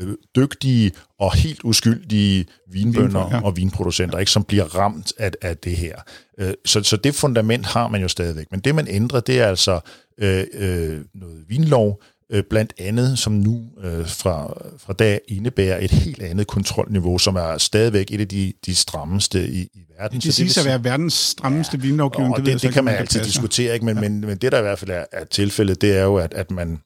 øh, 0.01 0.13
dygtige 0.35 0.91
og 1.19 1.35
helt 1.35 1.59
uskyldige 1.63 2.45
vinbønder 2.71 3.29
ja. 3.31 3.41
og 3.41 3.57
vinproducenter, 3.57 4.17
ikke, 4.17 4.31
som 4.31 4.43
bliver 4.43 4.63
ramt 4.63 5.13
af, 5.17 5.31
af 5.41 5.57
det 5.57 5.77
her. 5.77 5.95
Øh, 6.39 6.53
så, 6.65 6.83
så 6.83 6.97
det 6.97 7.15
fundament 7.15 7.65
har 7.65 7.87
man 7.87 8.01
jo 8.01 8.07
stadigvæk. 8.07 8.45
Men 8.51 8.59
det, 8.59 8.75
man 8.75 8.87
ændrer, 8.87 9.19
det 9.19 9.39
er 9.39 9.47
altså 9.47 9.79
øh, 10.17 10.45
øh, 10.53 11.01
noget 11.13 11.43
vinlov, 11.47 12.01
øh, 12.31 12.43
blandt 12.49 12.73
andet, 12.79 13.19
som 13.19 13.33
nu 13.33 13.65
øh, 13.83 14.07
fra, 14.07 14.53
fra 14.77 14.93
dag 14.93 15.21
indebærer 15.27 15.79
et 15.81 15.91
helt 15.91 16.21
andet 16.21 16.47
kontrolniveau, 16.47 17.17
som 17.17 17.35
er 17.35 17.57
stadigvæk 17.57 18.11
et 18.11 18.21
af 18.21 18.27
de, 18.27 18.53
de 18.65 18.75
strammeste 18.75 19.47
i, 19.47 19.61
i 19.61 19.79
verden. 19.97 20.19
Det 20.19 20.33
siges 20.33 20.57
at 20.57 20.65
være 20.65 20.83
verdens 20.83 21.13
strammeste 21.13 21.77
ja, 21.77 21.81
vinlovgivning. 21.81 22.33
Og 22.33 22.45
det, 22.45 22.53
det, 22.53 22.61
det 22.61 22.73
kan 22.73 22.83
man 22.83 22.95
altid 22.95 23.19
passe. 23.19 23.31
diskutere, 23.31 23.73
ikke? 23.73 23.85
Men, 23.85 23.95
ja. 23.95 24.01
men, 24.01 24.21
men 24.21 24.37
det, 24.37 24.51
der 24.51 24.59
i 24.59 24.61
hvert 24.61 24.79
fald 24.79 24.91
er, 24.91 25.05
er 25.11 25.25
tilfældet, 25.25 25.81
det 25.81 25.97
er 25.97 26.03
jo, 26.03 26.15
at, 26.15 26.33
at 26.33 26.51
man 26.51 26.79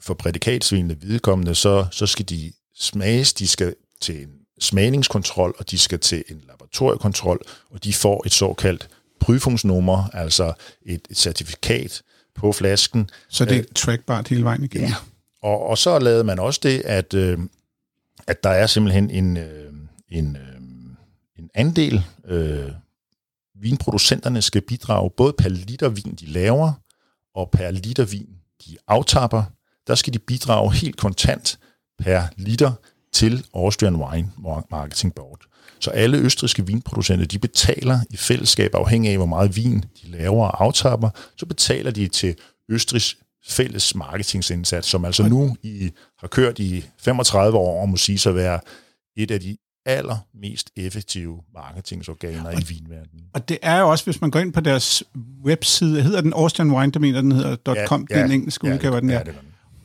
for 0.00 0.14
prædikatsvinene 0.14 0.96
vedkommende, 1.02 1.54
så, 1.54 1.86
så 1.90 2.06
skal 2.06 2.28
de 2.28 2.52
smages, 2.82 3.32
de 3.32 3.48
skal 3.48 3.74
til 4.00 4.22
en 4.22 4.30
smagningskontrol, 4.60 5.54
og 5.58 5.70
de 5.70 5.78
skal 5.78 6.00
til 6.00 6.24
en 6.28 6.44
laboratoriekontrol, 6.48 7.40
og 7.70 7.84
de 7.84 7.94
får 7.94 8.22
et 8.26 8.32
såkaldt 8.32 8.88
prüfungsnummer, 9.24 10.16
altså 10.16 10.52
et, 10.86 11.00
et 11.10 11.18
certifikat, 11.18 12.02
på 12.34 12.52
flasken. 12.52 13.10
Så 13.28 13.44
det 13.44 13.58
er 13.58 13.62
trackbart 13.74 14.28
hele 14.28 14.44
vejen 14.44 14.64
igennem? 14.64 14.88
Ja. 14.88 14.94
Og, 15.42 15.66
og 15.66 15.78
så 15.78 15.98
lavede 15.98 16.24
man 16.24 16.38
også 16.38 16.60
det, 16.62 16.82
at, 16.84 17.14
øh, 17.14 17.38
at 18.26 18.44
der 18.44 18.50
er 18.50 18.66
simpelthen 18.66 19.10
en, 19.10 19.36
øh, 19.36 19.72
en, 20.08 20.36
øh, 20.36 20.56
en 21.38 21.50
andel, 21.54 22.04
øh, 22.24 22.70
vinproducenterne 23.54 24.42
skal 24.42 24.60
bidrage 24.60 25.10
både 25.16 25.32
per 25.32 25.48
liter 25.48 25.88
vin, 25.88 26.14
de 26.20 26.26
laver, 26.26 26.72
og 27.34 27.50
per 27.50 27.70
liter 27.70 28.04
vin, 28.04 28.28
de 28.66 28.76
aftapper. 28.88 29.44
Der 29.86 29.94
skal 29.94 30.12
de 30.12 30.18
bidrage 30.18 30.72
helt 30.72 30.96
kontant 30.96 31.58
per 32.02 32.22
liter 32.36 32.72
til 33.12 33.46
Austrian 33.54 33.96
Wine 33.96 34.30
Marketing 34.70 35.14
Board. 35.14 35.40
Så 35.80 35.90
alle 35.90 36.18
østriske 36.18 36.66
vinproducenter, 36.66 37.26
de 37.26 37.38
betaler 37.38 38.00
i 38.10 38.16
fællesskab, 38.16 38.74
afhængig 38.74 39.10
af 39.10 39.16
hvor 39.16 39.26
meget 39.26 39.56
vin 39.56 39.84
de 40.02 40.10
laver 40.10 40.46
og 40.46 40.64
aftapper, 40.64 41.10
så 41.36 41.46
betaler 41.46 41.90
de 41.90 42.08
til 42.08 42.34
Østrigs 42.68 43.16
fælles 43.48 43.94
marketingsindsats, 43.94 44.88
som 44.88 45.04
altså 45.04 45.28
nu 45.28 45.56
i, 45.62 45.90
har 46.18 46.28
kørt 46.28 46.58
i 46.58 46.84
35 46.98 47.58
år 47.58 47.82
og 47.82 47.88
må 47.88 47.96
sige 47.96 48.18
sig 48.18 48.34
være 48.34 48.60
et 49.16 49.30
af 49.30 49.40
de 49.40 49.56
allermest 49.86 50.70
effektive 50.76 51.38
marketingsorganer 51.54 52.46
og, 52.46 52.60
i 52.60 52.64
vinverdenen. 52.64 53.24
Og 53.34 53.48
det 53.48 53.58
er 53.62 53.80
jo 53.80 53.90
også, 53.90 54.04
hvis 54.04 54.20
man 54.20 54.30
går 54.30 54.40
ind 54.40 54.52
på 54.52 54.60
deres 54.60 55.04
webside, 55.44 56.02
hedder 56.02 56.20
den 56.20 56.32
Austrian 56.32 56.70
Wine, 56.70 56.92
der 56.92 57.00
mener 57.00 57.20
den 57.20 57.32
hedder 57.32 57.86
.com, 57.86 58.06
ja, 58.10 58.16
ja, 58.16 58.22
den 58.22 58.32
engelske 58.32 58.66
ja, 58.66 58.74
udgave, 58.74 59.00
den 59.00 59.10
er. 59.10 59.14
Ja, 59.14 59.24
det 59.24 59.34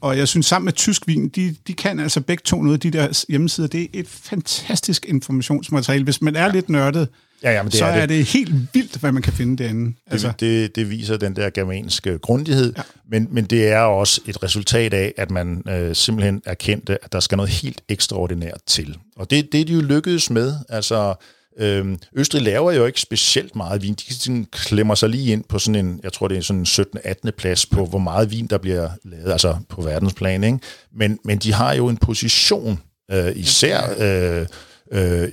og 0.02 0.18
jeg 0.18 0.28
synes, 0.28 0.46
sammen 0.46 0.66
med 0.66 0.74
tysk 0.74 1.08
vin, 1.08 1.28
de, 1.30 1.56
de 1.68 1.74
kan 1.74 2.00
altså 2.00 2.22
begge 2.22 2.42
to 2.46 2.62
noget 2.62 2.74
af 2.74 2.80
de 2.80 2.92
der 2.92 3.26
hjemmesider. 3.30 3.68
Det 3.68 3.82
er 3.82 3.88
et 3.94 4.08
fantastisk 4.08 5.06
informationsmateriale. 5.10 6.04
Hvis 6.04 6.22
man 6.22 6.36
er 6.36 6.44
ja. 6.46 6.52
lidt 6.52 6.70
nørdet, 6.70 7.08
ja, 7.44 7.52
ja, 7.52 7.64
men 7.64 7.72
det 7.72 7.80
så 7.80 7.86
er 7.86 7.94
det. 7.94 8.02
er 8.02 8.06
det 8.06 8.26
helt 8.26 8.54
vildt, 8.74 8.98
hvad 8.98 9.12
man 9.12 9.22
kan 9.22 9.34
finde 9.34 9.64
derinde. 9.64 9.96
Altså. 10.08 10.28
Det, 10.28 10.40
det, 10.40 10.76
det 10.76 10.90
viser 10.90 11.18
den 11.18 11.36
der 11.36 11.50
germanske 11.50 12.18
grundighed, 12.18 12.74
ja. 12.78 12.82
men, 13.10 13.28
men 13.32 13.46
det 13.46 13.68
er 13.68 13.80
også 13.80 14.22
et 14.26 14.44
resultat 14.44 14.94
af, 14.94 15.14
at 15.18 15.32
man 15.32 15.64
øh, 15.70 15.96
simpelthen 15.96 16.42
erkendte, 16.46 17.04
at 17.04 17.12
der 17.12 17.20
skal 17.20 17.36
noget 17.36 17.52
helt 17.52 17.82
ekstraordinært 17.90 18.62
til. 18.66 18.98
Og 19.16 19.32
det, 19.32 19.52
det 19.52 19.62
er 19.62 19.66
de 19.66 19.74
jo 19.74 19.82
lykkedes 19.82 20.30
med. 20.30 20.54
Altså, 20.70 21.16
Øhm, 21.60 22.00
Østrig 22.14 22.42
laver 22.42 22.72
jo 22.72 22.86
ikke 22.86 23.02
specielt 23.02 23.56
meget 23.56 23.82
vin. 23.82 23.94
De 23.94 24.14
sådan 24.14 24.46
klemmer 24.52 24.96
sig 24.96 25.10
lige 25.10 25.32
ind 25.32 25.44
på 25.44 25.60
sådan 25.60 25.86
en, 25.86 26.00
jeg 26.04 26.14
tror 26.14 26.28
det 26.28 26.38
er 26.38 26.42
sådan 26.42 26.60
en 26.60 26.66
17. 26.66 27.00
18. 27.04 27.32
plads 27.38 27.66
på, 27.66 27.86
hvor 27.86 28.00
meget 28.00 28.32
vin 28.32 28.48
der 28.48 28.58
bliver 28.58 28.90
lavet, 29.04 29.32
altså 29.32 29.58
på 29.70 29.82
verdensplan. 29.82 30.44
Ikke? 30.44 30.60
Men, 30.96 31.20
men 31.24 31.38
de 31.38 31.54
har 31.54 31.74
jo 31.74 31.88
en 31.88 31.98
position, 31.98 32.80
øh, 33.12 33.32
især 33.36 33.82
øh, 34.00 34.46
øh, 34.92 35.30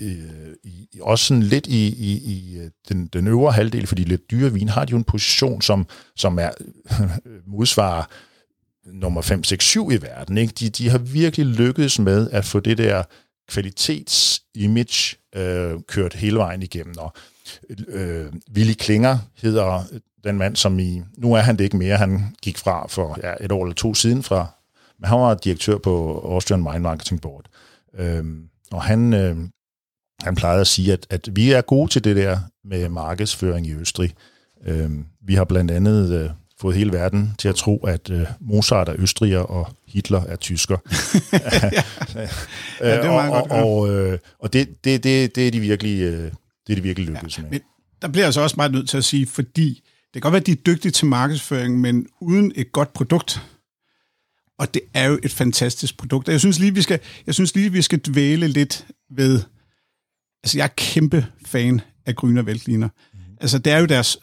i, 0.64 0.84
også 1.00 1.24
sådan 1.24 1.42
lidt 1.42 1.66
i, 1.66 1.86
i, 1.86 2.12
i 2.12 2.60
den, 2.88 3.06
den 3.06 3.26
øvre 3.26 3.52
halvdel, 3.52 3.86
fordi 3.86 4.04
lidt 4.04 4.30
dyre 4.30 4.52
vin, 4.52 4.68
har 4.68 4.84
de 4.84 4.90
jo 4.90 4.96
en 4.96 5.04
position, 5.04 5.62
som, 5.62 5.86
som 6.16 6.38
er 6.38 6.50
modsvarer 7.56 8.04
nummer 8.86 9.22
5, 9.22 9.44
6, 9.44 9.64
7 9.64 9.90
i 9.90 9.96
verden. 10.02 10.38
Ikke? 10.38 10.52
De, 10.60 10.68
de 10.68 10.88
har 10.88 10.98
virkelig 10.98 11.46
lykkedes 11.46 11.98
med 11.98 12.30
at 12.30 12.44
få 12.44 12.60
det 12.60 12.78
der 12.78 13.02
kvalitetsimage 13.48 15.16
øh, 15.36 15.80
kørt 15.88 16.14
hele 16.14 16.36
vejen 16.36 16.62
igennem. 16.62 16.94
Og 16.98 17.12
øh, 17.88 18.32
Willy 18.54 18.72
Klinger 18.72 19.18
hedder 19.36 19.84
den 20.24 20.38
mand, 20.38 20.56
som 20.56 20.78
i... 20.78 21.02
Nu 21.16 21.34
er 21.34 21.40
han 21.40 21.56
det 21.56 21.64
ikke 21.64 21.76
mere. 21.76 21.96
Han 21.96 22.36
gik 22.42 22.58
fra 22.58 22.86
for 22.88 23.18
ja, 23.22 23.34
et 23.40 23.52
år 23.52 23.64
eller 23.64 23.74
to 23.74 23.94
siden 23.94 24.22
fra... 24.22 24.46
Men 24.98 25.08
han 25.08 25.18
var 25.18 25.34
direktør 25.34 25.78
på 25.78 26.20
Austrian 26.24 26.62
Wine 26.62 26.82
Marketing 26.82 27.20
Board. 27.20 27.44
Øh, 27.98 28.24
og 28.72 28.82
han, 28.82 29.14
øh, 29.14 29.36
han 30.22 30.34
plejede 30.34 30.60
at 30.60 30.66
sige, 30.66 30.92
at, 30.92 31.06
at 31.10 31.28
vi 31.32 31.52
er 31.52 31.60
gode 31.60 31.90
til 31.90 32.04
det 32.04 32.16
der 32.16 32.38
med 32.64 32.88
markedsføring 32.88 33.66
i 33.66 33.74
Østrig. 33.74 34.14
Øh, 34.64 34.90
vi 35.20 35.34
har 35.34 35.44
blandt 35.44 35.70
andet 35.70 36.12
øh, 36.12 36.30
fået 36.64 36.76
hele 36.76 36.92
verden 36.92 37.34
til 37.38 37.48
at 37.48 37.54
tro, 37.54 37.76
at 37.76 38.10
øh, 38.10 38.26
Mozart 38.40 38.88
er 38.88 38.94
østriger 38.98 39.38
og 39.38 39.76
Hitler 39.86 40.20
er 40.20 40.36
tysker. 40.36 40.76
ja, 42.80 42.96
det 42.96 43.04
er 43.04 43.12
meget 43.12 43.32
og, 43.32 43.48
godt, 43.48 43.52
og, 43.52 43.90
øh, 43.90 44.18
og 44.38 44.52
det, 44.52 44.84
det, 44.84 45.04
det, 45.04 45.36
det 45.36 45.46
er 45.46 45.50
de 45.50 45.60
virkelig, 45.60 46.00
øh, 46.00 46.30
det 46.66 46.72
er 46.72 46.74
de 46.74 46.82
virkelig 46.82 47.08
lykkedes 47.08 47.38
ja, 47.38 47.42
med. 47.42 47.50
Men 47.50 47.60
der 48.02 48.08
bliver 48.08 48.26
altså 48.26 48.40
også 48.40 48.56
meget 48.56 48.72
nødt 48.72 48.88
til 48.88 48.96
at 48.96 49.04
sige, 49.04 49.26
fordi 49.26 49.82
det 49.84 50.12
kan 50.12 50.20
godt 50.20 50.32
være, 50.32 50.40
at 50.40 50.46
de 50.46 50.52
er 50.52 50.56
dygtige 50.66 50.92
til 50.92 51.06
markedsføring, 51.06 51.80
men 51.80 52.06
uden 52.20 52.52
et 52.54 52.72
godt 52.72 52.92
produkt, 52.92 53.42
Og 54.58 54.74
det 54.74 54.82
er 54.94 55.06
jo 55.06 55.18
et 55.22 55.32
fantastisk 55.32 55.96
produkt. 55.96 56.28
Og 56.28 56.32
jeg 56.32 56.40
synes 56.40 56.58
lige, 56.58 56.74
vi 56.74 56.82
skal, 56.82 57.00
jeg 57.26 57.34
synes 57.34 57.54
lige, 57.54 57.72
vi 57.72 57.82
skal 57.82 57.98
dvæle 57.98 58.48
lidt 58.48 58.86
ved... 59.16 59.40
Altså, 60.44 60.58
jeg 60.58 60.64
er 60.64 60.74
kæmpe 60.76 61.26
fan 61.46 61.80
af 62.06 62.14
Grüner 62.22 62.42
Veltliner. 62.42 62.88
Mm. 62.88 63.18
Altså, 63.40 63.58
det 63.58 63.72
er 63.72 63.78
jo 63.78 63.86
deres... 63.86 64.18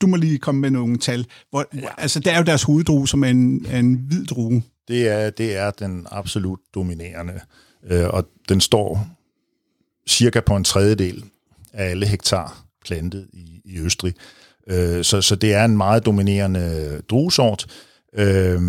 Du 0.00 0.06
må 0.06 0.16
lige 0.16 0.38
komme 0.38 0.60
med 0.60 0.70
nogle 0.70 0.98
tal. 0.98 1.26
Hvor, 1.50 1.66
ja. 1.74 1.88
Altså, 1.98 2.20
det 2.20 2.32
er 2.32 2.38
jo 2.38 2.44
deres 2.44 2.62
hoveddrue, 2.62 3.08
som 3.08 3.24
er 3.24 3.28
en, 3.28 3.66
er 3.68 3.78
en 3.78 3.94
hvid 3.94 4.24
drue. 4.24 4.62
Det 4.88 5.08
er, 5.08 5.30
det 5.30 5.56
er 5.56 5.70
den 5.70 6.06
absolut 6.10 6.58
dominerende. 6.74 7.40
Øh, 7.90 8.08
og 8.08 8.28
den 8.48 8.60
står 8.60 9.06
cirka 10.08 10.40
på 10.40 10.56
en 10.56 10.64
tredjedel 10.64 11.24
af 11.72 11.90
alle 11.90 12.06
hektar 12.06 12.64
plantet 12.84 13.26
i, 13.32 13.60
i 13.64 13.78
Østrig. 13.78 14.14
Øh, 14.66 15.04
så, 15.04 15.22
så 15.22 15.36
det 15.36 15.54
er 15.54 15.64
en 15.64 15.76
meget 15.76 16.06
dominerende 16.06 17.00
druesort. 17.10 17.66
Øh, 18.14 18.60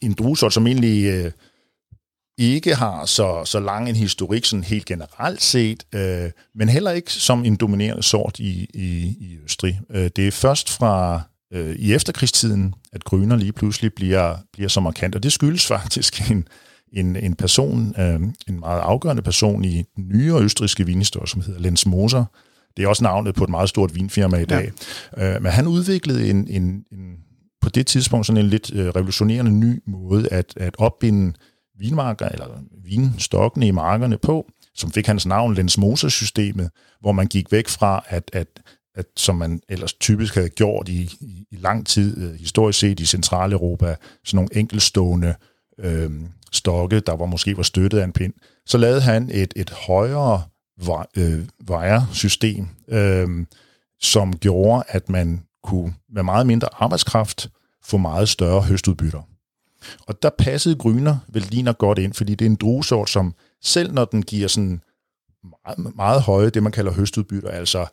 en 0.00 0.12
druesort, 0.18 0.52
som 0.52 0.66
egentlig 0.66 1.04
øh, 1.04 1.30
ikke 2.38 2.74
har 2.74 3.04
så, 3.06 3.42
så 3.44 3.60
lang 3.60 3.88
en 3.88 3.96
historik 3.96 4.44
sådan 4.44 4.64
helt 4.64 4.84
generelt 4.84 5.42
set, 5.42 5.84
øh, 5.94 6.30
men 6.54 6.68
heller 6.68 6.90
ikke 6.90 7.12
som 7.12 7.44
en 7.44 7.56
dominerende 7.56 8.02
sort 8.02 8.38
i, 8.38 8.66
i, 8.74 9.16
i 9.20 9.38
Østrig. 9.44 9.80
Øh, 9.90 10.10
det 10.16 10.26
er 10.26 10.30
først 10.30 10.70
fra 10.70 11.20
øh, 11.52 11.76
i 11.76 11.94
efterkrigstiden, 11.94 12.74
at 12.92 13.04
Grøner 13.04 13.36
lige 13.36 13.52
pludselig 13.52 13.94
bliver, 13.94 14.36
bliver 14.52 14.68
så 14.68 14.80
markant, 14.80 15.14
og 15.14 15.22
det 15.22 15.32
skyldes 15.32 15.66
faktisk 15.66 16.30
en, 16.30 16.48
en, 16.92 17.16
en 17.16 17.34
person, 17.34 17.94
øh, 17.98 18.20
en 18.48 18.60
meget 18.60 18.80
afgørende 18.80 19.22
person 19.22 19.64
i 19.64 19.84
den 19.96 20.08
nyere 20.08 20.42
østriske 20.42 20.86
vinhistorie, 20.86 21.28
som 21.28 21.40
hedder 21.40 21.60
Lenz 21.60 21.86
Moser. 21.86 22.24
Det 22.76 22.84
er 22.84 22.88
også 22.88 23.02
navnet 23.02 23.34
på 23.34 23.44
et 23.44 23.50
meget 23.50 23.68
stort 23.68 23.94
vinfirma 23.94 24.36
i 24.36 24.44
dag. 24.44 24.72
Ja. 25.16 25.34
Øh, 25.34 25.42
men 25.42 25.52
han 25.52 25.66
udviklede 25.66 26.30
en, 26.30 26.48
en, 26.48 26.62
en, 26.62 27.14
på 27.60 27.68
det 27.68 27.86
tidspunkt 27.86 28.26
sådan 28.26 28.44
en 28.44 28.50
lidt 28.50 28.72
øh, 28.72 28.86
revolutionerende 28.88 29.50
ny 29.50 29.82
måde 29.86 30.28
at, 30.28 30.54
at 30.56 30.74
opbinde 30.78 31.32
vinmarker, 31.78 32.28
eller 32.28 32.46
vinstokkene 32.84 33.66
i 33.66 33.70
markerne 33.70 34.18
på, 34.18 34.46
som 34.74 34.92
fik 34.92 35.06
hans 35.06 35.26
navn 35.26 35.54
Lensmosa-systemet, 35.54 36.70
hvor 37.00 37.12
man 37.12 37.26
gik 37.26 37.52
væk 37.52 37.68
fra, 37.68 38.04
at, 38.08 38.30
at, 38.32 38.48
at 38.94 39.06
som 39.16 39.36
man 39.36 39.60
ellers 39.68 39.92
typisk 39.92 40.34
havde 40.34 40.48
gjort 40.48 40.88
i, 40.88 41.02
i, 41.20 41.46
i 41.50 41.56
lang 41.56 41.86
tid, 41.86 42.18
øh, 42.18 42.34
historisk 42.34 42.78
set 42.78 43.00
i 43.00 43.06
Centraleuropa, 43.06 43.96
sådan 44.24 44.36
nogle 44.36 44.56
enkelstående 44.56 45.34
øh, 45.78 46.10
stokke, 46.52 47.00
der 47.00 47.16
var 47.16 47.26
måske 47.26 47.56
var 47.56 47.62
støttet 47.62 47.98
af 47.98 48.04
en 48.04 48.12
pind, 48.12 48.32
så 48.66 48.78
lavede 48.78 49.00
han 49.00 49.30
et, 49.32 49.52
et 49.56 49.70
højere 49.70 50.42
øh, 51.16 51.44
vejersystem, 51.66 52.68
øh, 52.88 53.46
som 54.00 54.36
gjorde, 54.36 54.82
at 54.88 55.08
man 55.08 55.42
kunne 55.64 55.94
med 56.12 56.22
meget 56.22 56.46
mindre 56.46 56.68
arbejdskraft 56.72 57.50
få 57.84 57.96
meget 57.96 58.28
større 58.28 58.62
høstudbytter. 58.62 59.22
Og 60.00 60.22
der 60.22 60.30
passede 60.38 60.74
Gryner 60.74 61.16
Veltliner 61.28 61.72
godt 61.72 61.98
ind, 61.98 62.14
fordi 62.14 62.34
det 62.34 62.44
er 62.44 62.50
en 62.50 62.56
druesort, 62.56 63.10
som 63.10 63.34
selv 63.62 63.92
når 63.92 64.04
den 64.04 64.22
giver 64.22 64.48
sådan 64.48 64.80
meget, 65.66 65.96
meget 65.96 66.22
høje, 66.22 66.50
det 66.50 66.62
man 66.62 66.72
kalder 66.72 66.92
høstudbytter, 66.92 67.48
altså 67.48 67.86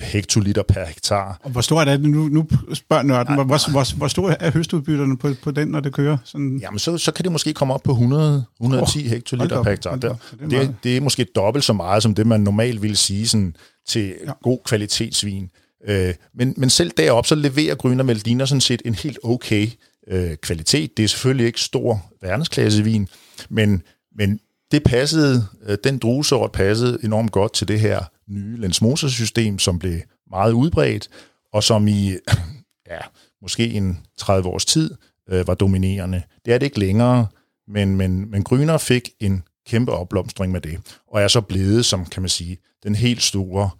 hektoliter 0.00 0.62
per 0.62 0.84
hektar. 0.84 1.40
Og 1.42 1.50
hvor 1.50 1.60
stor 1.60 1.80
er 1.80 1.84
det? 1.84 2.00
Nu, 2.00 2.28
nu 2.28 2.48
spørger 2.74 3.02
nørden, 3.02 3.34
hvor, 3.34 3.44
hvor, 3.44 3.70
hvor, 3.70 3.96
hvor 3.96 4.08
stor 4.08 4.30
er 4.40 4.50
høstudbytterne 4.50 5.18
på, 5.18 5.34
på 5.42 5.50
den, 5.50 5.68
når 5.68 5.80
det 5.80 5.92
kører? 5.92 6.16
Sådan... 6.24 6.58
Jamen, 6.62 6.78
så, 6.78 6.98
så 6.98 7.12
kan 7.12 7.22
det 7.22 7.32
måske 7.32 7.52
komme 7.52 7.74
op 7.74 7.82
på 7.82 7.92
100, 7.92 8.44
110 8.60 8.98
oh, 8.98 9.04
hektoliter 9.04 9.62
per 9.62 9.70
hektar. 9.70 9.96
Det, 9.96 10.16
det, 10.50 10.74
det 10.84 10.96
er 10.96 11.00
måske 11.00 11.26
dobbelt 11.36 11.64
så 11.64 11.72
meget, 11.72 12.02
som 12.02 12.14
det 12.14 12.26
man 12.26 12.40
normalt 12.40 12.82
ville 12.82 12.96
sige 12.96 13.28
sådan, 13.28 13.56
til 13.86 14.14
ja. 14.26 14.32
god 14.42 14.58
kvalitetsvin. 14.64 15.50
Øh, 15.88 16.14
men, 16.34 16.54
men 16.56 16.70
selv 16.70 16.90
deroppe, 16.96 17.28
så 17.28 17.34
leverer 17.34 17.74
Gryner 17.74 18.04
Meldiner 18.04 18.44
sådan 18.44 18.60
set 18.60 18.82
en 18.84 18.94
helt 18.94 19.18
okay 19.24 19.68
øh, 20.08 20.36
kvalitet. 20.36 20.96
Det 20.96 21.02
er 21.02 21.08
selvfølgelig 21.08 21.46
ikke 21.46 21.60
stor 21.60 22.12
verdensklassevin, 22.20 23.08
men, 23.48 23.82
men 24.16 24.40
det 24.72 24.82
passede, 24.82 25.46
øh, 25.66 25.78
den 25.84 25.98
druesort 25.98 26.52
passede 26.52 26.98
enormt 27.04 27.32
godt 27.32 27.52
til 27.52 27.68
det 27.68 27.80
her 27.80 28.04
nye 28.28 28.56
Lensmoser-system, 28.56 29.58
som 29.58 29.78
blev 29.78 30.00
meget 30.30 30.52
udbredt, 30.52 31.08
og 31.52 31.64
som 31.64 31.88
i 31.88 32.10
ja, 32.90 32.98
måske 33.42 33.70
en 33.70 33.98
30 34.18 34.48
års 34.48 34.64
tid 34.64 34.94
øh, 35.30 35.46
var 35.46 35.54
dominerende. 35.54 36.22
Det 36.44 36.54
er 36.54 36.58
det 36.58 36.66
ikke 36.66 36.78
længere, 36.78 37.26
men, 37.68 37.96
men, 37.96 38.30
men 38.30 38.44
Gryner 38.44 38.78
fik 38.78 39.10
en 39.20 39.42
kæmpe 39.66 39.92
opblomstring 39.92 40.52
med 40.52 40.60
det, 40.60 40.78
og 41.06 41.22
er 41.22 41.28
så 41.28 41.40
blevet, 41.40 41.84
som 41.84 42.06
kan 42.06 42.22
man 42.22 42.28
sige, 42.28 42.58
den 42.82 42.94
helt 42.94 43.22
store 43.22 43.70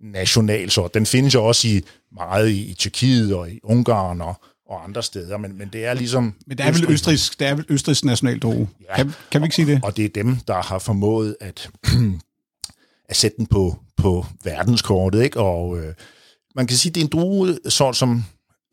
nationalsort. 0.00 0.94
Den 0.94 1.06
findes 1.06 1.34
jo 1.34 1.44
også 1.44 1.68
i 1.68 1.82
meget 2.12 2.50
i, 2.50 2.70
i 2.70 2.74
Tjekkiet 2.74 3.34
og 3.34 3.50
i 3.50 3.60
Ungarn 3.62 4.20
og, 4.20 4.34
og 4.72 4.84
andre 4.84 5.02
steder, 5.02 5.36
men, 5.36 5.58
men 5.58 5.68
det 5.68 5.84
er 5.84 5.94
ligesom... 5.94 6.34
Men 6.46 6.58
det 6.58 6.66
er 6.66 6.72
vel 6.72 6.90
Østrigs, 6.90 7.30
det 7.30 7.48
er 7.48 7.54
vel 7.54 7.64
Østrigs 7.68 8.04
nationaldroge. 8.04 8.68
Ja, 8.88 8.96
kan, 8.96 9.12
kan 9.30 9.40
vi 9.40 9.44
ikke 9.44 9.56
sige 9.56 9.66
det? 9.66 9.80
Og, 9.82 9.88
og 9.88 9.96
det 9.96 10.04
er 10.04 10.08
dem, 10.08 10.36
der 10.36 10.62
har 10.62 10.78
formået 10.78 11.36
at, 11.40 11.70
at 13.10 13.16
sætte 13.16 13.36
den 13.36 13.46
på, 13.46 13.78
på 13.96 14.26
verdenskortet, 14.44 15.22
ikke? 15.22 15.40
Og 15.40 15.78
øh, 15.78 15.94
man 16.56 16.66
kan 16.66 16.76
sige, 16.76 16.92
det 16.92 17.00
er 17.00 17.04
en 17.04 17.10
drue, 17.10 17.58
så, 17.68 17.92
som, 17.92 18.24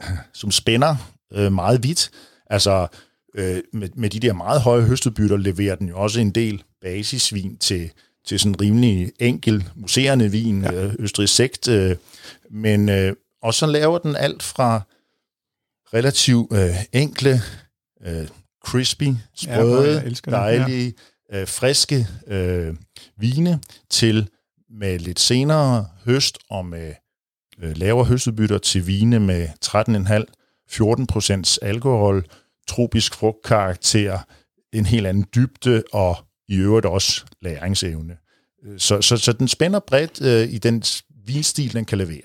som 0.33 0.51
spænder 0.51 0.95
øh, 1.33 1.51
meget 1.51 1.83
vidt. 1.83 2.11
Altså, 2.49 2.87
øh, 3.35 3.61
med, 3.73 3.89
med 3.95 4.09
de 4.09 4.19
der 4.19 4.33
meget 4.33 4.61
høje 4.61 4.81
høstudbytter 4.81 5.37
leverer 5.37 5.75
den 5.75 5.87
jo 5.87 5.99
også 5.99 6.19
en 6.19 6.31
del 6.31 6.63
basisvin 6.81 7.57
til, 7.57 7.91
til 8.27 8.39
sådan 8.39 8.61
rimelig 8.61 9.11
enkel 9.19 9.69
museerne 9.75 10.31
vin, 10.31 10.61
ja. 10.61 10.85
øh, 10.85 10.93
Østrig 10.99 11.29
sekt, 11.29 11.67
øh, 11.67 11.95
men 12.51 12.89
øh, 12.89 13.13
og 13.41 13.53
så 13.53 13.65
laver 13.65 13.97
den 13.97 14.15
alt 14.15 14.43
fra 14.43 14.81
relativt 15.93 16.53
øh, 16.53 16.75
enkle, 16.93 17.41
øh, 18.05 18.27
crispy, 18.65 19.07
sprøde, 19.35 20.15
ja, 20.25 20.31
dejlige, 20.31 20.93
ja. 21.31 21.41
øh, 21.41 21.47
friske 21.47 22.07
øh, 22.27 22.75
vine 23.17 23.59
til 23.89 24.29
med 24.69 24.99
lidt 24.99 25.19
senere 25.19 25.87
høst 26.05 26.37
og 26.49 26.65
med 26.65 26.93
øh, 27.61 27.77
lavere 27.77 28.05
høstudbytter 28.05 28.57
til 28.57 28.87
vine 28.87 29.19
med 29.19 29.47
13,5-14 30.99 31.05
procents 31.05 31.57
alkohol, 31.57 32.25
tropisk 32.67 33.15
frugtkarakter, 33.15 34.19
en 34.73 34.85
helt 34.85 35.07
anden 35.07 35.25
dybde 35.35 35.83
og 35.93 36.17
i 36.47 36.55
øvrigt 36.55 36.85
også 36.85 37.25
læringsevne. 37.41 38.17
Så, 38.77 39.01
så, 39.01 39.17
så 39.17 39.33
den 39.33 39.47
spænder 39.47 39.79
bredt 39.79 40.21
øh, 40.21 40.53
i 40.53 40.57
den 40.57 40.83
vinstil, 41.25 41.73
den 41.73 41.85
kan 41.85 41.97
levere. 41.97 42.21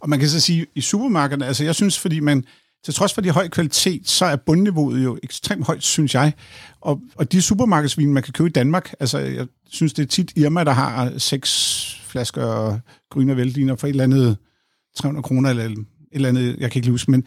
Og 0.00 0.08
man 0.08 0.18
kan 0.18 0.28
så 0.28 0.40
sige, 0.40 0.66
i 0.74 0.80
supermarkederne, 0.80 1.46
altså 1.46 1.64
jeg 1.64 1.74
synes, 1.74 1.98
fordi 1.98 2.20
man, 2.20 2.44
til 2.84 2.94
trods 2.94 3.14
for 3.14 3.20
de 3.20 3.30
høj 3.30 3.48
kvalitet, 3.48 4.08
så 4.08 4.24
er 4.24 4.36
bundniveauet 4.36 5.04
jo 5.04 5.18
ekstremt 5.22 5.66
højt, 5.66 5.82
synes 5.82 6.14
jeg. 6.14 6.32
Og, 6.80 7.00
og 7.14 7.32
de 7.32 7.42
supermarkedsvin, 7.42 8.12
man 8.12 8.22
kan 8.22 8.32
købe 8.32 8.48
i 8.48 8.52
Danmark, 8.52 8.94
altså 9.00 9.18
jeg 9.18 9.46
synes, 9.70 9.92
det 9.92 10.02
er 10.02 10.06
tit 10.06 10.32
Irma, 10.36 10.64
der 10.64 10.72
har 10.72 11.18
seks 11.18 12.00
flasker 12.04 12.78
grønne 13.10 13.36
veldiner 13.36 13.76
for 13.76 13.86
et 13.86 13.90
eller 13.90 14.04
andet 14.04 14.36
300 14.96 15.22
kroner, 15.22 15.50
eller 15.50 15.64
et 15.64 15.86
eller 16.12 16.28
andet, 16.28 16.56
jeg 16.58 16.70
kan 16.70 16.78
ikke 16.78 16.90
huske, 16.90 17.10
men, 17.10 17.24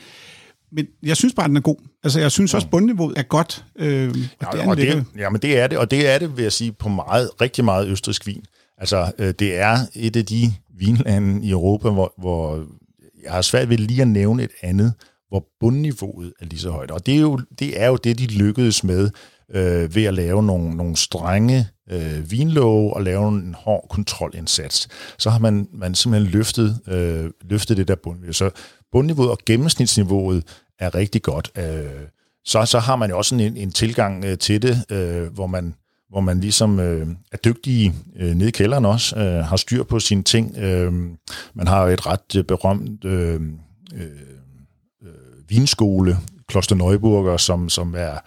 men 0.71 0.87
jeg 1.03 1.17
synes 1.17 1.33
bare, 1.33 1.45
at 1.45 1.49
den 1.49 1.57
er 1.57 1.61
god. 1.61 1.75
Altså, 2.03 2.19
jeg 2.19 2.31
synes 2.31 2.53
også, 2.53 2.67
bundniveauet 2.67 3.17
er 3.17 3.23
godt. 3.23 3.65
Øh, 3.75 4.09
og 4.09 4.15
ja, 4.41 4.47
det 4.51 4.63
er 4.63 4.69
og 4.69 4.77
det, 4.77 5.05
ja, 5.17 5.29
men 5.29 5.41
det 5.41 5.59
er 5.59 5.67
det, 5.67 5.77
og 5.77 5.91
det 5.91 6.09
er 6.09 6.19
det, 6.19 6.37
vil 6.37 6.43
jeg 6.43 6.51
sige, 6.51 6.71
på 6.71 6.89
meget, 6.89 7.29
rigtig 7.41 7.65
meget 7.65 7.87
østrisk 7.87 8.27
vin. 8.27 8.43
Altså, 8.77 9.11
øh, 9.19 9.33
det 9.39 9.55
er 9.55 9.77
et 9.95 10.15
af 10.15 10.25
de 10.25 10.53
vinlande 10.77 11.45
i 11.45 11.49
Europa, 11.49 11.89
hvor, 11.89 12.13
hvor 12.17 12.65
jeg 13.23 13.31
har 13.31 13.41
svært 13.41 13.69
ved 13.69 13.77
lige 13.77 14.01
at 14.01 14.07
nævne 14.07 14.43
et 14.43 14.51
andet, 14.61 14.93
hvor 15.33 15.45
bundniveauet 15.59 16.33
er 16.39 16.45
lige 16.45 16.59
så 16.59 16.69
højt. 16.69 16.91
Og 16.91 17.05
det 17.05 17.15
er 17.15 17.19
jo 17.19 17.39
det, 17.59 17.81
er 17.81 17.87
jo 17.87 17.95
det 17.95 18.19
de 18.19 18.27
lykkedes 18.27 18.83
med 18.83 19.09
øh, 19.51 19.95
ved 19.95 20.03
at 20.03 20.13
lave 20.13 20.43
nogle, 20.43 20.75
nogle 20.75 20.95
strenge 20.95 21.67
øh, 21.91 22.31
vinlove 22.31 22.93
og 22.93 23.03
lave 23.03 23.27
en 23.27 23.55
hård 23.57 23.87
kontrolindsats. 23.89 24.87
Så 25.17 25.29
har 25.29 25.39
man, 25.39 25.67
man 25.73 25.95
simpelthen 25.95 26.31
løftet, 26.31 26.79
øh, 26.87 27.31
løftet 27.41 27.77
det 27.77 27.87
der 27.87 27.95
bundniveau. 27.95 28.33
Så 28.33 28.49
bundniveauet 28.91 29.31
og 29.31 29.37
gennemsnitsniveauet 29.45 30.43
er 30.79 30.95
rigtig 30.95 31.21
godt. 31.21 31.51
Øh, 31.57 32.07
så, 32.45 32.65
så 32.65 32.79
har 32.79 32.95
man 32.95 33.09
jo 33.09 33.17
også 33.17 33.35
en, 33.35 33.57
en 33.57 33.71
tilgang 33.71 34.25
øh, 34.25 34.37
til 34.37 34.61
det, 34.61 34.91
øh, 34.91 35.33
hvor 35.33 35.47
man 35.47 35.75
hvor 36.09 36.21
man 36.21 36.39
ligesom 36.39 36.79
øh, 36.79 37.07
er 37.31 37.37
dygtig 37.37 37.93
øh, 38.19 38.35
nede 38.35 38.49
i 38.49 38.51
kælderen 38.51 38.85
også, 38.85 39.19
øh, 39.19 39.45
har 39.45 39.55
styr 39.55 39.83
på 39.83 39.99
sine 39.99 40.23
ting. 40.23 40.57
Øh, 40.57 40.93
man 41.53 41.67
har 41.67 41.83
jo 41.83 41.93
et 41.93 42.07
ret 42.07 42.35
øh, 42.37 42.43
berømt 42.43 43.05
øh, 43.05 43.41
øh, 43.95 44.32
vinskole, 45.53 46.17
Kloster 46.47 46.75
Neuburger, 46.75 47.37
som, 47.37 47.69
som, 47.69 47.95
er, 47.97 48.17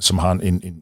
som 0.00 0.18
har 0.18 0.32
en, 0.32 0.40
en, 0.42 0.60
en 0.64 0.80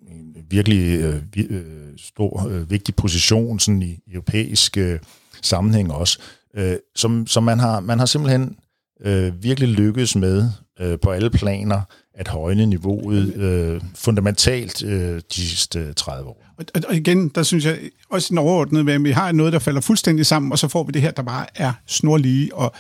virkelig 0.51 1.01
øh, 1.01 1.23
øh, 1.37 1.63
stor, 1.97 2.49
øh, 2.49 2.71
vigtig 2.71 2.95
position 2.95 3.61
sådan 3.61 3.83
i 3.83 3.99
europæisk 4.13 4.77
øh, 4.77 4.99
sammenhæng 5.43 5.93
også, 5.93 6.19
øh, 6.57 6.77
som, 6.97 7.27
som 7.27 7.43
man, 7.43 7.59
har, 7.59 7.81
man 7.81 7.99
har 7.99 8.07
simpelthen 8.07 8.57
øh, 9.05 9.43
virkelig 9.43 9.69
lykkedes 9.69 10.17
med 10.17 10.51
øh, 10.81 10.99
på 11.03 11.11
alle 11.11 11.31
planer 11.31 11.81
at 12.15 12.29
højne 12.29 12.67
niveauet 12.67 13.35
øh, 13.35 13.81
fundamentalt 13.95 14.85
øh, 14.85 15.21
de 15.35 15.41
sidste 15.41 15.79
øh, 15.79 15.95
30 15.95 16.29
år. 16.29 16.45
Og, 16.59 16.65
og 16.89 16.97
igen, 16.97 17.29
der 17.29 17.43
synes 17.43 17.65
jeg 17.65 17.79
også 18.11 18.35
en 18.35 18.39
overordnet 18.39 18.85
med, 18.85 18.95
at 18.95 19.05
vi 19.05 19.11
har 19.11 19.33
noget, 19.33 19.53
der 19.53 19.59
falder 19.59 19.81
fuldstændig 19.81 20.27
sammen, 20.27 20.53
og 20.53 20.59
så 20.59 20.69
får 20.69 20.85
vi 20.85 20.93
det 20.93 21.03
her, 21.03 21.11
der 21.11 21.23
bare 21.23 21.47
er 21.55 21.73
snorlige 21.87 22.55
og 22.55 22.73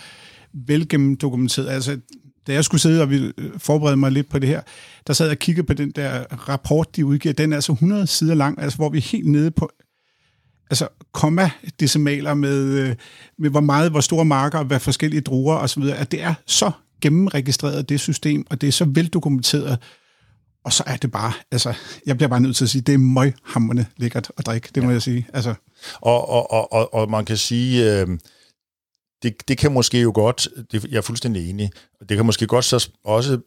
velgennemdokumenteret. 0.55 1.69
Altså, 1.69 1.99
da 2.47 2.53
jeg 2.53 2.65
skulle 2.65 2.81
sidde 2.81 3.03
og 3.03 3.09
forberede 3.59 3.97
mig 3.97 4.13
lidt 4.13 4.29
på 4.29 4.39
det 4.39 4.49
her, 4.49 4.61
der 5.07 5.13
sad 5.13 5.27
jeg 5.27 5.33
og 5.33 5.39
kiggede 5.39 5.67
på 5.67 5.75
den 5.75 5.91
der 5.91 6.25
rapport, 6.49 6.97
de 6.97 7.07
udgiver. 7.07 7.33
Den 7.33 7.53
er 7.53 7.57
altså 7.57 7.73
100 7.73 8.07
sider 8.07 8.35
lang, 8.35 8.63
altså 8.63 8.77
hvor 8.77 8.89
vi 8.89 8.99
er 8.99 9.03
helt 9.03 9.27
nede 9.27 9.51
på 9.51 9.71
altså 10.71 10.89
komma-decimaler 11.13 12.35
med, 12.35 12.65
øh, 12.65 12.97
med 13.39 13.51
hvor 13.51 13.61
meget, 13.61 13.91
hvor 13.91 14.01
store 14.01 14.25
marker, 14.25 14.63
hvad 14.63 14.81
forskellige 14.81 15.21
druer 15.21 15.57
osv., 15.57 15.83
at 15.83 16.13
det 16.13 16.23
er 16.23 16.35
så 16.47 16.71
gennemregistreret, 17.01 17.89
det 17.89 18.01
system, 18.01 18.47
og 18.51 18.61
det 18.61 18.67
er 18.67 18.73
så 18.73 18.85
veldokumenteret, 18.85 19.79
og 20.65 20.73
så 20.73 20.83
er 20.87 20.97
det 20.97 21.13
bare, 21.13 21.33
altså, 21.51 21.75
jeg 22.07 22.17
bliver 22.17 22.29
bare 22.29 22.41
nødt 22.41 22.57
til 22.57 22.65
at 22.65 22.71
sige, 22.71 22.83
det 22.83 22.95
er 22.95 22.99
møghamrende 22.99 23.87
lækkert 23.97 24.33
at 24.39 24.47
drikke, 24.47 24.69
det 24.75 24.83
må 24.83 24.89
ja. 24.89 24.93
jeg 24.93 25.03
sige. 25.03 25.27
Altså. 25.35 25.55
Og, 26.01 26.29
og, 26.29 26.51
og, 26.51 26.73
og, 26.73 26.95
og 26.95 27.11
man 27.11 27.25
kan 27.25 27.37
sige, 27.37 28.01
øh, 28.01 28.09
det, 29.23 29.49
det 29.49 29.59
kan 29.59 29.73
måske 29.73 30.01
jo 30.01 30.13
godt, 30.15 30.49
det, 30.73 30.85
jeg 30.85 30.97
er 30.97 31.03
fuldstændig 31.03 31.51
enig, 31.51 31.71
det 32.09 32.17
kan 32.17 32.27
måske 32.27 32.47
godt 32.47 32.65
så 32.65 32.89
også 33.05 33.39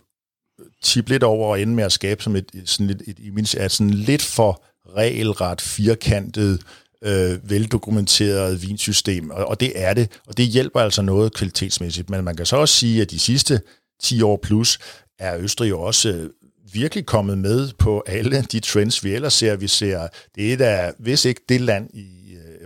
tippe 0.83 1.09
lidt 1.09 1.23
over 1.23 1.47
og 1.47 1.61
ende 1.61 1.73
med 1.73 1.83
at 1.83 1.91
skabe 1.91 2.23
som 2.23 2.35
et, 2.35 2.51
sådan 2.65 2.89
et, 2.89 3.01
et, 3.07 3.17
et, 3.19 3.55
et 3.55 3.71
sådan 3.71 3.89
lidt 3.89 4.21
for 4.21 4.63
regelret, 4.95 5.61
firkantet, 5.61 6.61
øh, 7.01 7.49
veldokumenteret 7.49 8.67
vinsystem, 8.67 9.29
og, 9.29 9.45
og 9.45 9.59
det 9.59 9.71
er 9.75 9.93
det, 9.93 10.11
og 10.27 10.37
det 10.37 10.45
hjælper 10.45 10.79
altså 10.79 11.01
noget 11.01 11.33
kvalitetsmæssigt, 11.33 12.09
men 12.09 12.23
man 12.23 12.35
kan 12.35 12.45
så 12.45 12.57
også 12.57 12.75
sige, 12.75 13.01
at 13.01 13.11
de 13.11 13.19
sidste 13.19 13.61
10 14.01 14.21
år 14.21 14.39
plus 14.43 14.79
er 15.19 15.37
Østrig 15.37 15.69
jo 15.69 15.81
også 15.81 16.09
øh, 16.09 16.29
virkelig 16.73 17.05
kommet 17.05 17.37
med 17.37 17.69
på 17.79 18.03
alle 18.07 18.41
de 18.41 18.59
trends, 18.59 19.03
vi 19.03 19.13
ellers 19.13 19.33
ser. 19.33 19.55
Vi 19.55 19.67
ser, 19.67 20.07
det 20.35 20.53
er 20.53 20.57
da, 20.57 20.91
hvis 20.99 21.25
ikke 21.25 21.41
det 21.49 21.61
land 21.61 21.89
i 21.93 22.14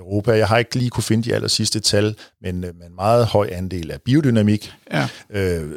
Europa, 0.10 0.32
jeg 0.32 0.47
har 0.47 0.57
ikke 0.57 0.76
lige 0.76 0.89
kunne 0.89 1.03
finde 1.03 1.30
de 1.30 1.36
aller 1.36 1.47
sidste 1.47 1.80
tal, 1.80 2.16
men 2.41 2.64
øh, 2.64 2.70
en 2.70 2.95
meget 2.95 3.26
høj 3.26 3.49
andel 3.51 3.91
af 3.91 4.01
biodynamik, 4.01 4.74
ja. 4.91 5.07
øh, 5.30 5.72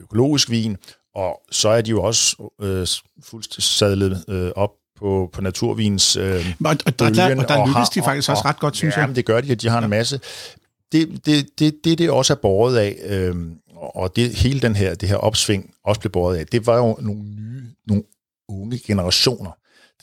økologisk 0.00 0.50
vin, 0.50 0.76
og 1.14 1.40
så 1.50 1.68
er 1.68 1.80
de 1.80 1.90
jo 1.90 2.02
også 2.02 2.50
øh, 2.60 2.86
fuldstændig 3.24 3.62
sadlet 3.62 4.24
øh, 4.28 4.50
op 4.56 4.70
på, 4.98 5.30
på 5.32 5.40
naturvins 5.40 6.16
øh, 6.16 6.46
og, 6.64 6.76
og, 6.86 6.98
der, 6.98 7.10
der, 7.10 7.36
og 7.36 7.48
der 7.48 7.66
lykkes 7.66 7.88
de 7.88 8.02
faktisk 8.02 8.28
og, 8.28 8.32
også 8.36 8.48
ret 8.48 8.58
godt, 8.58 8.76
synes 8.76 8.96
ja, 8.96 9.00
jeg. 9.00 9.08
Ja, 9.08 9.14
det 9.14 9.24
gør 9.24 9.40
de, 9.40 9.52
at 9.52 9.62
de 9.62 9.68
har 9.68 9.82
en 9.82 9.90
masse. 9.90 10.20
Det, 10.92 11.26
det, 11.26 11.48
det, 11.58 11.84
det, 11.84 11.98
det 11.98 12.10
også 12.10 12.32
er 12.32 12.36
båret 12.36 12.76
af, 12.76 12.96
øh, 13.04 13.36
og 13.76 14.16
det 14.16 14.34
hele 14.34 14.60
den 14.60 14.76
her, 14.76 14.94
det 14.94 15.08
her 15.08 15.16
opsving 15.16 15.70
også 15.84 16.00
blev 16.00 16.10
båret 16.10 16.36
af, 16.36 16.46
det 16.46 16.66
var 16.66 16.76
jo 16.76 16.96
nogle 17.00 17.22
nye, 17.22 17.62
nogle 17.86 18.02
unge 18.48 18.78
generationer. 18.86 19.50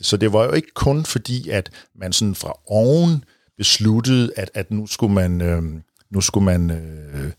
Så 0.01 0.17
det 0.17 0.33
var 0.33 0.43
jo 0.43 0.51
ikke 0.51 0.71
kun 0.73 1.05
fordi, 1.05 1.49
at 1.49 1.69
man 1.95 2.13
sådan 2.13 2.35
fra 2.35 2.53
oven 2.65 3.23
besluttede, 3.57 4.31
at, 4.35 4.51
at 4.53 4.71
nu 4.71 4.87
skulle 4.87 5.13
man, 5.13 5.41
øh, 5.41 5.63
nu 6.11 6.21
skulle 6.21 6.45
man 6.45 6.71
øh, 6.71 7.31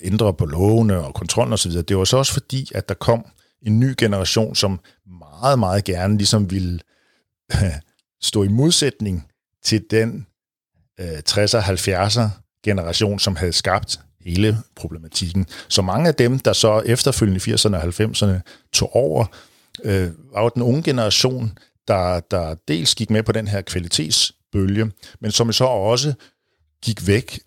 ændre 0.00 0.34
på 0.34 0.46
lovene 0.46 0.98
og 0.98 1.14
kontrollen 1.14 1.52
osv. 1.52 1.72
Det 1.72 1.96
var 1.96 2.04
så 2.04 2.16
også 2.16 2.32
fordi, 2.32 2.70
at 2.74 2.88
der 2.88 2.94
kom 2.94 3.26
en 3.62 3.80
ny 3.80 3.94
generation, 3.98 4.54
som 4.54 4.80
meget, 5.06 5.58
meget 5.58 5.84
gerne 5.84 6.16
ligesom 6.16 6.50
ville 6.50 6.80
øh, 7.52 7.72
stå 8.22 8.42
i 8.42 8.48
modsætning 8.48 9.26
til 9.64 9.84
den 9.90 10.26
øh, 11.00 11.18
60'er, 11.28 11.60
70'er 11.60 12.28
generation, 12.64 13.18
som 13.18 13.36
havde 13.36 13.52
skabt 13.52 14.00
hele 14.20 14.58
problematikken. 14.76 15.46
Så 15.68 15.82
mange 15.82 16.08
af 16.08 16.14
dem, 16.14 16.38
der 16.38 16.52
så 16.52 16.80
efterfølgende 16.80 17.40
i 17.46 17.54
80'erne 17.54 17.76
og 17.76 17.82
90'erne 17.82 18.40
tog 18.72 18.96
over, 18.96 19.26
øh, 19.84 20.10
var 20.32 20.42
jo 20.42 20.50
den 20.54 20.62
unge 20.62 20.82
generation, 20.82 21.58
der, 21.88 22.20
der 22.20 22.54
dels 22.68 22.94
gik 22.94 23.10
med 23.10 23.22
på 23.22 23.32
den 23.32 23.48
her 23.48 23.60
kvalitets 23.60 24.32
kvalitetsbølge, 24.52 24.90
men 25.20 25.30
som 25.30 25.52
så 25.52 25.64
også 25.64 26.14
gik 26.84 27.06
væk 27.06 27.40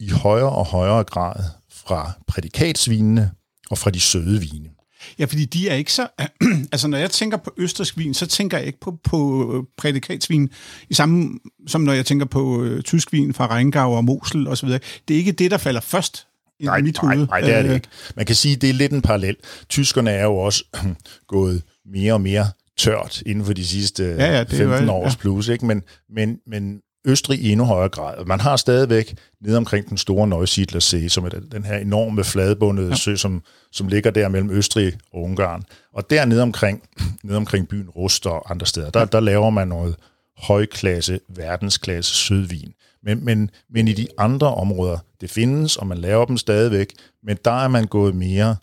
i 0.00 0.08
højere 0.08 0.52
og 0.52 0.66
højere 0.66 1.04
grad 1.04 1.44
fra 1.70 2.12
prædikatsvinene 2.26 3.30
og 3.70 3.78
fra 3.78 3.90
de 3.90 4.00
søde 4.00 4.40
vine. 4.40 4.70
Ja, 5.18 5.24
fordi 5.24 5.44
de 5.44 5.68
er 5.68 5.74
ikke 5.74 5.92
så... 5.92 6.08
altså, 6.72 6.88
når 6.88 6.98
jeg 6.98 7.10
tænker 7.10 7.36
på 7.36 7.54
østersk 7.56 7.98
vin, 7.98 8.14
så 8.14 8.26
tænker 8.26 8.58
jeg 8.58 8.66
ikke 8.66 8.80
på, 8.80 8.98
på 9.04 9.66
prædikatsvin 9.76 10.50
i 10.88 10.94
samme, 10.94 11.38
som 11.66 11.80
når 11.80 11.92
jeg 11.92 12.06
tænker 12.06 12.26
på 12.26 12.62
øh, 12.62 12.82
tysk 12.82 13.12
vin 13.12 13.34
fra 13.34 13.46
Rheingau 13.46 13.96
og 13.96 14.04
Mosel 14.04 14.48
osv. 14.48 14.68
Det 14.68 14.80
er 15.14 15.18
ikke 15.18 15.32
det, 15.32 15.50
der 15.50 15.58
falder 15.58 15.80
først 15.80 16.26
nej, 16.60 16.76
i 16.76 16.82
mit 16.82 16.98
hoved. 16.98 17.16
Nej, 17.16 17.26
nej, 17.26 17.40
det 17.40 17.54
er 17.54 17.62
det 17.62 17.68
øh, 17.68 17.74
ikke. 17.74 17.88
Man 18.16 18.26
kan 18.26 18.36
sige, 18.36 18.56
det 18.56 18.70
er 18.70 18.74
lidt 18.74 18.92
en 18.92 19.02
parallel. 19.02 19.36
Tyskerne 19.68 20.10
er 20.10 20.24
jo 20.24 20.36
også 20.36 20.64
gået 21.34 21.62
mere 21.86 22.12
og 22.12 22.20
mere 22.20 22.50
tørt 22.78 23.22
inden 23.26 23.44
for 23.44 23.52
de 23.52 23.66
sidste 23.66 24.04
ja, 24.04 24.36
ja, 24.36 24.40
det 24.40 24.50
15 24.50 24.88
års 24.88 25.12
ja. 25.12 25.18
plus, 25.18 25.48
ikke? 25.48 25.66
Men, 25.66 25.82
men, 26.08 26.38
men 26.46 26.80
Østrig 27.08 27.40
i 27.40 27.52
endnu 27.52 27.64
højere 27.64 27.88
grad. 27.88 28.24
Man 28.24 28.40
har 28.40 28.56
stadigvæk 28.56 29.16
nede 29.40 29.56
omkring 29.56 29.88
den 29.88 29.96
store 29.96 30.28
Neusiedler 30.28 30.80
See, 30.80 31.08
som 31.08 31.24
er 31.24 31.28
den 31.28 31.64
her 31.64 31.78
enorme 31.78 32.24
fladbundede 32.24 32.88
ja. 32.88 32.94
sø, 32.94 33.16
som, 33.16 33.42
som 33.72 33.88
ligger 33.88 34.10
der 34.10 34.28
mellem 34.28 34.50
Østrig 34.50 34.92
og 35.12 35.22
Ungarn. 35.22 35.62
Og 35.92 36.10
der 36.10 36.24
nede 36.24 36.42
omkring, 36.42 36.82
nede 37.24 37.36
omkring 37.36 37.68
byen 37.68 37.90
Rust 37.90 38.26
og 38.26 38.50
andre 38.50 38.66
steder, 38.66 38.90
der, 38.90 39.04
der 39.04 39.20
laver 39.20 39.50
man 39.50 39.68
noget 39.68 39.96
højklasse, 40.38 41.20
verdensklasse 41.28 42.14
sødvin. 42.14 42.72
Men, 43.02 43.24
men, 43.24 43.50
men 43.70 43.88
i 43.88 43.92
de 43.92 44.06
andre 44.18 44.54
områder, 44.54 44.98
det 45.20 45.30
findes, 45.30 45.76
og 45.76 45.86
man 45.86 45.98
laver 45.98 46.24
dem 46.24 46.36
stadigvæk, 46.36 46.92
men 47.22 47.36
der 47.44 47.64
er 47.64 47.68
man 47.68 47.86
gået 47.86 48.14
mere 48.14 48.56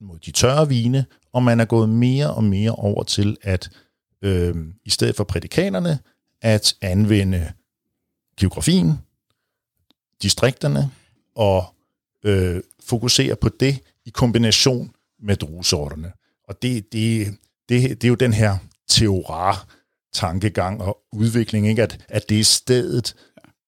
mod 0.00 0.18
de 0.18 0.30
tørre 0.30 0.68
vine, 0.68 1.04
og 1.34 1.42
man 1.42 1.60
er 1.60 1.64
gået 1.64 1.88
mere 1.88 2.34
og 2.34 2.44
mere 2.44 2.70
over 2.70 3.02
til 3.02 3.36
at, 3.42 3.70
øh, 4.22 4.54
i 4.84 4.90
stedet 4.90 5.16
for 5.16 5.24
prædikanerne, 5.24 5.98
at 6.42 6.74
anvende 6.80 7.52
geografien, 8.40 8.98
distrikterne, 10.22 10.90
og 11.34 11.64
øh, 12.24 12.62
fokusere 12.84 13.36
på 13.36 13.48
det 13.60 13.78
i 14.04 14.10
kombination 14.10 14.90
med 15.22 15.36
druesorterne. 15.36 16.12
Og 16.48 16.62
det, 16.62 16.92
det, 16.92 17.36
det, 17.68 18.02
det 18.02 18.04
er 18.04 18.08
jo 18.08 18.14
den 18.14 18.32
her 18.32 18.58
teorar 18.88 19.66
tankegang 20.12 20.82
og 20.82 20.98
udvikling, 21.12 21.68
ikke? 21.68 21.82
At, 21.82 22.04
at 22.08 22.28
det 22.28 22.40
er 22.40 22.44
stedet, 22.44 23.14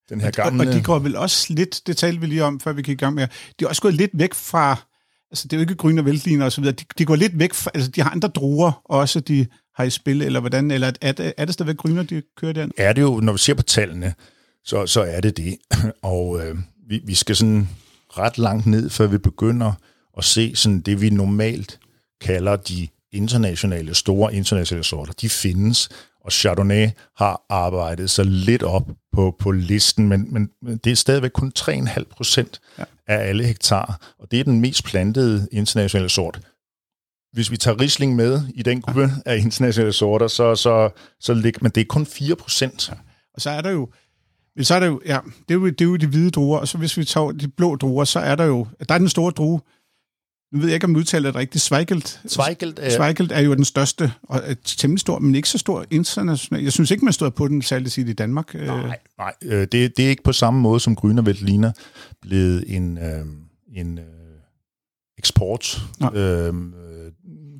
den 0.08 0.20
her 0.20 0.30
gamle... 0.30 0.62
Og, 0.62 0.68
og 0.68 0.74
de 0.74 0.82
går 0.82 0.98
vel 0.98 1.16
også 1.16 1.52
lidt, 1.54 1.82
det 1.86 1.96
talte 1.96 2.20
vi 2.20 2.26
lige 2.26 2.44
om, 2.44 2.60
før 2.60 2.72
vi 2.72 2.82
gik 2.82 2.92
i 2.92 3.04
gang 3.04 3.14
med, 3.14 3.28
de 3.60 3.64
er 3.64 3.68
også 3.68 3.82
gået 3.82 3.94
lidt 3.94 4.10
væk 4.14 4.34
fra, 4.34 4.86
altså 5.36 5.48
det 5.48 5.56
er 5.56 5.56
jo 5.56 5.62
ikke 5.62 5.74
grønne 5.74 6.00
og 6.00 6.04
væltliner 6.04 6.44
og 6.44 6.52
så 6.52 6.60
videre, 6.60 6.74
de, 6.74 6.84
de 6.98 7.04
går 7.04 7.16
lidt 7.16 7.38
væk 7.38 7.54
fra, 7.54 7.70
altså 7.74 7.90
de 7.90 8.02
har 8.02 8.10
andre 8.10 8.28
druer 8.28 8.82
også, 8.84 9.20
de 9.20 9.46
har 9.76 9.84
i 9.84 9.90
spil, 9.90 10.22
eller 10.22 10.40
hvordan, 10.40 10.70
eller 10.70 10.92
er 11.00 11.12
det, 11.12 11.32
er 11.36 11.44
det 11.44 11.54
stadigvæk 11.54 11.76
grønne, 11.76 12.02
de 12.02 12.22
kører 12.36 12.52
den? 12.52 12.72
Er 12.76 12.92
det 12.92 13.02
jo, 13.02 13.20
når 13.20 13.32
vi 13.32 13.38
ser 13.38 13.54
på 13.54 13.62
tallene, 13.62 14.14
så, 14.64 14.86
så 14.86 15.02
er 15.02 15.20
det 15.20 15.36
det. 15.36 15.56
Og 16.02 16.40
øh, 16.40 16.56
vi, 16.88 17.00
vi 17.04 17.14
skal 17.14 17.36
sådan 17.36 17.68
ret 18.18 18.38
langt 18.38 18.66
ned, 18.66 18.90
før 18.90 19.06
vi 19.06 19.18
begynder 19.18 19.72
at 20.18 20.24
se 20.24 20.56
sådan 20.56 20.80
det, 20.80 21.00
vi 21.00 21.10
normalt 21.10 21.78
kalder 22.20 22.56
de 22.56 22.88
internationale, 23.12 23.94
store 23.94 24.34
internationale 24.34 24.84
sorter. 24.84 25.12
De 25.12 25.28
findes, 25.28 25.88
og 26.26 26.32
Chardonnay 26.32 26.88
har 27.16 27.42
arbejdet 27.48 28.10
sig 28.10 28.26
lidt 28.26 28.62
op 28.62 28.90
på, 29.12 29.36
på 29.38 29.50
listen, 29.50 30.08
men, 30.08 30.32
men, 30.32 30.50
men 30.62 30.76
det 30.76 30.92
er 30.92 30.96
stadigvæk 30.96 31.30
kun 31.30 31.52
3,5 31.58 32.04
procent 32.10 32.60
ja. 32.78 32.84
af 33.06 33.28
alle 33.28 33.44
hektar, 33.44 34.14
og 34.18 34.30
det 34.30 34.40
er 34.40 34.44
den 34.44 34.60
mest 34.60 34.84
plantede 34.84 35.48
internationale 35.52 36.08
sort. 36.08 36.40
Hvis 37.32 37.50
vi 37.50 37.56
tager 37.56 37.80
Riesling 37.80 38.16
med 38.16 38.42
i 38.54 38.62
den 38.62 38.80
gruppe 38.82 39.00
ja. 39.00 39.10
af 39.32 39.36
internationale 39.36 39.92
sorter, 39.92 40.28
så, 40.28 40.54
så, 40.54 40.90
så 41.20 41.34
ligger, 41.34 41.58
men 41.62 41.70
det 41.70 41.80
er 41.80 41.84
kun 41.84 42.06
4 42.06 42.36
procent. 42.36 42.88
Ja. 42.88 42.94
Og 43.34 43.40
så 43.40 43.50
er 43.50 43.60
der 43.60 43.70
jo 43.70 43.88
så 44.64 44.74
er 44.74 44.80
der 44.80 44.86
jo, 44.86 45.00
ja, 45.06 45.18
det 45.48 45.54
er 45.54 45.58
jo, 45.58 45.66
det 45.66 45.80
er 45.80 45.84
jo 45.84 45.96
de 45.96 46.06
hvide 46.06 46.30
druer, 46.30 46.58
og 46.58 46.68
så 46.68 46.78
hvis 46.78 46.96
vi 46.96 47.04
tager 47.04 47.32
de 47.32 47.48
blå 47.48 47.76
druer, 47.76 48.04
så 48.04 48.20
er 48.20 48.34
der 48.34 48.44
jo, 48.44 48.66
der 48.88 48.94
er 48.94 48.98
den 48.98 49.08
store 49.08 49.30
drue, 49.30 49.60
nu 50.52 50.58
ved 50.58 50.66
jeg 50.66 50.74
ikke, 50.74 50.84
om 50.84 50.90
jeg 50.90 50.98
udtaler 50.98 51.30
det 51.30 51.36
rigtigt, 51.36 51.64
Zweigelt. 51.64 52.20
Zweigelt, 52.28 52.78
er... 52.82 52.90
Zweigelt 52.90 53.32
er 53.32 53.40
jo 53.40 53.54
den 53.54 53.64
største, 53.64 54.12
og 54.22 54.40
er 54.44 54.54
temmelig 54.64 55.00
stor, 55.00 55.18
men 55.18 55.34
ikke 55.34 55.48
så 55.48 55.58
stor 55.58 55.84
internationalt. 55.90 56.64
Jeg 56.64 56.72
synes 56.72 56.90
ikke, 56.90 57.04
man 57.04 57.12
står 57.12 57.30
på 57.30 57.48
den 57.48 57.62
særligt 57.62 57.98
i 57.98 58.12
Danmark. 58.12 58.54
Øh. 58.54 58.66
Nej, 58.66 58.98
nej 59.18 59.32
øh, 59.42 59.60
det, 59.72 59.96
det 59.96 59.98
er 59.98 60.08
ikke 60.08 60.22
på 60.22 60.32
samme 60.32 60.60
måde, 60.60 60.80
som 60.80 60.96
Grünervæld 61.04 61.44
ligner 61.44 61.72
blevet 62.22 62.64
en, 62.66 62.98
øh, 62.98 63.26
en 63.76 63.98
øh, 63.98 64.04
eksport 65.18 65.82
øh, 66.14 66.54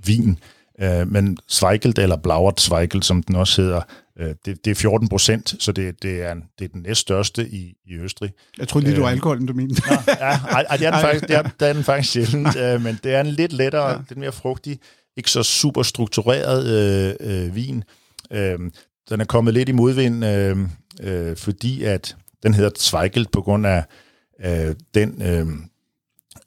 vin. 0.07 0.39
Øh, 0.81 1.09
men 1.13 1.39
Zweigelt, 1.51 1.99
eller 1.99 2.17
Blauert 2.17 2.61
Zweigelt, 2.61 3.05
som 3.05 3.23
den 3.23 3.37
også 3.37 3.63
hedder, 3.63 3.77
Øh, 3.77 4.06
det, 4.21 4.65
det 4.65 4.71
er 4.71 4.75
14 4.75 5.09
procent, 5.09 5.55
så 5.59 5.73
det, 5.73 6.03
det, 6.03 6.23
er, 6.23 6.35
det 6.59 6.65
er 6.65 6.69
den 6.69 6.83
næststørste 6.83 7.49
i, 7.49 7.75
i 7.87 7.95
Østrig. 7.95 8.33
Jeg 8.59 8.69
tror 8.69 8.81
lige, 8.81 8.97
du 8.97 9.01
var 9.01 9.07
øh, 9.07 9.13
alkoholen, 9.13 9.47
du 9.47 9.53
mente. 9.53 9.83
ja, 10.09 10.15
ej, 10.25 10.77
det 10.77 10.87
er 10.87 10.91
den 10.91 11.01
faktisk, 11.01 11.29
det 11.29 11.37
er, 11.37 11.43
det 11.43 11.69
er 11.69 11.73
den 11.73 11.85
faktisk 11.85 12.13
sjældent, 12.13 12.57
øh, 12.65 12.83
men 12.83 12.99
det 13.05 13.15
er 13.15 13.21
en 13.21 13.27
lidt 13.27 13.53
lettere, 13.53 13.91
ja. 13.91 13.99
lidt 14.09 14.19
mere 14.19 14.33
frugtig, 14.33 14.79
ikke 15.17 15.31
så 15.31 15.43
super 15.43 15.83
struktureret 15.83 16.67
øh, 16.67 17.47
øh, 17.47 17.55
vin. 17.55 17.85
Øh, 18.31 18.59
den 19.11 19.21
er 19.21 19.25
kommet 19.25 19.55
lidt 19.55 19.69
i 19.69 19.73
modvind, 19.73 20.25
øh, 20.25 20.59
øh, 21.01 21.37
fordi 21.37 21.83
at 21.83 22.17
den 22.43 22.55
hedder 22.55 22.71
Zweigelt 22.79 23.31
på 23.31 23.43
grund 23.43 23.67
af 23.67 23.85
øh, 24.45 24.75
den 24.95 25.23
øh, 25.23 25.47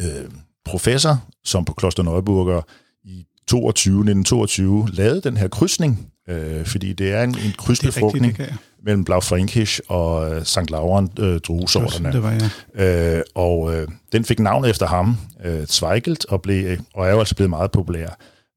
øh, 0.02 0.30
professor, 0.66 1.24
som 1.44 1.66
på 1.66 1.74
Kloster 1.74 2.04
Neuburger 2.04 2.62
i 3.04 3.26
22, 3.48 3.94
1922 3.94 4.88
lavede 4.94 5.22
den 5.22 5.38
her 5.38 5.48
krydsning 5.48 6.12
Øh, 6.30 6.66
fordi 6.66 6.94
det 6.94 7.12
er 7.12 7.24
en, 7.24 7.30
en 7.30 7.54
krydsbefrugtning 7.58 8.38
mellem 8.84 9.06
Blaufränkisch 9.10 9.80
og 9.88 10.36
øh, 10.36 10.46
St. 10.46 10.70
Lauren 10.70 11.10
øh, 11.20 11.40
druesorterne. 11.40 12.12
Det 12.12 12.24
var, 12.24 12.50
ja. 12.76 13.18
øh, 13.18 13.24
og 13.36 13.76
øh, 13.76 13.88
den 14.12 14.26
fik 14.26 14.40
navnet 14.40 14.70
efter 14.70 14.88
ham, 14.88 15.18
øh, 15.46 15.66
Zweigelt, 15.66 16.26
og, 16.26 16.42
blev, 16.42 16.78
og 16.94 17.08
er 17.08 17.12
jo 17.12 17.20
altså 17.20 17.36
blevet 17.36 17.50
meget 17.50 17.72
populær. 17.72 18.08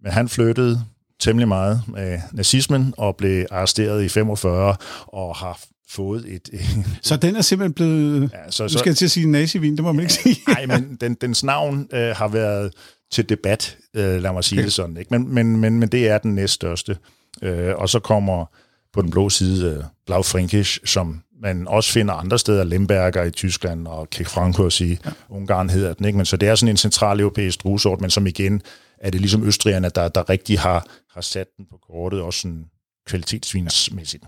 Men 0.02 0.12
han 0.12 0.28
flyttede 0.28 0.84
temmelig 1.20 1.48
meget 1.48 1.82
med 1.88 2.18
nazismen 2.32 2.94
og 2.96 3.16
blev 3.16 3.46
arresteret 3.50 4.04
i 4.04 4.08
45 4.08 4.76
og 5.06 5.36
har 5.36 5.60
fået 5.90 6.24
et... 6.28 6.48
så 7.02 7.16
den 7.16 7.36
er 7.36 7.40
simpelthen 7.40 7.72
blevet... 7.72 8.30
Ja, 8.32 8.50
så, 8.50 8.56
så, 8.56 8.62
nu 8.74 8.78
skal 8.78 8.90
jeg 8.90 8.96
til 8.96 9.04
at 9.04 9.10
sige 9.10 9.30
nazivin, 9.30 9.76
det 9.76 9.84
må 9.84 9.92
man 9.92 10.00
ikke 10.00 10.12
sige. 10.12 10.36
Nej, 10.48 10.66
men 10.66 10.98
den, 11.00 11.14
dens 11.14 11.44
navn 11.44 11.88
øh, 11.92 12.16
har 12.16 12.28
været 12.28 12.72
til 13.12 13.28
debat, 13.28 13.76
øh, 13.96 14.22
lad 14.22 14.32
mig 14.32 14.44
sige 14.44 14.58
okay. 14.58 14.64
det 14.64 14.72
sådan. 14.72 14.96
Ikke? 14.96 15.18
Men, 15.18 15.34
men, 15.34 15.56
men, 15.56 15.80
men 15.80 15.88
det 15.88 16.08
er 16.08 16.18
den 16.18 16.34
næststørste. 16.34 16.96
Øh, 17.42 17.74
og 17.76 17.88
så 17.88 18.00
kommer 18.00 18.46
på 18.92 19.02
den 19.02 19.10
blå 19.10 19.28
side 19.28 19.70
øh, 19.70 19.84
Blaufränkisch, 20.10 20.78
som 20.84 21.22
man 21.42 21.68
også 21.68 21.92
finder 21.92 22.14
andre 22.14 22.38
steder, 22.38 22.64
Lemberger 22.64 23.24
i 23.24 23.30
Tyskland 23.30 23.86
og 23.86 24.10
Kek 24.10 24.26
Frankos 24.26 24.80
i 24.80 24.90
ja. 24.90 25.10
Ungarn 25.28 25.70
hedder 25.70 25.94
den. 25.94 26.06
Ikke? 26.06 26.16
Men 26.16 26.26
så 26.26 26.36
det 26.36 26.48
er 26.48 26.54
sådan 26.54 26.70
en 26.70 26.76
central 26.76 27.20
europæisk 27.20 27.62
druesort, 27.62 28.00
men 28.00 28.10
som 28.10 28.26
igen 28.26 28.62
er 28.98 29.10
det 29.10 29.20
ligesom 29.20 29.44
østrigerne, 29.44 29.88
der, 29.88 30.08
der 30.08 30.30
rigtig 30.30 30.60
har, 30.60 30.86
har 31.14 31.20
sat 31.20 31.46
den 31.56 31.66
på 31.70 31.76
kortet, 31.92 32.20
også 32.20 32.40
sådan 32.40 32.66
kvalitetsvinsmæssigt. 33.06 34.24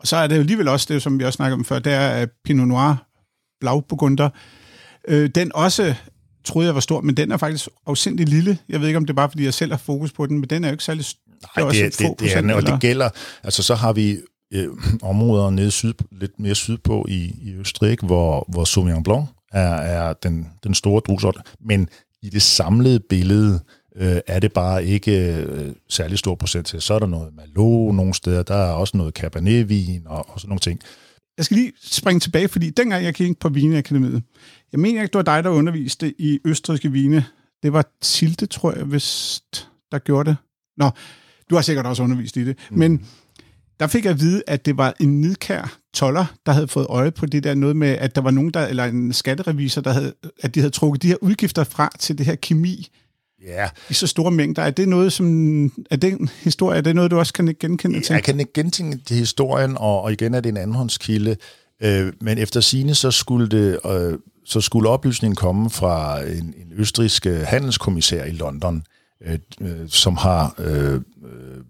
Og 0.00 0.06
så 0.06 0.16
er 0.16 0.26
det 0.26 0.34
jo 0.34 0.40
alligevel 0.40 0.68
også 0.68 0.86
det, 0.94 1.02
som 1.02 1.18
vi 1.18 1.24
også 1.24 1.36
snakkede 1.36 1.54
om 1.54 1.64
før, 1.64 1.78
det 1.78 1.92
er 1.92 2.08
at 2.08 2.28
Pinot 2.44 2.68
Noir, 2.68 3.06
Blauburgunder, 3.60 4.30
øh, 5.08 5.30
den 5.34 5.52
også 5.54 5.94
troede 6.44 6.66
jeg 6.66 6.74
var 6.74 6.80
stor, 6.80 7.00
men 7.00 7.16
den 7.16 7.32
er 7.32 7.36
faktisk 7.36 7.68
afsindig 7.86 8.28
lille. 8.28 8.58
Jeg 8.68 8.80
ved 8.80 8.86
ikke, 8.86 8.96
om 8.96 9.04
det 9.04 9.10
er 9.10 9.16
bare, 9.16 9.30
fordi 9.30 9.44
jeg 9.44 9.54
selv 9.54 9.72
har 9.72 9.78
fokus 9.78 10.12
på 10.12 10.26
den, 10.26 10.38
men 10.38 10.50
den 10.50 10.64
er 10.64 10.68
jo 10.68 10.72
ikke 10.72 10.84
særlig 10.84 11.04
Nej, 11.56 11.70
det, 11.70 11.80
er, 11.80 11.84
det, 11.84 11.98
det, 11.98 12.20
det 12.20 12.50
er 12.50 12.54
og 12.54 12.66
det 12.66 12.80
gælder, 12.80 13.08
altså 13.42 13.62
så 13.62 13.74
har 13.74 13.92
vi 13.92 14.18
øh, 14.52 14.68
områder 15.02 15.50
nede 15.50 15.70
syd, 15.70 15.94
lidt 16.10 16.40
mere 16.40 16.54
sydpå 16.54 17.06
i, 17.08 17.34
i 17.42 17.54
Østrig, 17.54 17.98
hvor, 18.02 18.44
hvor 18.48 18.64
Sauvignon 18.64 19.02
Blanc 19.02 19.26
er, 19.52 19.74
er 19.74 20.12
den, 20.12 20.48
den 20.64 20.74
store 20.74 21.00
drusort, 21.00 21.36
men 21.60 21.88
i 22.22 22.28
det 22.28 22.42
samlede 22.42 23.00
billede 23.00 23.60
øh, 23.96 24.20
er 24.26 24.40
det 24.40 24.52
bare 24.52 24.84
ikke 24.84 25.34
øh, 25.34 25.72
særlig 25.88 26.18
stor 26.18 26.34
procent 26.34 26.66
til. 26.66 26.82
Så 26.82 26.94
er 26.94 26.98
der 26.98 27.06
noget 27.06 27.34
Malo 27.34 27.92
nogle 27.92 28.14
steder, 28.14 28.42
der 28.42 28.54
er 28.54 28.72
også 28.72 28.96
noget 28.96 29.14
Cabernet-vin 29.14 30.02
og, 30.06 30.28
og 30.28 30.40
sådan 30.40 30.48
nogle 30.48 30.60
ting. 30.60 30.80
Jeg 31.36 31.44
skal 31.44 31.56
lige 31.56 31.72
springe 31.82 32.20
tilbage, 32.20 32.48
fordi 32.48 32.70
dengang 32.70 33.04
jeg 33.04 33.14
gik 33.14 33.38
på 33.38 33.48
Vineakademiet, 33.48 34.22
jeg 34.72 34.80
mener 34.80 35.02
ikke, 35.02 35.12
det 35.12 35.26
var 35.26 35.34
dig, 35.34 35.44
der 35.44 35.50
underviste 35.50 36.14
i 36.20 36.38
østrigske 36.44 36.92
vine. 36.92 37.24
Det 37.62 37.72
var 37.72 37.84
Tilde, 38.00 38.46
tror 38.46 38.72
jeg, 38.72 38.84
hvis 38.84 39.40
der 39.92 39.98
gjorde 39.98 40.30
det. 40.30 40.36
Nå, 40.76 40.90
du 41.50 41.54
har 41.54 41.62
sikkert 41.62 41.86
også 41.86 42.02
undervist 42.02 42.36
i 42.36 42.44
det. 42.44 42.56
Mm. 42.70 42.78
Men 42.78 43.06
der 43.80 43.86
fik 43.86 44.04
jeg 44.04 44.12
at 44.12 44.20
vide, 44.20 44.42
at 44.46 44.66
det 44.66 44.76
var 44.76 44.94
en 45.00 45.20
nidkær 45.20 45.78
toller, 45.94 46.24
der 46.46 46.52
havde 46.52 46.68
fået 46.68 46.86
øje 46.88 47.10
på 47.10 47.26
det 47.26 47.44
der 47.44 47.54
noget 47.54 47.76
med, 47.76 47.88
at 47.88 48.14
der 48.14 48.20
var 48.20 48.30
nogen, 48.30 48.50
der, 48.50 48.66
eller 48.66 48.84
en 48.84 49.12
skatterevisor, 49.12 49.80
der 49.80 49.92
havde, 49.92 50.12
at 50.42 50.54
de 50.54 50.60
havde 50.60 50.70
trukket 50.70 51.02
de 51.02 51.08
her 51.08 51.16
udgifter 51.20 51.64
fra 51.64 51.92
til 51.98 52.18
det 52.18 52.26
her 52.26 52.34
kemi, 52.34 52.88
Ja. 53.46 53.68
I 53.90 53.94
så 53.94 54.06
store 54.06 54.30
mængder. 54.30 54.62
Er 54.62 54.70
det 54.70 54.88
noget, 54.88 55.12
som... 55.12 55.64
Er 55.90 55.96
den 55.96 56.30
historie, 56.42 56.78
er 56.78 56.80
det 56.80 56.94
noget, 56.94 57.10
du 57.10 57.18
også 57.18 57.32
kan 57.32 57.56
genkende 57.60 58.00
til? 58.00 58.12
Jeg 58.14 58.22
kan 58.22 58.40
ikke 58.40 58.52
genkende 58.52 58.98
til 59.06 59.16
historien, 59.16 59.76
og, 59.78 60.02
og 60.02 60.12
igen 60.12 60.34
er 60.34 60.40
det 60.40 60.48
en 60.48 60.56
andenhåndskilde. 60.56 61.36
Øh, 61.82 62.12
men 62.20 62.38
efter 62.38 62.60
sine 62.60 62.94
så 62.94 63.10
skulle 63.10 63.48
det... 63.48 63.78
Øh, 63.86 64.18
så 64.44 64.60
skulle 64.60 64.88
oplysningen 64.88 65.36
komme 65.36 65.70
fra 65.70 66.22
en, 66.22 66.36
en 66.36 66.72
østrisk 66.76 67.26
øh, 67.26 67.40
handelskommissær 67.40 68.24
i 68.24 68.30
London, 68.30 68.82
øh, 69.20 69.88
som 69.88 70.16
har 70.16 70.54
øh, 70.58 70.94
øh, 70.94 71.64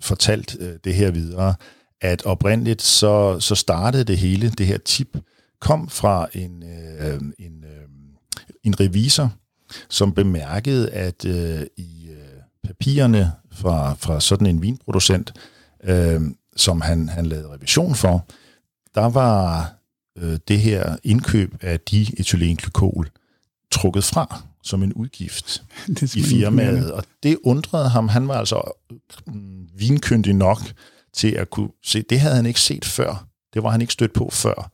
fortalt 0.00 0.56
øh, 0.60 0.74
det 0.84 0.94
her 0.94 1.10
videre, 1.10 1.54
at 2.00 2.22
oprindeligt 2.24 2.82
så, 2.82 3.40
så 3.40 3.54
startede 3.54 4.04
det 4.04 4.18
hele, 4.18 4.50
det 4.50 4.66
her 4.66 4.78
tip, 4.78 5.18
kom 5.60 5.88
fra 5.88 6.28
en, 6.32 6.62
øh, 6.62 7.20
en, 7.38 7.64
øh, 7.64 7.88
en 8.64 8.80
revisor, 8.80 9.32
som 9.88 10.12
bemærkede, 10.12 10.90
at 10.90 11.24
øh, 11.24 11.66
i 11.76 12.08
øh, 12.10 12.42
papirerne 12.64 13.32
fra, 13.52 13.94
fra 13.94 14.20
sådan 14.20 14.46
en 14.46 14.62
vinproducent, 14.62 15.32
øh, 15.84 16.20
som 16.56 16.80
han, 16.80 17.08
han 17.08 17.26
lavede 17.26 17.52
revision 17.52 17.94
for, 17.94 18.26
der 18.94 19.08
var 19.08 19.72
øh, 20.18 20.38
det 20.48 20.60
her 20.60 20.96
indkøb 21.04 21.54
af 21.60 21.80
diethylenglykol 21.80 23.10
trukket 23.70 24.04
fra 24.04 24.42
som 24.62 24.82
en 24.82 24.92
udgift 24.92 25.62
i 26.16 26.22
firmaet. 26.22 26.92
Og 26.92 27.04
det 27.22 27.38
undrede 27.44 27.88
ham. 27.88 28.08
Han 28.08 28.28
var 28.28 28.34
altså 28.34 28.72
mm, 29.26 29.68
vinkyndig 29.78 30.34
nok 30.34 30.58
til 31.12 31.30
at 31.30 31.50
kunne 31.50 31.70
se, 31.84 32.02
det 32.02 32.20
havde 32.20 32.36
han 32.36 32.46
ikke 32.46 32.60
set 32.60 32.84
før. 32.84 33.26
Det 33.54 33.62
var 33.62 33.70
han 33.70 33.80
ikke 33.80 33.92
stødt 33.92 34.12
på 34.12 34.30
før 34.32 34.70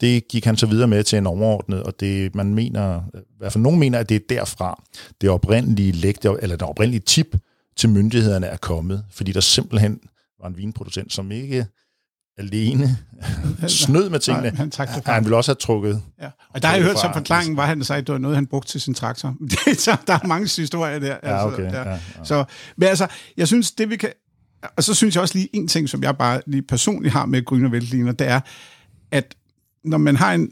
det 0.00 0.28
gik 0.28 0.44
han 0.44 0.56
så 0.56 0.66
videre 0.66 0.88
med 0.88 1.04
til 1.04 1.18
en 1.18 1.26
overordnet, 1.26 1.82
og 1.82 2.00
det, 2.00 2.34
man 2.34 2.54
mener, 2.54 3.02
i 3.14 3.38
hvert 3.38 3.52
fald 3.52 3.62
nogen 3.62 3.78
mener, 3.78 3.98
at 3.98 4.08
det 4.08 4.14
er 4.14 4.20
derfra, 4.28 4.82
det 5.20 5.30
oprindelige 5.30 5.92
læg, 5.92 6.16
eller 6.24 6.56
det 6.56 6.62
oprindelige 6.62 7.00
tip 7.00 7.36
til 7.76 7.88
myndighederne 7.88 8.46
er 8.46 8.56
kommet, 8.56 9.04
fordi 9.10 9.32
der 9.32 9.40
simpelthen 9.40 10.00
var 10.40 10.48
en 10.48 10.56
vinproducent, 10.56 11.12
som 11.12 11.32
ikke 11.32 11.66
alene 12.38 12.98
snød 13.68 14.10
med 14.10 14.20
tingene. 14.20 14.50
Nej, 14.50 14.86
han, 14.86 15.02
han 15.06 15.24
ville 15.24 15.36
også 15.36 15.50
have 15.50 15.56
trukket. 15.56 16.02
Ja. 16.22 16.30
Og 16.48 16.62
der 16.62 16.68
har 16.68 16.76
jeg 16.76 16.84
hørt 16.84 17.00
som 17.00 17.12
forklaringen, 17.12 17.56
var 17.56 17.66
han 17.66 17.84
sagde, 17.84 18.00
at 18.00 18.06
det 18.06 18.12
var 18.12 18.18
noget, 18.18 18.36
han 18.36 18.46
brugte 18.46 18.72
til 18.72 18.80
sin 18.80 18.94
traktor. 18.94 19.36
så 19.78 19.96
der 20.06 20.12
er 20.12 20.26
mange 20.26 20.50
historier 20.56 20.98
der. 20.98 21.16
Ja, 21.22 21.46
okay. 21.46 21.62
Altså, 21.62 21.78
ja. 21.78 21.88
Ja, 21.88 21.92
ja. 21.92 22.24
Så, 22.24 22.44
men 22.76 22.88
altså, 22.88 23.06
jeg 23.36 23.46
synes, 23.46 23.72
det 23.72 23.90
vi 23.90 23.96
kan... 23.96 24.12
Og 24.76 24.84
så 24.84 24.94
synes 24.94 25.14
jeg 25.14 25.22
også 25.22 25.38
lige 25.38 25.48
en 25.52 25.68
ting, 25.68 25.88
som 25.88 26.02
jeg 26.02 26.16
bare 26.18 26.42
lige 26.46 26.62
personligt 26.62 27.12
har 27.12 27.26
med 27.26 27.44
Grøn 27.44 27.64
og 27.64 27.72
Væltliner, 27.72 28.12
det 28.12 28.28
er, 28.28 28.40
at 29.10 29.34
når 29.84 29.98
man 29.98 30.16
har 30.16 30.32
en 30.32 30.50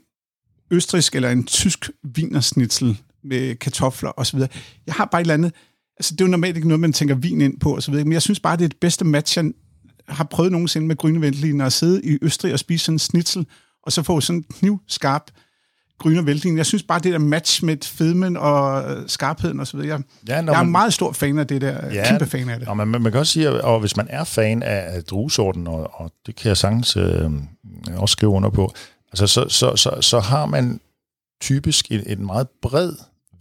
østrisk 0.70 1.14
eller 1.14 1.30
en 1.30 1.44
tysk 1.44 1.90
vinersnitzel 2.02 2.98
med 3.24 3.54
kartofler 3.54 4.12
osv., 4.16 4.38
jeg 4.86 4.94
har 4.94 5.04
bare 5.04 5.20
et 5.20 5.24
eller 5.24 5.34
andet, 5.34 5.52
altså 5.98 6.14
det 6.14 6.20
er 6.20 6.24
jo 6.24 6.30
normalt 6.30 6.56
ikke 6.56 6.68
noget, 6.68 6.80
man 6.80 6.92
tænker 6.92 7.14
vin 7.14 7.40
ind 7.40 7.60
på 7.60 7.76
osv., 7.76 7.94
men 7.94 8.12
jeg 8.12 8.22
synes 8.22 8.40
bare, 8.40 8.56
det 8.56 8.64
er 8.64 8.68
det 8.68 8.80
bedste 8.80 9.04
match, 9.04 9.38
jeg 9.38 9.52
har 10.08 10.24
prøvet 10.24 10.52
nogensinde 10.52 10.86
med 10.86 10.96
grønne 10.96 11.64
at 11.64 11.72
sidde 11.72 12.00
i 12.04 12.18
Østrig 12.22 12.52
og 12.52 12.58
spise 12.58 12.84
sådan 12.84 12.94
en 12.94 12.98
snitzel, 12.98 13.46
og 13.82 13.92
så 13.92 14.02
få 14.02 14.20
sådan 14.20 14.38
en 14.38 14.44
knivskarp 14.58 15.30
grønne 15.98 16.26
væltlin. 16.26 16.56
Jeg 16.56 16.66
synes 16.66 16.82
bare, 16.82 17.00
det 17.00 17.12
der 17.12 17.18
match 17.18 17.64
med 17.64 17.76
fedmen 17.84 18.36
og 18.36 18.84
skarpheden 19.06 19.60
og 19.60 19.66
så 19.66 19.76
videre. 19.76 19.92
Jeg, 19.96 20.04
ja, 20.28 20.34
jeg 20.34 20.46
er 20.46 20.62
man, 20.62 20.70
meget 20.70 20.92
stor 20.92 21.12
fan 21.12 21.38
af 21.38 21.46
det 21.46 21.60
der, 21.60 21.94
ja, 21.94 22.08
kæmpe 22.08 22.26
fan 22.26 22.48
af 22.48 22.58
det. 22.58 22.68
Og 22.68 22.76
man, 22.76 22.88
man 22.88 23.02
kan 23.02 23.14
også 23.14 23.32
sige, 23.32 23.48
at 23.48 23.80
hvis 23.80 23.96
man 23.96 24.06
er 24.10 24.24
fan 24.24 24.62
af 24.62 25.04
druesorten, 25.04 25.66
og, 25.66 25.90
og 26.00 26.12
det 26.26 26.36
kan 26.36 26.48
jeg 26.48 26.56
sagtens 26.56 26.96
øh, 26.96 27.30
også 27.96 28.12
skrive 28.12 28.32
under 28.32 28.50
på, 28.50 28.72
Altså, 29.12 29.26
så, 29.26 29.48
så, 29.48 29.76
så, 29.76 30.00
så 30.00 30.20
har 30.20 30.46
man 30.46 30.80
typisk 31.40 31.92
en, 31.92 32.02
en 32.06 32.26
meget 32.26 32.48
bred 32.62 32.92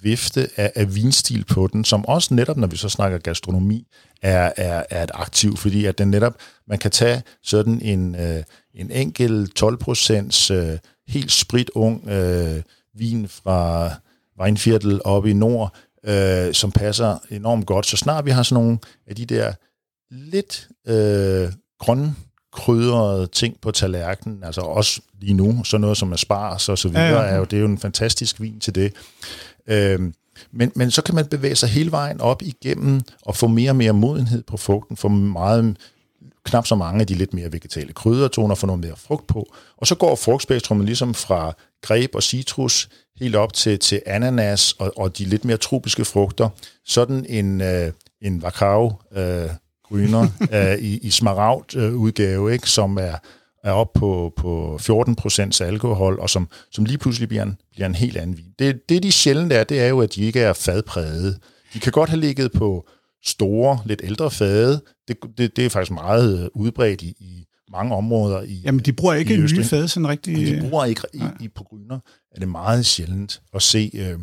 vifte 0.02 0.50
af, 0.56 0.72
af 0.76 0.96
vinstil 0.96 1.46
på 1.46 1.68
den, 1.68 1.86
som 1.86 2.06
også 2.06 2.34
netop, 2.34 2.58
når 2.58 2.68
vi 2.68 2.78
så 2.78 2.90
snakker 2.90 3.18
gastronomi, 3.18 3.88
er, 4.22 4.52
er, 4.58 4.84
er 4.90 5.04
et 5.04 5.12
aktiv, 5.14 5.58
fordi 5.58 5.86
at 5.86 5.98
den 5.98 6.08
netop, 6.12 6.36
man 6.68 6.80
kan 6.80 6.92
tage 6.92 7.24
sådan 7.44 7.82
en, 7.82 8.16
øh, 8.16 8.44
en 8.74 8.92
enkelt 8.92 9.56
12 9.56 9.78
procents 9.78 10.52
øh, 10.52 10.78
helt 11.08 11.32
sprit 11.32 11.70
ung 11.76 12.10
øh, 12.10 12.62
vin 12.96 13.28
fra 13.28 13.92
Weinviertel 14.40 15.02
oppe 15.06 15.30
i 15.30 15.34
nord, 15.34 15.76
øh, 16.06 16.54
som 16.54 16.72
passer 16.72 17.18
enormt 17.30 17.66
godt. 17.66 17.86
Så 17.86 17.98
snart 17.98 18.26
vi 18.26 18.32
har 18.32 18.44
sådan 18.44 18.64
nogle 18.64 18.80
af 19.08 19.16
de 19.16 19.26
der 19.26 19.54
lidt 20.12 20.68
øh, 20.88 21.52
grønne 21.80 22.16
krydrede 22.52 23.28
ting 23.28 23.62
på 23.62 23.72
tallerkenen, 23.72 24.44
altså 24.44 24.62
også 24.62 25.02
lige 25.20 25.34
nu, 25.34 25.64
så 25.64 25.78
noget 25.78 25.98
som 25.98 26.18
spars 26.18 26.70
og 26.70 26.78
så 26.78 26.88
videre, 26.88 27.04
ja, 27.04 27.22
ja. 27.22 27.28
er 27.28 27.38
jo, 27.38 27.44
det 27.44 27.58
er 27.58 27.62
jo 27.62 27.68
en 27.68 27.78
fantastisk 27.78 28.42
vin 28.42 28.60
til 28.60 28.76
det. 28.76 28.94
Øhm, 29.68 30.14
men, 30.52 30.72
men 30.76 30.92
så 30.92 31.02
kan 31.02 31.16
man 31.16 31.26
bevæge 31.26 31.56
sig 31.56 31.70
hele 31.70 31.92
vejen 31.92 32.22
op 32.22 32.42
igennem 32.42 33.02
og 33.22 33.36
få 33.36 33.48
mere 33.48 33.72
og 33.72 33.76
mere 33.76 33.94
modenhed 33.94 34.44
på 34.44 34.58
frugten, 34.58 34.98
få 34.98 35.08
meget 35.08 35.78
knap 36.44 36.68
så 36.68 36.76
mange 36.76 37.02
af 37.02 37.08
de 37.08 37.14
lidt 37.14 37.34
mere 37.34 37.52
vegetale 37.54 37.94
kryddertoner, 37.94 38.56
få 38.56 38.66
noget 38.66 38.82
mere 38.82 38.96
frugt 38.96 39.28
på. 39.28 39.54
Og 39.78 39.88
så 39.88 39.96
går 39.96 40.16
frugtspektrummet 40.16 40.86
ligesom 40.86 41.14
fra 41.14 41.54
greb 41.82 42.16
og 42.16 42.24
citrus 42.24 42.90
helt 43.20 43.36
op 43.36 43.54
til, 43.54 43.80
til 43.80 44.02
ananas 44.06 44.74
og, 44.74 44.94
og 44.98 45.18
de 45.18 45.26
lidt 45.26 45.46
mere 45.46 45.58
tropiske 45.58 46.06
frugter. 46.06 46.50
Sådan 46.86 47.26
en, 47.30 47.62
øh, 47.62 47.92
en 48.22 48.42
vakao, 48.42 48.94
øh, 49.16 49.50
Gryner 49.92 50.28
uh, 50.42 50.84
i, 50.90 50.98
i 50.98 51.10
smaragd 51.10 51.76
uh, 51.76 51.94
udgave, 51.94 52.54
ikke, 52.54 52.70
som 52.70 52.98
er, 52.98 53.16
er 53.64 53.72
op 53.72 53.94
på, 53.94 54.34
på 54.38 54.78
14 54.80 55.16
procent 55.16 55.62
alkohol, 55.62 56.20
og 56.20 56.30
som, 56.30 56.50
som 56.72 56.86
lige 56.86 56.98
pludselig 56.98 57.30
bliver 57.30 57.44
en, 57.44 57.58
bliver 57.72 57.88
en 57.88 57.96
helt 57.96 58.18
anden 58.18 58.38
vin. 58.38 58.52
Det, 58.60 58.90
det 58.90 59.04
de 59.04 59.12
sjældent 59.12 59.54
er, 59.54 59.64
det 59.64 59.80
er 59.80 59.88
jo, 59.88 60.02
at 60.02 60.16
de 60.16 60.24
ikke 60.24 60.40
er 60.40 60.54
fadpræget. 60.54 61.40
De 61.74 61.80
kan 61.80 61.92
godt 61.92 62.10
have 62.10 62.20
ligget 62.20 62.52
på 62.52 62.88
store, 63.26 63.80
lidt 63.86 64.02
ældre 64.04 64.32
fade. 64.32 64.82
Det, 65.08 65.18
det, 65.38 65.56
det 65.56 65.66
er 65.66 65.70
faktisk 65.70 65.92
meget 65.92 66.50
udbredt 66.56 67.02
i, 67.02 67.16
i 67.20 67.46
mange 67.72 67.96
områder 67.96 68.42
i 68.42 68.62
Jamen, 68.66 68.80
de 68.80 68.94
bruger 68.94 69.14
ikke 69.14 69.38
nye 69.38 69.64
fade 69.64 69.88
sådan 69.88 70.08
rigtig... 70.08 70.38
de 70.38 70.70
bruger 70.70 70.86
ikke 70.86 71.02
i, 71.14 71.24
i 71.40 71.48
på 71.48 71.64
Gryner. 71.64 72.00
Er 72.36 72.40
det 72.40 72.48
meget 72.48 72.86
sjældent 72.86 73.42
at 73.54 73.62
se... 73.62 73.92
Øh, 73.94 74.20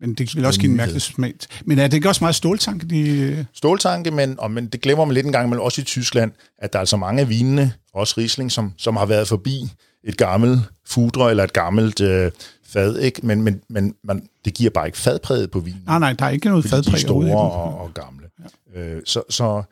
Men 0.00 0.14
det 0.14 0.36
vil 0.36 0.44
også 0.44 0.60
give 0.60 0.70
en 0.70 0.76
mærkelig 0.76 1.02
smag. 1.02 1.34
Men 1.64 1.78
er 1.78 1.86
det 1.86 1.94
ikke 1.94 2.08
også 2.08 2.24
meget 2.24 2.34
ståltanke? 2.34 2.86
De... 2.86 3.46
Ståltanke, 3.52 4.10
men, 4.10 4.40
og, 4.40 4.50
men 4.50 4.66
det 4.66 4.80
glemmer 4.80 5.04
man 5.04 5.14
lidt 5.14 5.26
en 5.26 5.32
gang, 5.32 5.48
men 5.48 5.58
også 5.58 5.80
i 5.80 5.84
Tyskland, 5.84 6.32
at 6.58 6.72
der 6.72 6.78
er 6.78 6.80
altså 6.80 6.96
mange 6.96 7.22
af 7.22 7.28
vinene, 7.28 7.72
også 7.92 8.14
Riesling, 8.18 8.52
som, 8.52 8.72
som 8.76 8.96
har 8.96 9.06
været 9.06 9.28
forbi 9.28 9.70
et 10.04 10.16
gammelt 10.16 10.60
fudre 10.86 11.30
eller 11.30 11.44
et 11.44 11.52
gammelt 11.52 12.00
øh, 12.00 12.30
fad, 12.66 12.98
ikke? 12.98 13.26
Men, 13.26 13.42
men, 13.42 13.62
men 13.68 13.94
man, 14.04 14.28
det 14.44 14.54
giver 14.54 14.70
bare 14.70 14.86
ikke 14.86 14.98
fadpræget 14.98 15.50
på 15.50 15.60
vinen. 15.60 15.82
Nej, 15.86 15.98
nej, 15.98 16.12
der 16.12 16.24
er 16.24 16.30
ikke 16.30 16.48
noget 16.48 16.64
fadpræg 16.64 16.92
de 16.92 16.96
er 16.96 17.06
store 17.06 17.36
og, 17.36 17.78
og 17.78 17.94
gamle. 17.94 18.26
Ja. 18.74 18.80
Øh, 18.80 19.02
så, 19.04 19.22
så 19.30 19.62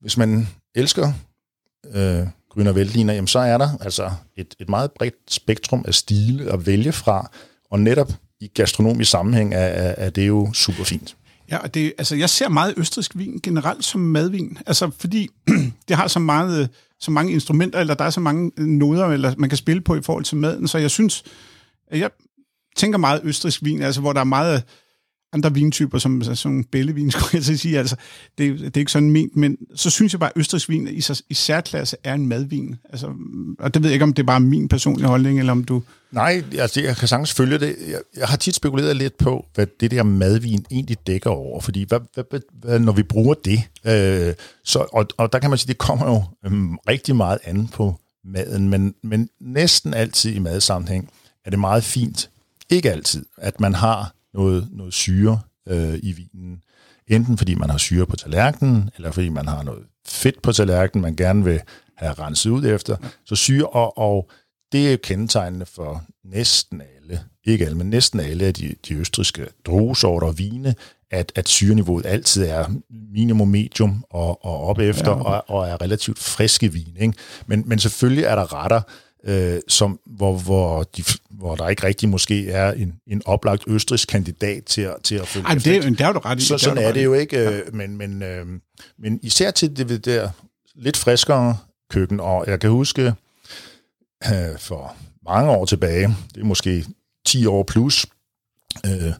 hvis 0.00 0.16
man 0.16 0.48
elsker 0.74 1.12
øh, 1.94 2.26
Grüner 2.50 2.70
Veltliner, 2.70 3.14
jamen 3.14 3.28
så 3.28 3.38
er 3.38 3.58
der 3.58 3.68
altså 3.80 4.10
et, 4.36 4.54
et 4.60 4.68
meget 4.68 4.92
bredt 4.92 5.14
spektrum 5.28 5.84
af 5.88 5.94
stile 5.94 6.52
at 6.52 6.66
vælge 6.66 6.92
fra, 6.92 7.30
og 7.70 7.80
netop 7.80 8.12
i 8.40 8.46
gastronomisk 8.54 9.10
sammenhæng 9.10 9.54
er, 9.54 9.58
er, 9.58 9.94
er 10.06 10.10
det 10.10 10.28
jo 10.28 10.52
super 10.52 10.84
fint. 10.84 11.16
Ja, 11.50 11.58
og 11.58 11.74
det, 11.74 11.92
altså, 11.98 12.16
jeg 12.16 12.30
ser 12.30 12.48
meget 12.48 12.74
østrisk 12.76 13.12
vin 13.14 13.40
generelt 13.42 13.84
som 13.84 14.00
madvin, 14.00 14.58
altså 14.66 14.90
fordi 14.98 15.28
det 15.88 15.96
har 15.96 16.08
så, 16.08 16.18
meget, 16.18 16.68
så 17.00 17.10
mange 17.10 17.32
instrumenter, 17.32 17.80
eller 17.80 17.94
der 17.94 18.04
er 18.04 18.10
så 18.10 18.20
mange 18.20 18.52
noder, 18.56 19.06
eller 19.06 19.34
man 19.38 19.48
kan 19.48 19.56
spille 19.56 19.82
på 19.82 19.96
i 19.96 20.02
forhold 20.02 20.24
til 20.24 20.36
maden, 20.36 20.68
så 20.68 20.78
jeg 20.78 20.90
synes, 20.90 21.24
jeg 21.90 22.10
tænker 22.76 22.98
meget 22.98 23.20
østrisk 23.24 23.64
vin, 23.64 23.82
altså 23.82 24.00
hvor 24.00 24.12
der 24.12 24.20
er 24.20 24.24
meget 24.24 24.62
andre 25.32 25.54
vintyper, 25.54 25.98
som 25.98 26.16
altså, 26.16 26.34
sådan 26.34 26.64
bællevin, 26.64 27.10
skulle 27.20 27.44
jeg 27.48 27.58
sige. 27.58 27.78
Altså, 27.78 27.96
det, 28.38 28.60
det 28.60 28.76
er 28.76 28.80
ikke 28.80 28.92
sådan 28.92 29.10
ment, 29.10 29.36
men 29.36 29.56
så 29.74 29.90
synes 29.90 30.12
jeg 30.12 30.20
bare, 30.20 30.30
at 30.30 30.40
Østrigs 30.40 30.68
vin 30.68 30.88
i, 30.88 31.02
i 31.28 31.34
særklasse 31.34 31.96
er 32.04 32.14
en 32.14 32.26
madvin. 32.26 32.76
Altså, 32.90 33.12
og 33.58 33.74
det 33.74 33.82
ved 33.82 33.90
jeg 33.90 33.94
ikke, 33.94 34.02
om 34.02 34.12
det 34.12 34.22
er 34.22 34.26
bare 34.26 34.40
min 34.40 34.68
personlige 34.68 35.08
holdning, 35.08 35.38
eller 35.38 35.52
om 35.52 35.64
du... 35.64 35.82
Nej, 36.12 36.44
altså, 36.58 36.80
jeg 36.80 36.96
kan 36.96 37.08
sagtens 37.08 37.32
følge 37.32 37.58
det. 37.58 37.76
Jeg, 37.88 38.00
jeg 38.16 38.28
har 38.28 38.36
tit 38.36 38.54
spekuleret 38.54 38.96
lidt 38.96 39.18
på, 39.18 39.46
hvad 39.54 39.66
det 39.80 39.90
der 39.90 40.02
madvin 40.02 40.64
egentlig 40.70 41.06
dækker 41.06 41.30
over, 41.30 41.60
fordi 41.60 41.84
hvad, 41.88 42.00
hvad, 42.14 42.40
hvad, 42.52 42.78
når 42.78 42.92
vi 42.92 43.02
bruger 43.02 43.34
det, 43.34 43.62
øh, 43.84 44.34
så, 44.64 44.86
og, 44.92 45.06
og 45.16 45.32
der 45.32 45.38
kan 45.38 45.50
man 45.50 45.58
sige, 45.58 45.68
det 45.68 45.78
kommer 45.78 46.06
jo 46.06 46.22
øh, 46.46 46.52
rigtig 46.88 47.16
meget 47.16 47.38
an 47.44 47.68
på 47.68 47.94
maden, 48.24 48.68
men, 48.68 48.94
men 49.02 49.28
næsten 49.40 49.94
altid 49.94 50.34
i 50.34 50.38
madsammenhæng 50.38 51.10
er 51.44 51.50
det 51.50 51.58
meget 51.58 51.84
fint, 51.84 52.30
ikke 52.70 52.92
altid, 52.92 53.24
at 53.38 53.60
man 53.60 53.74
har 53.74 54.14
noget, 54.34 54.68
noget 54.72 54.94
syre 54.94 55.40
øh, 55.68 55.98
i 56.02 56.12
vinen. 56.12 56.62
Enten 57.08 57.38
fordi 57.38 57.54
man 57.54 57.70
har 57.70 57.78
syre 57.78 58.06
på 58.06 58.16
tallerkenen, 58.16 58.90
eller 58.96 59.10
fordi 59.10 59.28
man 59.28 59.48
har 59.48 59.62
noget 59.62 59.82
fedt 60.06 60.42
på 60.42 60.52
tallerkenen, 60.52 61.02
man 61.02 61.16
gerne 61.16 61.44
vil 61.44 61.60
have 61.96 62.12
renset 62.12 62.50
ud 62.50 62.64
efter. 62.64 62.96
Så 63.24 63.36
syre, 63.36 63.66
og, 63.66 63.98
og 63.98 64.30
det 64.72 64.92
er 64.92 64.96
kendetegnende 64.96 65.66
for 65.66 66.04
næsten 66.24 66.82
alle, 66.96 67.20
ikke 67.44 67.64
alle, 67.64 67.78
men 67.78 67.90
næsten 67.90 68.20
alle 68.20 68.44
af 68.44 68.54
de, 68.54 68.74
de 68.88 68.94
østriske 68.94 69.46
druesorter 69.66 70.26
og 70.26 70.38
vine, 70.38 70.74
at, 71.10 71.32
at 71.34 71.48
syreniveauet 71.48 72.06
altid 72.06 72.44
er 72.44 72.66
minimum 73.12 73.48
medium 73.48 74.04
og, 74.10 74.44
og 74.44 74.66
op 74.66 74.78
efter, 74.78 75.10
ja. 75.10 75.22
og, 75.22 75.50
og 75.50 75.68
er 75.68 75.82
relativt 75.82 76.18
friske 76.18 76.72
vin. 76.72 76.96
Ikke? 77.00 77.14
Men, 77.46 77.62
men 77.66 77.78
selvfølgelig 77.78 78.24
er 78.24 78.34
der 78.34 78.54
retter, 78.54 78.80
øh, 79.24 79.60
som, 79.68 80.00
hvor, 80.06 80.38
hvor, 80.38 80.82
de, 80.82 81.04
hvor 81.30 81.56
der 81.56 81.68
ikke 81.68 81.86
rigtig 81.86 82.08
måske 82.08 82.50
er 82.50 82.72
en, 82.72 82.94
en 83.06 83.22
oplagt 83.24 83.64
østrisk 83.66 84.08
kandidat 84.08 84.64
til 84.64 84.82
at, 84.82 84.96
til 85.02 85.14
at 85.14 85.28
følge 85.28 85.46
Ej, 85.46 85.54
det, 85.54 85.64
det 85.64 86.00
er 86.00 86.12
du 86.12 86.18
ret 86.18 86.38
i. 86.38 86.44
Så, 86.44 86.58
sådan 86.58 86.78
er, 86.78 86.88
er 86.88 86.92
det 86.92 87.04
jo 87.04 87.14
ikke, 87.14 87.38
øh, 87.38 87.44
ja. 87.44 87.60
men, 87.72 87.96
men, 87.96 88.22
øh, 88.22 88.46
men 88.98 89.20
især 89.22 89.50
til 89.50 89.76
det 89.76 90.04
der 90.04 90.30
lidt 90.74 90.96
friskere 90.96 91.56
køkken, 91.90 92.20
og 92.20 92.44
jeg 92.46 92.60
kan 92.60 92.70
huske 92.70 93.14
øh, 94.24 94.58
for 94.58 94.96
mange 95.24 95.50
år 95.50 95.64
tilbage, 95.64 96.16
det 96.34 96.40
er 96.40 96.44
måske 96.44 96.84
10 97.26 97.46
år 97.46 97.62
plus, 97.62 98.06
øh, 98.86 99.12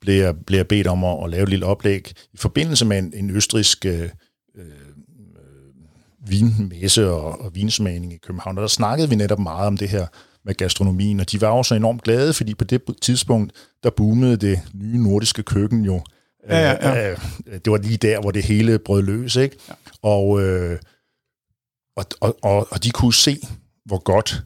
blev, 0.00 0.14
jeg, 0.14 0.34
blev 0.46 0.58
jeg 0.58 0.68
bedt 0.68 0.86
om 0.86 1.04
at, 1.04 1.24
at 1.24 1.30
lave 1.30 1.42
et 1.42 1.48
lille 1.48 1.66
oplæg 1.66 2.12
i 2.32 2.36
forbindelse 2.36 2.84
med 2.84 2.98
en, 2.98 3.12
en 3.16 3.30
østrisk 3.30 3.86
øh, 3.86 4.10
øh 4.56 4.64
vinmesse 6.26 7.10
og, 7.10 7.40
og 7.40 7.54
vinsmagning 7.54 8.12
i 8.12 8.16
København, 8.16 8.58
og 8.58 8.62
der 8.62 8.68
snakkede 8.68 9.08
vi 9.08 9.14
netop 9.14 9.38
meget 9.38 9.66
om 9.66 9.76
det 9.76 9.88
her 9.88 10.06
med 10.44 10.54
gastronomien, 10.54 11.20
og 11.20 11.32
de 11.32 11.40
var 11.40 11.48
også 11.48 11.74
enormt 11.74 12.02
glade, 12.02 12.32
fordi 12.32 12.54
på 12.54 12.64
det 12.64 12.82
tidspunkt, 13.02 13.52
der 13.82 13.90
boomede 13.90 14.36
det 14.36 14.60
nye 14.74 14.98
nordiske 14.98 15.42
køkken 15.42 15.84
jo. 15.84 16.00
Ja, 16.48 16.70
ja, 16.70 16.90
ja. 16.90 17.10
Øh, 17.10 17.18
det 17.64 17.70
var 17.70 17.78
lige 17.78 17.96
der, 17.96 18.20
hvor 18.20 18.30
det 18.30 18.42
hele 18.42 18.78
brød 18.78 19.02
løs, 19.02 19.36
ikke? 19.36 19.56
Ja. 19.68 19.74
Og, 20.02 20.42
øh, 20.42 20.78
og, 21.96 22.06
og, 22.20 22.36
og, 22.42 22.68
og 22.70 22.84
de 22.84 22.90
kunne 22.90 23.14
se, 23.14 23.38
hvor 23.84 23.98
godt 23.98 24.42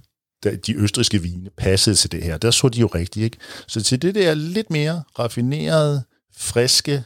de 0.66 0.74
østriske 0.74 1.22
vine 1.22 1.50
passede 1.56 1.96
til 1.96 2.12
det 2.12 2.22
her. 2.22 2.38
Der 2.38 2.50
så 2.50 2.68
de 2.68 2.80
jo 2.80 2.86
rigtigt, 2.86 3.24
ikke? 3.24 3.36
Så 3.66 3.82
til 3.82 4.02
det 4.02 4.14
der 4.14 4.34
lidt 4.34 4.70
mere 4.70 5.02
raffinerede, 5.18 6.02
friske, 6.36 7.04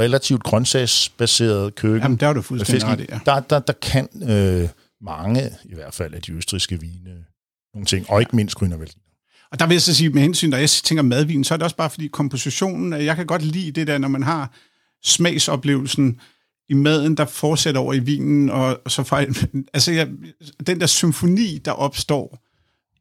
relativt 0.00 0.42
grøntsagsbaseret 0.42 1.74
køkken. 1.74 2.02
Jamen, 2.02 2.16
der 2.16 2.28
er 2.28 2.32
du 2.32 2.42
fuldstændig 2.42 2.88
ret, 2.88 3.06
ja. 3.10 3.20
der, 3.26 3.40
der, 3.40 3.58
der 3.58 3.72
kan 3.72 4.08
øh, 4.22 4.68
mange, 5.00 5.50
i 5.64 5.74
hvert 5.74 5.94
fald 5.94 6.14
af 6.14 6.22
de 6.22 6.32
østriske 6.32 6.80
vine, 6.80 7.24
nogle 7.74 7.86
ting, 7.86 8.10
og 8.10 8.20
ikke 8.20 8.36
mindst 8.36 8.56
grønne 8.56 8.86
Og 9.50 9.58
der 9.58 9.66
vil 9.66 9.74
jeg 9.74 9.82
så 9.82 9.94
sige, 9.94 10.10
med 10.10 10.22
hensyn, 10.22 10.50
når 10.50 10.58
jeg 10.58 10.70
tænker 10.70 11.02
madvin, 11.02 11.44
så 11.44 11.54
er 11.54 11.56
det 11.56 11.64
også 11.64 11.76
bare 11.76 11.90
fordi 11.90 12.08
kompositionen, 12.08 12.92
jeg 12.92 13.16
kan 13.16 13.26
godt 13.26 13.42
lide 13.42 13.70
det 13.70 13.86
der, 13.86 13.98
når 13.98 14.08
man 14.08 14.22
har 14.22 14.52
smagsoplevelsen 15.04 16.20
i 16.68 16.74
maden, 16.74 17.16
der 17.16 17.24
fortsætter 17.24 17.80
over 17.80 17.94
i 17.94 17.98
vinen, 17.98 18.50
og, 18.50 18.80
og 18.84 18.90
så 18.90 19.02
fejl, 19.02 19.36
altså 19.74 19.92
jeg, 19.92 20.08
den 20.66 20.80
der 20.80 20.86
symfoni, 20.86 21.58
der 21.58 21.72
opstår 21.72 22.38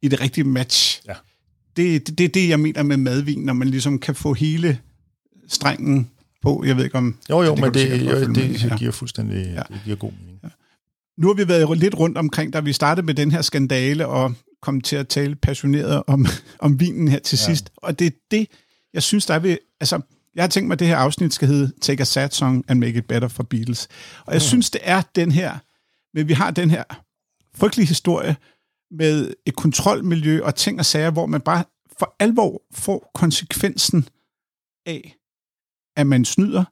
i 0.01 0.07
det 0.07 0.21
rigtige 0.21 0.43
match, 0.43 1.01
ja. 1.07 1.13
det, 1.77 2.07
det, 2.07 2.17
det 2.17 2.23
er 2.23 2.29
det, 2.29 2.49
jeg 2.49 2.59
mener 2.59 2.83
med 2.83 2.97
madvin, 2.97 3.39
når 3.39 3.53
man 3.53 3.67
ligesom 3.67 3.99
kan 3.99 4.15
få 4.15 4.33
hele 4.33 4.79
strengen 5.47 6.09
på. 6.45 6.63
Jeg 6.65 6.77
ved 6.77 6.83
ikke 6.83 6.97
om... 6.97 7.15
Jo, 7.29 7.41
jo, 7.41 7.51
det 7.51 7.61
men 7.61 7.73
det, 7.73 8.05
jo, 8.05 8.19
det, 8.19 8.35
det 8.35 8.79
giver 8.79 8.91
fuldstændig 8.91 9.45
ja. 9.45 9.61
det 9.75 9.81
giver 9.83 9.95
god 9.95 10.11
mening. 10.11 10.39
Ja. 10.43 10.49
Nu 11.17 11.27
har 11.27 11.33
vi 11.33 11.47
været 11.47 11.77
lidt 11.77 11.95
rundt 11.95 12.17
omkring, 12.17 12.53
da 12.53 12.59
vi 12.59 12.73
startede 12.73 13.05
med 13.05 13.13
den 13.13 13.31
her 13.31 13.41
skandale, 13.41 14.07
og 14.07 14.33
kom 14.61 14.81
til 14.81 14.95
at 14.95 15.07
tale 15.07 15.35
passioneret 15.35 16.03
om, 16.07 16.25
om 16.59 16.79
vinen 16.79 17.07
her 17.07 17.19
til 17.19 17.39
ja. 17.41 17.45
sidst. 17.45 17.69
Og 17.77 17.99
det 17.99 18.07
er 18.07 18.11
det, 18.31 18.47
jeg 18.93 19.03
synes, 19.03 19.25
der 19.25 19.33
er 19.33 19.39
ved... 19.39 19.57
Altså, 19.79 20.01
jeg 20.35 20.43
har 20.43 20.49
tænkt 20.49 20.67
mig, 20.67 20.75
at 20.75 20.79
det 20.79 20.87
her 20.87 20.97
afsnit 20.97 21.33
skal 21.33 21.47
hedde 21.47 21.71
Take 21.81 22.01
a 22.01 22.03
Sad 22.03 22.29
Song 22.29 22.65
and 22.67 22.79
Make 22.79 22.97
It 22.97 23.05
Better 23.05 23.27
for 23.27 23.43
Beatles. 23.43 23.87
Og 24.25 24.33
jeg 24.33 24.41
ja. 24.41 24.47
synes, 24.47 24.69
det 24.69 24.81
er 24.83 25.01
den 25.15 25.31
her... 25.31 25.57
Men 26.13 26.27
vi 26.27 26.33
har 26.33 26.51
den 26.51 26.69
her 26.69 26.83
frygtelige 27.55 27.87
historie 27.87 28.35
med 28.91 29.33
et 29.45 29.55
kontrolmiljø 29.55 30.41
og 30.43 30.55
ting 30.55 30.79
og 30.79 30.85
sager, 30.85 31.11
hvor 31.11 31.25
man 31.25 31.41
bare 31.41 31.63
for 31.99 32.15
alvor 32.19 32.61
får 32.73 33.11
konsekvensen 33.13 34.07
af, 34.85 35.15
at 35.95 36.07
man 36.07 36.25
snyder, 36.25 36.63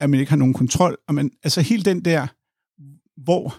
at 0.00 0.10
man 0.10 0.20
ikke 0.20 0.30
har 0.30 0.36
nogen 0.36 0.54
kontrol, 0.54 0.96
og 1.08 1.14
man, 1.14 1.30
altså 1.44 1.60
helt 1.60 1.84
den 1.84 2.04
der, 2.04 2.26
hvor 3.16 3.56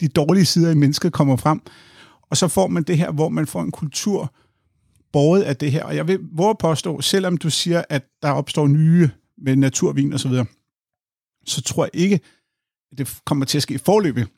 de 0.00 0.08
dårlige 0.08 0.44
sider 0.44 0.70
i 0.70 0.74
mennesket 0.74 1.12
kommer 1.12 1.36
frem, 1.36 1.60
og 2.22 2.36
så 2.36 2.48
får 2.48 2.66
man 2.66 2.82
det 2.82 2.98
her, 2.98 3.12
hvor 3.12 3.28
man 3.28 3.46
får 3.46 3.62
en 3.62 3.70
kultur 3.70 4.34
båret 5.12 5.42
af 5.42 5.56
det 5.56 5.72
her. 5.72 5.84
Og 5.84 5.96
jeg 5.96 6.08
vil 6.08 6.18
våge 6.32 6.54
påstå, 6.58 7.00
selvom 7.00 7.36
du 7.36 7.50
siger, 7.50 7.84
at 7.88 8.04
der 8.22 8.30
opstår 8.30 8.66
nye 8.66 9.10
med 9.38 9.56
naturvin 9.56 10.12
og 10.12 10.20
så 10.20 10.28
videre, 10.28 10.46
så 11.46 11.62
tror 11.62 11.84
jeg 11.84 11.90
ikke, 11.94 12.20
at 12.92 12.98
det 12.98 13.20
kommer 13.24 13.44
til 13.44 13.58
at 13.58 13.62
ske 13.62 13.74
i 13.74 13.78
forløbet. 13.78 14.28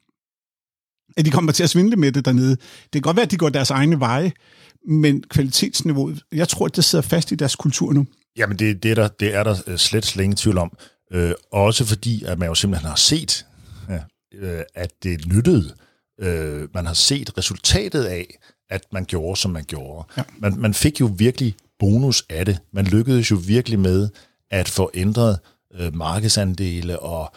At 1.16 1.24
de 1.24 1.30
kommer 1.30 1.52
til 1.52 1.62
at 1.62 1.70
svindle 1.70 1.96
med 1.96 2.12
det 2.12 2.24
dernede. 2.24 2.56
Det 2.56 2.92
kan 2.92 3.02
godt 3.02 3.16
være, 3.16 3.24
at 3.24 3.30
de 3.30 3.36
går 3.36 3.48
deres 3.48 3.70
egne 3.70 4.00
veje, 4.00 4.32
men 4.88 5.22
kvalitetsniveauet, 5.22 6.22
jeg 6.32 6.48
tror, 6.48 6.66
at 6.66 6.76
det 6.76 6.84
sidder 6.84 7.02
fast 7.02 7.32
i 7.32 7.34
deres 7.34 7.56
kultur 7.56 7.92
nu. 7.92 8.06
Jamen, 8.38 8.58
det, 8.58 8.82
det, 8.82 8.90
er, 8.90 8.94
der, 8.94 9.08
det 9.08 9.34
er 9.34 9.44
der 9.44 9.56
øh, 9.66 9.76
slet, 9.78 10.06
slet 10.06 10.24
ingen 10.24 10.36
tvivl 10.36 10.58
om. 10.58 10.76
Øh, 11.12 11.32
også 11.52 11.84
fordi, 11.84 12.24
at 12.24 12.38
man 12.38 12.48
jo 12.48 12.54
simpelthen 12.54 12.88
har 12.88 12.96
set, 12.96 13.46
ja, 13.88 13.98
øh, 14.34 14.62
at 14.74 14.92
det 15.02 15.26
nyttede. 15.26 15.74
Øh, 16.20 16.68
man 16.74 16.86
har 16.86 16.94
set 16.94 17.38
resultatet 17.38 18.04
af, 18.04 18.38
at 18.70 18.82
man 18.92 19.04
gjorde, 19.04 19.40
som 19.40 19.50
man 19.50 19.64
gjorde. 19.64 20.08
Ja. 20.16 20.22
Man, 20.38 20.54
man 20.58 20.74
fik 20.74 21.00
jo 21.00 21.10
virkelig 21.16 21.54
bonus 21.78 22.24
af 22.30 22.44
det. 22.44 22.58
Man 22.72 22.84
lykkedes 22.84 23.30
jo 23.30 23.36
virkelig 23.46 23.78
med 23.78 24.08
at 24.50 24.68
få 24.68 24.90
ændret 24.94 25.38
øh, 25.74 25.94
markedsandele 25.94 26.98
og 26.98 27.32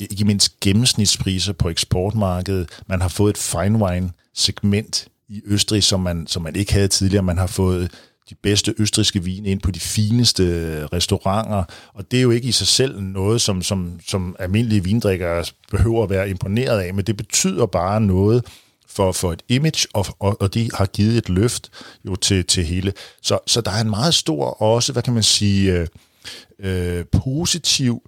ikke 0.00 0.24
mindst 0.24 0.60
gennemsnitspriser 0.60 1.52
på 1.52 1.68
eksportmarkedet. 1.68 2.82
Man 2.86 3.00
har 3.00 3.08
fået 3.08 3.30
et 3.30 3.38
fine 3.38 3.78
wine 3.78 4.10
segment 4.34 5.08
i 5.28 5.42
Østrig, 5.44 5.82
som 5.82 6.00
man, 6.00 6.26
som 6.26 6.42
man 6.42 6.56
ikke 6.56 6.72
havde 6.72 6.88
tidligere. 6.88 7.22
Man 7.22 7.38
har 7.38 7.46
fået 7.46 7.90
de 8.30 8.34
bedste 8.34 8.74
østriske 8.78 9.24
vine 9.24 9.48
ind 9.48 9.60
på 9.60 9.70
de 9.70 9.80
fineste 9.80 10.42
øh, 10.42 10.84
restauranter, 10.84 11.64
og 11.94 12.10
det 12.10 12.18
er 12.18 12.22
jo 12.22 12.30
ikke 12.30 12.48
i 12.48 12.52
sig 12.52 12.66
selv 12.66 13.00
noget, 13.00 13.40
som, 13.40 13.62
som, 13.62 14.00
som 14.06 14.36
almindelige 14.38 14.84
vindrikkere 14.84 15.44
behøver 15.70 16.04
at 16.04 16.10
være 16.10 16.30
imponeret 16.30 16.80
af, 16.80 16.94
men 16.94 17.04
det 17.04 17.16
betyder 17.16 17.66
bare 17.66 18.00
noget 18.00 18.44
for, 18.88 19.12
for 19.12 19.32
et 19.32 19.42
image, 19.48 19.86
og, 19.92 20.06
og, 20.18 20.40
og 20.40 20.54
de 20.54 20.70
har 20.74 20.86
givet 20.86 21.16
et 21.16 21.28
løft 21.28 21.70
jo 22.04 22.16
til, 22.16 22.44
til 22.44 22.64
hele. 22.64 22.92
Så, 23.22 23.38
så 23.46 23.60
der 23.60 23.70
er 23.70 23.80
en 23.80 23.90
meget 23.90 24.14
stor 24.14 24.62
også, 24.62 24.92
hvad 24.92 25.02
kan 25.02 25.14
man 25.14 25.22
sige, 25.22 25.72
øh, 25.72 25.86
øh, 26.58 27.04
positiv 27.12 28.02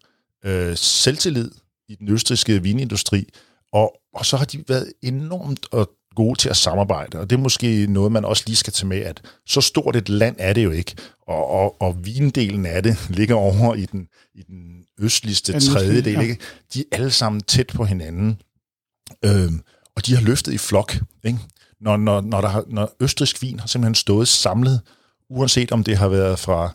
øh, 0.44 0.76
selvtillid 0.76 1.50
i 1.88 1.94
den 1.94 2.08
østriske 2.08 2.62
vinindustri, 2.62 3.28
og, 3.72 3.96
og 4.14 4.26
så 4.26 4.36
har 4.36 4.44
de 4.44 4.64
været 4.68 4.92
enormt 5.02 5.66
og 5.72 5.90
gode 6.16 6.38
til 6.38 6.48
at 6.48 6.56
samarbejde, 6.56 7.18
og 7.18 7.30
det 7.30 7.36
er 7.36 7.40
måske 7.40 7.86
noget, 7.86 8.12
man 8.12 8.24
også 8.24 8.42
lige 8.46 8.56
skal 8.56 8.72
tage 8.72 8.88
med, 8.88 8.98
at 8.98 9.22
så 9.46 9.60
stort 9.60 9.96
et 9.96 10.08
land 10.08 10.36
er 10.38 10.52
det 10.52 10.64
jo 10.64 10.70
ikke, 10.70 10.94
og, 11.26 11.50
og, 11.50 11.82
og 11.82 12.06
vindelen 12.06 12.66
af 12.66 12.82
det 12.82 12.96
ligger 13.18 13.34
over 13.34 13.74
i 13.74 13.86
den, 13.86 14.08
i 14.34 14.42
den 14.42 14.84
østligste 14.98 15.60
tredjedel, 15.60 16.12
ja. 16.12 16.20
ikke? 16.20 16.38
de 16.74 16.80
er 16.80 16.96
alle 16.96 17.10
sammen 17.10 17.40
tæt 17.40 17.66
på 17.74 17.84
hinanden, 17.84 18.40
øhm, 19.24 19.60
og 19.96 20.06
de 20.06 20.14
har 20.14 20.22
løftet 20.22 20.52
i 20.52 20.58
flok. 20.58 20.96
Ikke? 21.24 21.38
Når, 21.80 21.96
når, 21.96 22.20
når, 22.20 22.40
der 22.40 22.48
har, 22.48 22.64
når 22.68 22.96
østrisk 23.00 23.42
vin 23.42 23.60
har 23.60 23.66
simpelthen 23.66 23.94
stået 23.94 24.28
samlet, 24.28 24.80
uanset 25.30 25.72
om 25.72 25.84
det 25.84 25.96
har 25.96 26.08
været 26.08 26.38
fra 26.38 26.74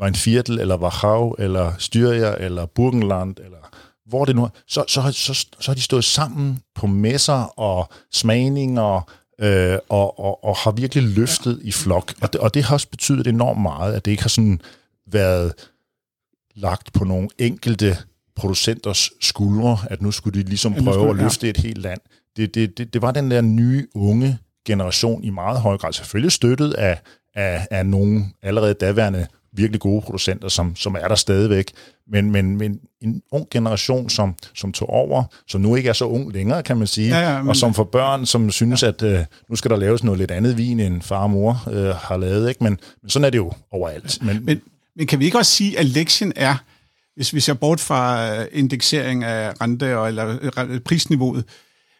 Weinviertel, 0.00 0.60
eller 0.60 0.76
Wachau, 0.76 1.32
eller 1.38 1.72
Styria, 1.78 2.34
eller 2.38 2.66
Burgenland, 2.66 3.36
eller 3.44 3.72
hvor 4.06 4.24
det 4.24 4.36
nu 4.36 4.44
er, 4.44 4.48
så, 4.66 4.84
så, 4.88 5.12
så, 5.12 5.34
så 5.34 5.70
har 5.70 5.74
de 5.74 5.80
stået 5.80 6.04
sammen 6.04 6.62
på 6.74 6.86
messer 6.86 7.58
og 7.58 7.92
smagninger, 8.12 9.10
øh, 9.40 9.78
og, 9.88 10.20
og, 10.20 10.44
og 10.44 10.56
har 10.56 10.70
virkelig 10.70 11.04
løftet 11.04 11.60
ja. 11.62 11.68
i 11.68 11.72
flok. 11.72 12.14
Og 12.22 12.32
det, 12.32 12.40
og 12.40 12.54
det 12.54 12.64
har 12.64 12.74
også 12.74 12.88
betydet 12.88 13.26
enormt 13.26 13.60
meget, 13.60 13.94
at 13.94 14.04
det 14.04 14.10
ikke 14.10 14.22
har 14.22 14.28
sådan 14.28 14.60
været 15.06 15.52
lagt 16.54 16.92
på 16.92 17.04
nogle 17.04 17.28
enkelte 17.38 17.96
producenters 18.36 19.10
skuldre, 19.20 19.78
at 19.90 20.02
nu 20.02 20.10
skulle 20.10 20.42
de 20.42 20.48
ligesom 20.48 20.74
prøve 20.74 21.10
at 21.10 21.16
løfte 21.16 21.48
et 21.48 21.56
helt 21.56 21.78
land. 21.78 22.00
Det, 22.36 22.54
det, 22.54 22.78
det, 22.78 22.94
det 22.94 23.02
var 23.02 23.10
den 23.10 23.30
der 23.30 23.40
nye, 23.40 23.86
unge 23.94 24.38
generation 24.66 25.24
i 25.24 25.30
meget 25.30 25.60
høj 25.60 25.78
grad, 25.78 25.92
selvfølgelig 25.92 26.32
støttet 26.32 26.72
af, 26.72 27.00
af, 27.34 27.66
af 27.70 27.86
nogle 27.86 28.24
allerede 28.42 28.74
daværende 28.74 29.26
virkelig 29.52 29.80
gode 29.80 30.02
producenter, 30.02 30.48
som, 30.48 30.76
som 30.76 30.96
er 31.00 31.08
der 31.08 31.14
stadigvæk, 31.14 31.72
men, 32.08 32.30
men, 32.30 32.56
men 32.56 32.80
en 33.00 33.22
ung 33.32 33.46
generation, 33.50 34.10
som, 34.10 34.34
som 34.54 34.72
tog 34.72 34.88
over, 34.88 35.24
som 35.48 35.60
nu 35.60 35.76
ikke 35.76 35.88
er 35.88 35.92
så 35.92 36.04
ung 36.04 36.32
længere, 36.32 36.62
kan 36.62 36.76
man 36.76 36.86
sige, 36.86 37.08
ja, 37.08 37.32
ja, 37.32 37.38
men... 37.38 37.48
og 37.48 37.56
som 37.56 37.74
for 37.74 37.84
børn, 37.84 38.26
som 38.26 38.50
synes, 38.50 38.82
ja. 38.82 38.88
at 38.88 39.02
øh, 39.02 39.24
nu 39.48 39.56
skal 39.56 39.70
der 39.70 39.76
laves 39.76 40.04
noget 40.04 40.18
lidt 40.18 40.30
andet 40.30 40.56
vin, 40.56 40.80
end 40.80 41.02
far 41.02 41.22
og 41.22 41.30
mor 41.30 41.64
øh, 41.70 41.94
har 41.94 42.16
lavet, 42.16 42.48
ikke? 42.48 42.64
Men, 42.64 42.78
men 43.02 43.10
sådan 43.10 43.24
er 43.24 43.30
det 43.30 43.38
jo 43.38 43.52
overalt. 43.70 44.18
Men, 44.22 44.44
men, 44.44 44.60
men 44.96 45.06
kan 45.06 45.18
vi 45.18 45.24
ikke 45.24 45.38
også 45.38 45.52
sige, 45.52 45.78
at 45.78 45.86
lektien 45.86 46.32
er, 46.36 46.54
hvis 47.14 47.34
vi 47.34 47.40
ser 47.40 47.54
bort 47.54 47.80
fra 47.80 48.30
øh, 48.36 48.46
indeksering 48.52 49.24
af 49.24 49.60
rente 49.60 49.98
og 49.98 50.08
eller 50.08 50.38
øh, 50.68 50.80
prisniveauet, 50.80 51.44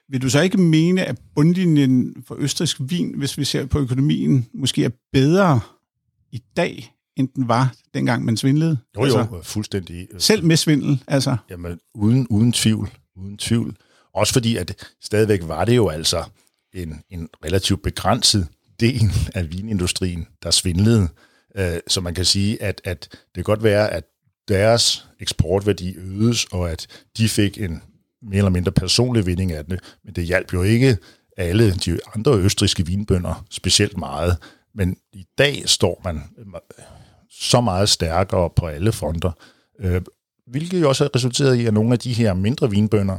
vil 0.08 0.22
du 0.22 0.30
så 0.30 0.40
ikke 0.40 0.58
mene, 0.58 1.04
at 1.04 1.18
bundlinjen 1.36 2.14
for 2.28 2.36
østrisk 2.38 2.76
vin, 2.80 3.14
hvis 3.16 3.38
vi 3.38 3.44
ser 3.44 3.66
på 3.66 3.78
økonomien, 3.78 4.46
måske 4.54 4.84
er 4.84 4.90
bedre 5.12 5.60
i 6.32 6.42
dag, 6.56 6.92
end 7.16 7.28
den 7.36 7.48
var, 7.48 7.74
dengang 7.94 8.24
man 8.24 8.36
svindlede? 8.36 8.78
Jo, 8.96 9.04
jo, 9.04 9.18
altså, 9.18 9.40
fuldstændig. 9.42 10.08
Selv 10.18 10.44
med 10.44 10.56
svindel, 10.56 11.02
altså? 11.06 11.36
Jamen, 11.50 11.80
uden, 11.94 12.26
uden 12.30 12.52
tvivl. 12.52 12.90
Uden 13.16 13.38
tvivl. 13.38 13.76
Også 14.14 14.32
fordi, 14.32 14.56
at 14.56 14.86
stadigvæk 15.02 15.40
var 15.42 15.64
det 15.64 15.76
jo 15.76 15.88
altså 15.88 16.24
en, 16.74 17.02
en 17.10 17.28
relativt 17.44 17.82
begrænset 17.82 18.48
del 18.80 19.12
af 19.34 19.52
vinindustrien, 19.52 20.26
der 20.42 20.50
svindlede. 20.50 21.08
Øh, 21.56 21.78
så 21.88 22.00
man 22.00 22.14
kan 22.14 22.24
sige, 22.24 22.62
at, 22.62 22.80
at 22.84 23.08
det 23.10 23.34
kan 23.34 23.44
godt 23.44 23.62
være, 23.62 23.90
at 23.90 24.04
deres 24.48 25.06
eksportværdi 25.20 25.94
øges, 25.96 26.44
og 26.44 26.70
at 26.70 26.86
de 27.16 27.28
fik 27.28 27.60
en 27.60 27.82
mere 28.22 28.38
eller 28.38 28.50
mindre 28.50 28.72
personlig 28.72 29.26
vinding 29.26 29.52
af 29.52 29.64
det, 29.64 29.80
men 30.04 30.14
det 30.14 30.24
hjalp 30.24 30.52
jo 30.52 30.62
ikke 30.62 30.96
alle 31.36 31.72
de 31.74 31.98
andre 32.14 32.38
østriske 32.38 32.86
vinbønder 32.86 33.46
specielt 33.50 33.96
meget. 33.96 34.36
Men 34.74 34.96
i 35.12 35.24
dag 35.38 35.62
står 35.68 36.00
man 36.04 36.22
så 37.42 37.60
meget 37.60 37.88
stærkere 37.88 38.50
på 38.56 38.66
alle 38.66 38.92
fronter, 38.92 39.30
øh, 39.80 40.02
hvilket 40.46 40.80
jo 40.80 40.88
også 40.88 41.04
har 41.04 41.10
resulteret 41.16 41.56
i, 41.56 41.66
at 41.66 41.74
nogle 41.74 41.92
af 41.92 41.98
de 41.98 42.12
her 42.12 42.34
mindre 42.34 42.70
vinbønder, 42.70 43.18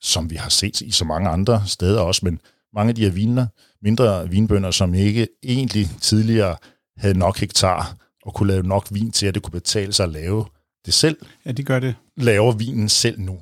som 0.00 0.30
vi 0.30 0.36
har 0.36 0.48
set 0.48 0.80
i 0.80 0.90
så 0.90 1.04
mange 1.04 1.28
andre 1.30 1.62
steder 1.66 2.00
også, 2.00 2.20
men 2.24 2.40
mange 2.74 2.88
af 2.88 2.94
de 2.94 3.04
her 3.04 3.10
viner, 3.10 3.46
mindre 3.82 4.28
vinbønder, 4.28 4.70
som 4.70 4.94
ikke 4.94 5.28
egentlig 5.42 5.90
tidligere 6.00 6.56
havde 6.96 7.18
nok 7.18 7.38
hektar 7.38 7.96
og 8.22 8.34
kunne 8.34 8.52
lave 8.52 8.62
nok 8.62 8.86
vin 8.90 9.12
til, 9.12 9.26
at 9.26 9.34
det 9.34 9.42
kunne 9.42 9.60
betale 9.60 9.92
sig 9.92 10.04
at 10.04 10.12
lave 10.12 10.44
det 10.86 10.94
selv. 10.94 11.16
Ja, 11.46 11.52
de 11.52 11.62
gør 11.62 11.80
det. 11.80 11.94
Laver 12.16 12.52
vinen 12.52 12.88
selv 12.88 13.20
nu. 13.20 13.38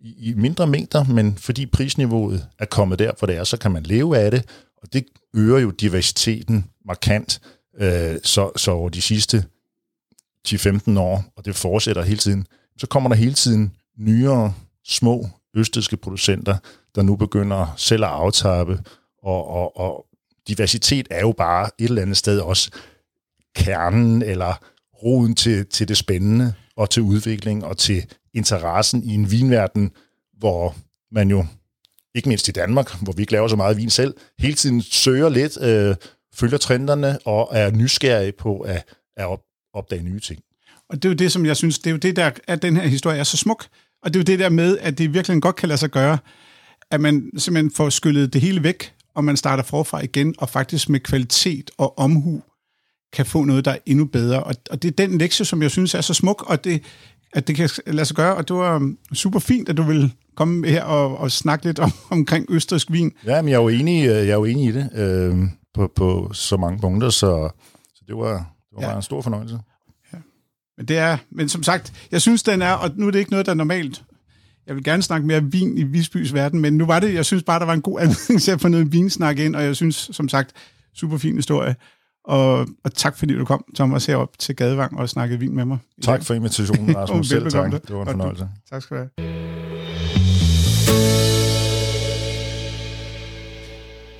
I, 0.00 0.30
I 0.30 0.34
mindre 0.34 0.66
mængder, 0.66 1.04
men 1.04 1.38
fordi 1.38 1.66
prisniveauet 1.66 2.46
er 2.58 2.64
kommet 2.64 2.98
der, 2.98 3.12
hvor 3.18 3.26
det 3.26 3.36
er, 3.36 3.44
så 3.44 3.56
kan 3.56 3.72
man 3.72 3.82
leve 3.82 4.18
af 4.18 4.30
det, 4.30 4.44
og 4.82 4.92
det 4.92 5.04
øger 5.34 5.58
jo 5.58 5.70
diversiteten 5.70 6.64
markant. 6.86 7.40
Øh, 7.80 8.16
så, 8.22 8.50
så 8.56 8.70
over 8.70 8.88
de 8.88 9.02
sidste 9.02 9.44
10-15 10.48 10.98
år, 10.98 11.24
og 11.36 11.44
det 11.44 11.56
fortsætter 11.56 12.02
hele 12.02 12.18
tiden, 12.18 12.46
så 12.78 12.86
kommer 12.86 13.08
der 13.08 13.16
hele 13.16 13.34
tiden 13.34 13.72
nyere, 13.98 14.54
små 14.84 15.28
østiske 15.54 15.96
producenter, 15.96 16.56
der 16.94 17.02
nu 17.02 17.16
begynder 17.16 17.74
selv 17.76 18.04
at 18.04 18.10
aftappe, 18.10 18.80
og, 19.22 19.48
og, 19.48 19.76
og 19.76 20.06
diversitet 20.48 21.08
er 21.10 21.20
jo 21.20 21.32
bare 21.32 21.70
et 21.78 21.88
eller 21.88 22.02
andet 22.02 22.16
sted 22.16 22.40
også 22.40 22.70
kernen 23.56 24.22
eller 24.22 24.54
roden 25.02 25.34
til, 25.34 25.66
til 25.66 25.88
det 25.88 25.96
spændende 25.96 26.54
og 26.76 26.90
til 26.90 27.02
udvikling 27.02 27.64
og 27.64 27.76
til 27.76 28.06
interessen 28.34 29.04
i 29.04 29.14
en 29.14 29.30
vinverden, 29.30 29.90
hvor 30.38 30.74
man 31.12 31.30
jo, 31.30 31.46
ikke 32.14 32.28
mindst 32.28 32.48
i 32.48 32.52
Danmark, 32.52 33.02
hvor 33.02 33.12
vi 33.12 33.22
ikke 33.22 33.32
laver 33.32 33.48
så 33.48 33.56
meget 33.56 33.76
vin 33.76 33.90
selv, 33.90 34.14
hele 34.38 34.54
tiden 34.54 34.82
søger 34.82 35.28
lidt, 35.28 35.62
øh, 35.62 35.96
følger 36.36 36.58
trenderne 36.58 37.18
og 37.24 37.48
er 37.52 37.70
nysgerrig 37.70 38.34
på 38.34 38.60
at, 38.60 38.84
at 39.16 39.26
op, 39.26 39.40
opdage 39.74 40.02
nye 40.02 40.20
ting. 40.20 40.40
Og 40.88 41.02
det 41.02 41.04
er 41.04 41.08
jo 41.08 41.14
det, 41.14 41.32
som 41.32 41.46
jeg 41.46 41.56
synes, 41.56 41.78
det 41.78 41.86
er 41.86 41.92
jo 41.92 41.96
det, 41.96 42.16
der 42.16 42.30
at 42.46 42.62
den 42.62 42.76
her 42.76 42.86
historie 42.86 43.18
er 43.18 43.24
så 43.24 43.36
smuk. 43.36 43.66
Og 44.02 44.14
det 44.14 44.16
er 44.16 44.20
jo 44.20 44.24
det 44.24 44.38
der 44.38 44.48
med, 44.48 44.78
at 44.78 44.98
det 44.98 45.14
virkelig 45.14 45.42
godt 45.42 45.56
kan 45.56 45.68
lade 45.68 45.78
sig 45.78 45.90
gøre, 45.90 46.18
at 46.90 47.00
man 47.00 47.30
simpelthen 47.36 47.70
får 47.70 47.90
skyllet 47.90 48.32
det 48.32 48.40
hele 48.40 48.62
væk, 48.62 48.92
og 49.14 49.24
man 49.24 49.36
starter 49.36 49.62
forfra 49.62 50.00
igen, 50.00 50.34
og 50.38 50.48
faktisk 50.48 50.88
med 50.88 51.00
kvalitet 51.00 51.70
og 51.78 51.98
omhu 51.98 52.42
kan 53.12 53.26
få 53.26 53.44
noget, 53.44 53.64
der 53.64 53.70
er 53.70 53.78
endnu 53.86 54.04
bedre. 54.04 54.42
Og, 54.42 54.54
og 54.70 54.82
det 54.82 54.88
er 54.88 55.06
den 55.06 55.18
lektie, 55.18 55.44
som 55.44 55.62
jeg 55.62 55.70
synes 55.70 55.94
er 55.94 56.00
så 56.00 56.14
smuk, 56.14 56.50
og 56.50 56.64
det, 56.64 56.82
at 57.32 57.48
det 57.48 57.56
kan 57.56 57.70
lade 57.86 58.04
sig 58.04 58.16
gøre. 58.16 58.34
Og 58.34 58.48
det 58.48 58.56
var 58.56 58.76
um, 58.76 58.98
super 59.12 59.38
fint, 59.38 59.68
at 59.68 59.76
du 59.76 59.82
vil 59.82 60.12
komme 60.36 60.68
her 60.68 60.82
og, 60.82 61.18
og 61.18 61.30
snakke 61.30 61.64
lidt 61.64 61.78
om, 61.78 61.92
omkring 62.10 62.46
østersk 62.48 62.92
vin. 62.92 63.12
Ja, 63.26 63.42
men 63.42 63.48
jeg 63.48 63.56
er 63.56 63.62
jo 63.62 63.68
enig, 63.68 64.06
øh, 64.06 64.14
jeg 64.14 64.28
er 64.28 64.34
jo 64.34 64.44
enig 64.44 64.68
i 64.68 64.72
det 64.72 64.90
øh, 64.94 65.38
på, 65.76 65.92
på 65.96 66.30
så 66.32 66.56
mange 66.56 66.78
punkter, 66.78 67.10
så, 67.10 67.50
så 67.94 68.04
det 68.06 68.16
var, 68.16 68.32
det 68.70 68.76
var 68.76 68.82
ja. 68.82 68.96
en 68.96 69.02
stor 69.02 69.22
fornøjelse. 69.22 69.58
Ja. 70.12 70.18
Men 70.76 70.88
det 70.88 70.98
er, 70.98 71.18
men 71.30 71.48
som 71.48 71.62
sagt, 71.62 72.08
jeg 72.10 72.22
synes, 72.22 72.42
den 72.42 72.62
er, 72.62 72.72
og 72.72 72.90
nu 72.94 73.06
er 73.06 73.10
det 73.10 73.18
ikke 73.18 73.30
noget, 73.30 73.46
der 73.46 73.52
er 73.52 73.56
normalt 73.56 74.04
jeg 74.66 74.74
vil 74.74 74.84
gerne 74.84 75.02
snakke 75.02 75.26
mere 75.26 75.44
vin 75.44 75.78
i 75.78 75.82
Visbys 75.82 76.34
verden, 76.34 76.60
men 76.60 76.72
nu 76.72 76.86
var 76.86 77.00
det, 77.00 77.14
jeg 77.14 77.24
synes 77.24 77.42
bare, 77.42 77.58
der 77.60 77.66
var 77.66 77.72
en 77.72 77.82
god 77.82 78.00
anledning 78.00 78.42
til 78.42 78.50
at 78.50 78.60
få 78.60 78.68
noget 78.68 78.92
vinsnak 78.92 79.38
ind, 79.38 79.56
og 79.56 79.62
jeg 79.62 79.76
synes, 79.76 80.10
som 80.12 80.28
sagt, 80.28 80.52
super 80.94 81.18
fin 81.18 81.36
historie. 81.36 81.76
Og, 82.24 82.66
og 82.84 82.94
tak 82.94 83.18
fordi 83.18 83.34
du 83.34 83.44
kom, 83.44 83.64
Thomas, 83.74 84.06
herop 84.06 84.38
til 84.38 84.56
Gadevang 84.56 84.98
og 84.98 85.08
snakkede 85.08 85.40
vin 85.40 85.54
med 85.54 85.64
mig. 85.64 85.78
Tak 86.02 86.24
for 86.24 86.34
invitationen, 86.34 86.96
Rasmus. 86.96 87.28
Selv 87.28 87.50
tak. 87.50 87.72
Det 87.72 87.96
var 87.96 88.02
en 88.02 88.06
fornøjelse. 88.06 88.48
Tak 88.70 88.82
skal 88.82 88.96
du 88.96 89.02
have. 89.02 89.10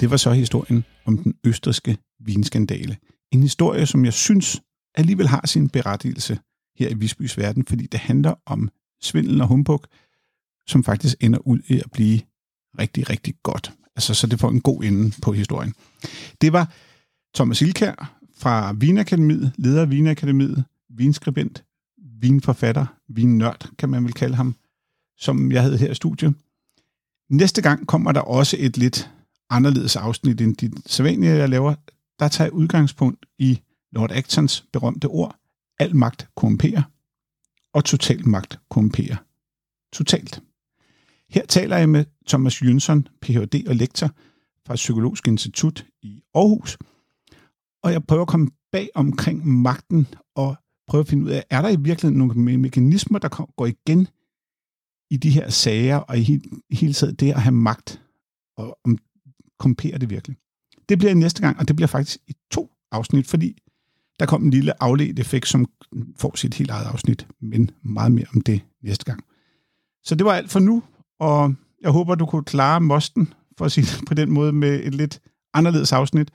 Det 0.01 0.11
var 0.11 0.17
så 0.17 0.33
historien 0.33 0.85
om 1.05 1.19
den 1.19 1.35
østerske 1.45 1.99
vinskandale. 2.21 2.97
En 3.31 3.43
historie, 3.43 3.87
som 3.87 4.05
jeg 4.05 4.13
synes 4.13 4.63
alligevel 4.95 5.29
har 5.29 5.47
sin 5.47 5.69
berettigelse 5.69 6.39
her 6.79 6.89
i 6.89 6.95
Visbys 6.95 7.39
verden, 7.39 7.67
fordi 7.67 7.87
det 7.87 8.01
handler 8.01 8.35
om 8.47 8.71
svindel 9.03 9.41
og 9.41 9.49
humbug, 9.49 9.85
som 10.67 10.85
faktisk 10.85 11.17
ender 11.21 11.39
ud 11.39 11.59
i 11.69 11.81
at 11.81 11.91
blive 11.93 12.21
rigtig, 12.79 13.11
rigtig 13.11 13.35
godt. 13.43 13.73
Altså, 13.97 14.15
så 14.15 14.27
det 14.27 14.41
får 14.41 14.51
en 14.51 14.61
god 14.61 14.85
ende 14.85 15.13
på 15.23 15.33
historien. 15.33 15.75
Det 16.41 16.53
var 16.53 16.73
Thomas 17.35 17.63
Ilkær 17.63 18.19
fra 18.39 18.73
Vinakademiet, 18.73 19.53
leder 19.59 19.83
af 19.83 19.91
Vinakademiet, 19.91 20.65
vinskribent, 20.89 21.65
vinforfatter, 22.21 22.87
vinnørd, 23.09 23.71
kan 23.79 23.89
man 23.89 24.05
vel 24.05 24.13
kalde 24.13 24.35
ham, 24.35 24.57
som 25.19 25.53
jeg 25.53 25.63
havde 25.63 25.79
her 25.79 25.91
i 25.91 25.95
studiet. 25.95 26.35
Næste 27.31 27.63
gang 27.63 27.87
kommer 27.87 28.13
der 28.13 28.21
også 28.21 28.57
et 28.61 28.77
lidt 28.77 29.11
anderledes 29.51 29.97
afsnit 29.97 30.41
end 30.41 30.57
de 30.57 30.73
sædvanlige, 30.87 31.33
jeg 31.33 31.49
laver. 31.49 31.75
Der 32.19 32.29
tager 32.29 32.47
jeg 32.47 32.53
udgangspunkt 32.53 33.27
i 33.39 33.61
Lord 33.93 34.13
Actons 34.13 34.65
berømte 34.73 35.07
ord, 35.07 35.37
al 35.79 35.97
magt 35.97 36.29
korrumperer, 36.37 36.83
og 37.73 37.85
total 37.85 38.29
magt 38.29 38.59
korrumperer. 38.71 39.17
Totalt. 39.93 40.43
Her 41.31 41.47
taler 41.47 41.77
jeg 41.77 41.89
med 41.89 42.05
Thomas 42.29 42.63
Jønsson, 42.63 43.09
Ph.D. 43.23 43.69
og 43.69 43.77
lektor 43.77 44.11
fra 44.67 44.75
Psykologisk 44.75 45.29
Institut 45.29 45.87
i 46.03 46.23
Aarhus. 46.35 46.79
Og 47.83 47.93
jeg 47.93 48.05
prøver 48.07 48.23
at 48.23 48.29
komme 48.29 48.51
bag 48.73 48.89
omkring 48.95 49.47
magten 49.47 50.07
og 50.35 50.57
prøve 50.89 51.01
at 51.01 51.09
finde 51.09 51.25
ud 51.25 51.31
af, 51.31 51.45
er 51.51 51.63
der 51.63 51.69
i 51.69 51.77
virkeligheden 51.81 52.19
nogle 52.19 52.59
mekanismer, 52.59 53.19
der 53.19 53.29
går 53.57 53.67
igen 53.67 54.09
i 55.11 55.17
de 55.17 55.31
her 55.31 55.51
sager, 55.51 55.97
og 55.97 56.19
i 56.19 56.41
hele 56.71 56.93
taget 56.93 57.21
det 57.21 57.33
at 57.33 57.43
have 57.43 57.55
magt, 57.55 58.03
og 58.57 58.79
om 58.85 58.99
komperer 59.59 59.99
det 59.99 60.11
virkelig. 60.11 60.37
Det 60.89 60.99
bliver 60.99 61.15
næste 61.15 61.43
gang, 61.43 61.59
og 61.59 61.69
det 61.69 61.77
bliver 61.77 61.87
faktisk 61.87 62.19
i 62.29 62.35
to 62.51 62.71
afsnit, 62.93 63.27
fordi 63.27 63.63
der 64.21 64.27
kom 64.27 64.45
en 64.45 64.51
lille 64.51 64.83
afledt 64.83 65.19
effekt, 65.19 65.49
som 65.49 65.67
får 66.19 66.37
sit 66.37 66.55
helt 66.55 66.71
eget 66.71 66.87
afsnit, 66.87 67.27
men 67.41 67.71
meget 67.83 68.13
mere 68.13 68.27
om 68.35 68.41
det 68.41 68.61
næste 68.83 69.05
gang. 69.05 69.25
Så 70.05 70.15
det 70.15 70.25
var 70.25 70.33
alt 70.33 70.51
for 70.51 70.61
nu, 70.61 70.83
og 71.21 71.55
jeg 71.83 71.91
håber, 71.91 72.15
du 72.15 72.27
kunne 72.27 72.45
klare 72.45 72.81
mosten 72.81 73.35
for 73.59 73.65
at 73.65 73.73
sige 73.73 73.85
det 73.85 74.07
på 74.07 74.15
den 74.15 74.31
måde, 74.31 74.53
med 74.53 74.81
et 74.85 74.95
lidt 74.95 75.21
anderledes 75.55 75.93
afsnit. 75.93 76.31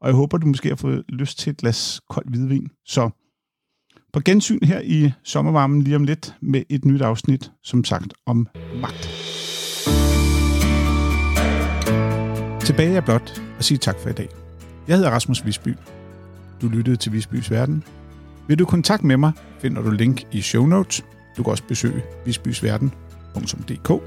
Og 0.00 0.08
jeg 0.08 0.16
håber, 0.16 0.38
du 0.38 0.46
måske 0.46 0.68
har 0.68 0.76
fået 0.76 1.04
lyst 1.08 1.38
til 1.38 1.50
et 1.50 1.56
glas 1.56 2.00
kold 2.10 2.28
hvidvin. 2.28 2.68
Så 2.86 3.10
på 4.12 4.20
gensyn 4.20 4.62
her 4.62 4.80
i 4.80 5.12
sommervarmen 5.24 5.82
lige 5.82 5.96
om 5.96 6.04
lidt 6.04 6.34
med 6.40 6.62
et 6.68 6.84
nyt 6.84 7.02
afsnit, 7.02 7.52
som 7.62 7.84
sagt 7.84 8.14
om 8.26 8.48
magt. 8.80 9.39
Tilbage 12.64 12.96
er 12.96 13.00
blot 13.00 13.42
at 13.58 13.64
sige 13.64 13.78
tak 13.78 13.96
for 14.02 14.08
i 14.08 14.12
dag. 14.12 14.28
Jeg 14.88 14.96
hedder 14.96 15.10
Rasmus 15.10 15.46
Visby. 15.46 15.74
Du 16.62 16.68
lyttede 16.68 16.96
til 16.96 17.12
Visbys 17.12 17.50
Verden. 17.50 17.84
Vil 18.48 18.58
du 18.58 18.64
kontakte 18.64 19.06
med 19.06 19.16
mig, 19.16 19.32
finder 19.58 19.82
du 19.82 19.90
link 19.90 20.26
i 20.32 20.40
show 20.40 20.66
notes. 20.66 21.04
Du 21.36 21.42
kan 21.42 21.50
også 21.50 21.62
besøge 21.68 22.02
visbysverden.dk 22.26 24.02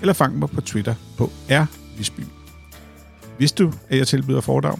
eller 0.00 0.12
fang 0.12 0.38
mig 0.38 0.50
på 0.50 0.60
Twitter 0.60 0.94
på 1.18 1.30
rvisby. 1.50 2.20
Hvis 3.38 3.52
du, 3.52 3.72
at 3.88 3.98
jeg 3.98 4.06
tilbyder 4.06 4.40
foredrag, 4.40 4.78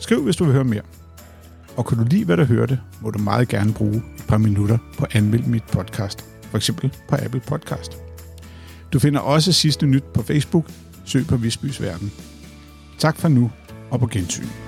skriv, 0.00 0.22
hvis 0.22 0.36
du 0.36 0.44
vil 0.44 0.52
høre 0.52 0.64
mere. 0.64 0.82
Og 1.76 1.86
kan 1.86 1.98
du 1.98 2.04
lide, 2.04 2.24
hvad 2.24 2.36
du 2.36 2.44
hørte, 2.44 2.80
må 3.00 3.10
du 3.10 3.18
meget 3.18 3.48
gerne 3.48 3.72
bruge 3.72 3.96
et 3.96 4.24
par 4.28 4.38
minutter 4.38 4.78
på 4.98 5.04
at 5.04 5.16
anmelde 5.16 5.50
mit 5.50 5.64
podcast, 5.64 6.24
for 6.42 6.56
eksempel 6.56 6.92
på 7.08 7.16
Apple 7.16 7.40
Podcast. 7.40 7.92
Du 8.92 8.98
finder 8.98 9.20
også 9.20 9.52
sidste 9.52 9.86
nyt 9.86 10.04
på 10.04 10.22
Facebook. 10.22 10.66
Søg 11.04 11.26
på 11.26 11.36
Visbys 11.36 11.82
Verden. 11.82 12.12
Tak 12.98 13.16
for 13.16 13.28
nu, 13.28 13.50
og 13.90 14.00
på 14.00 14.06
gensyn. 14.06 14.61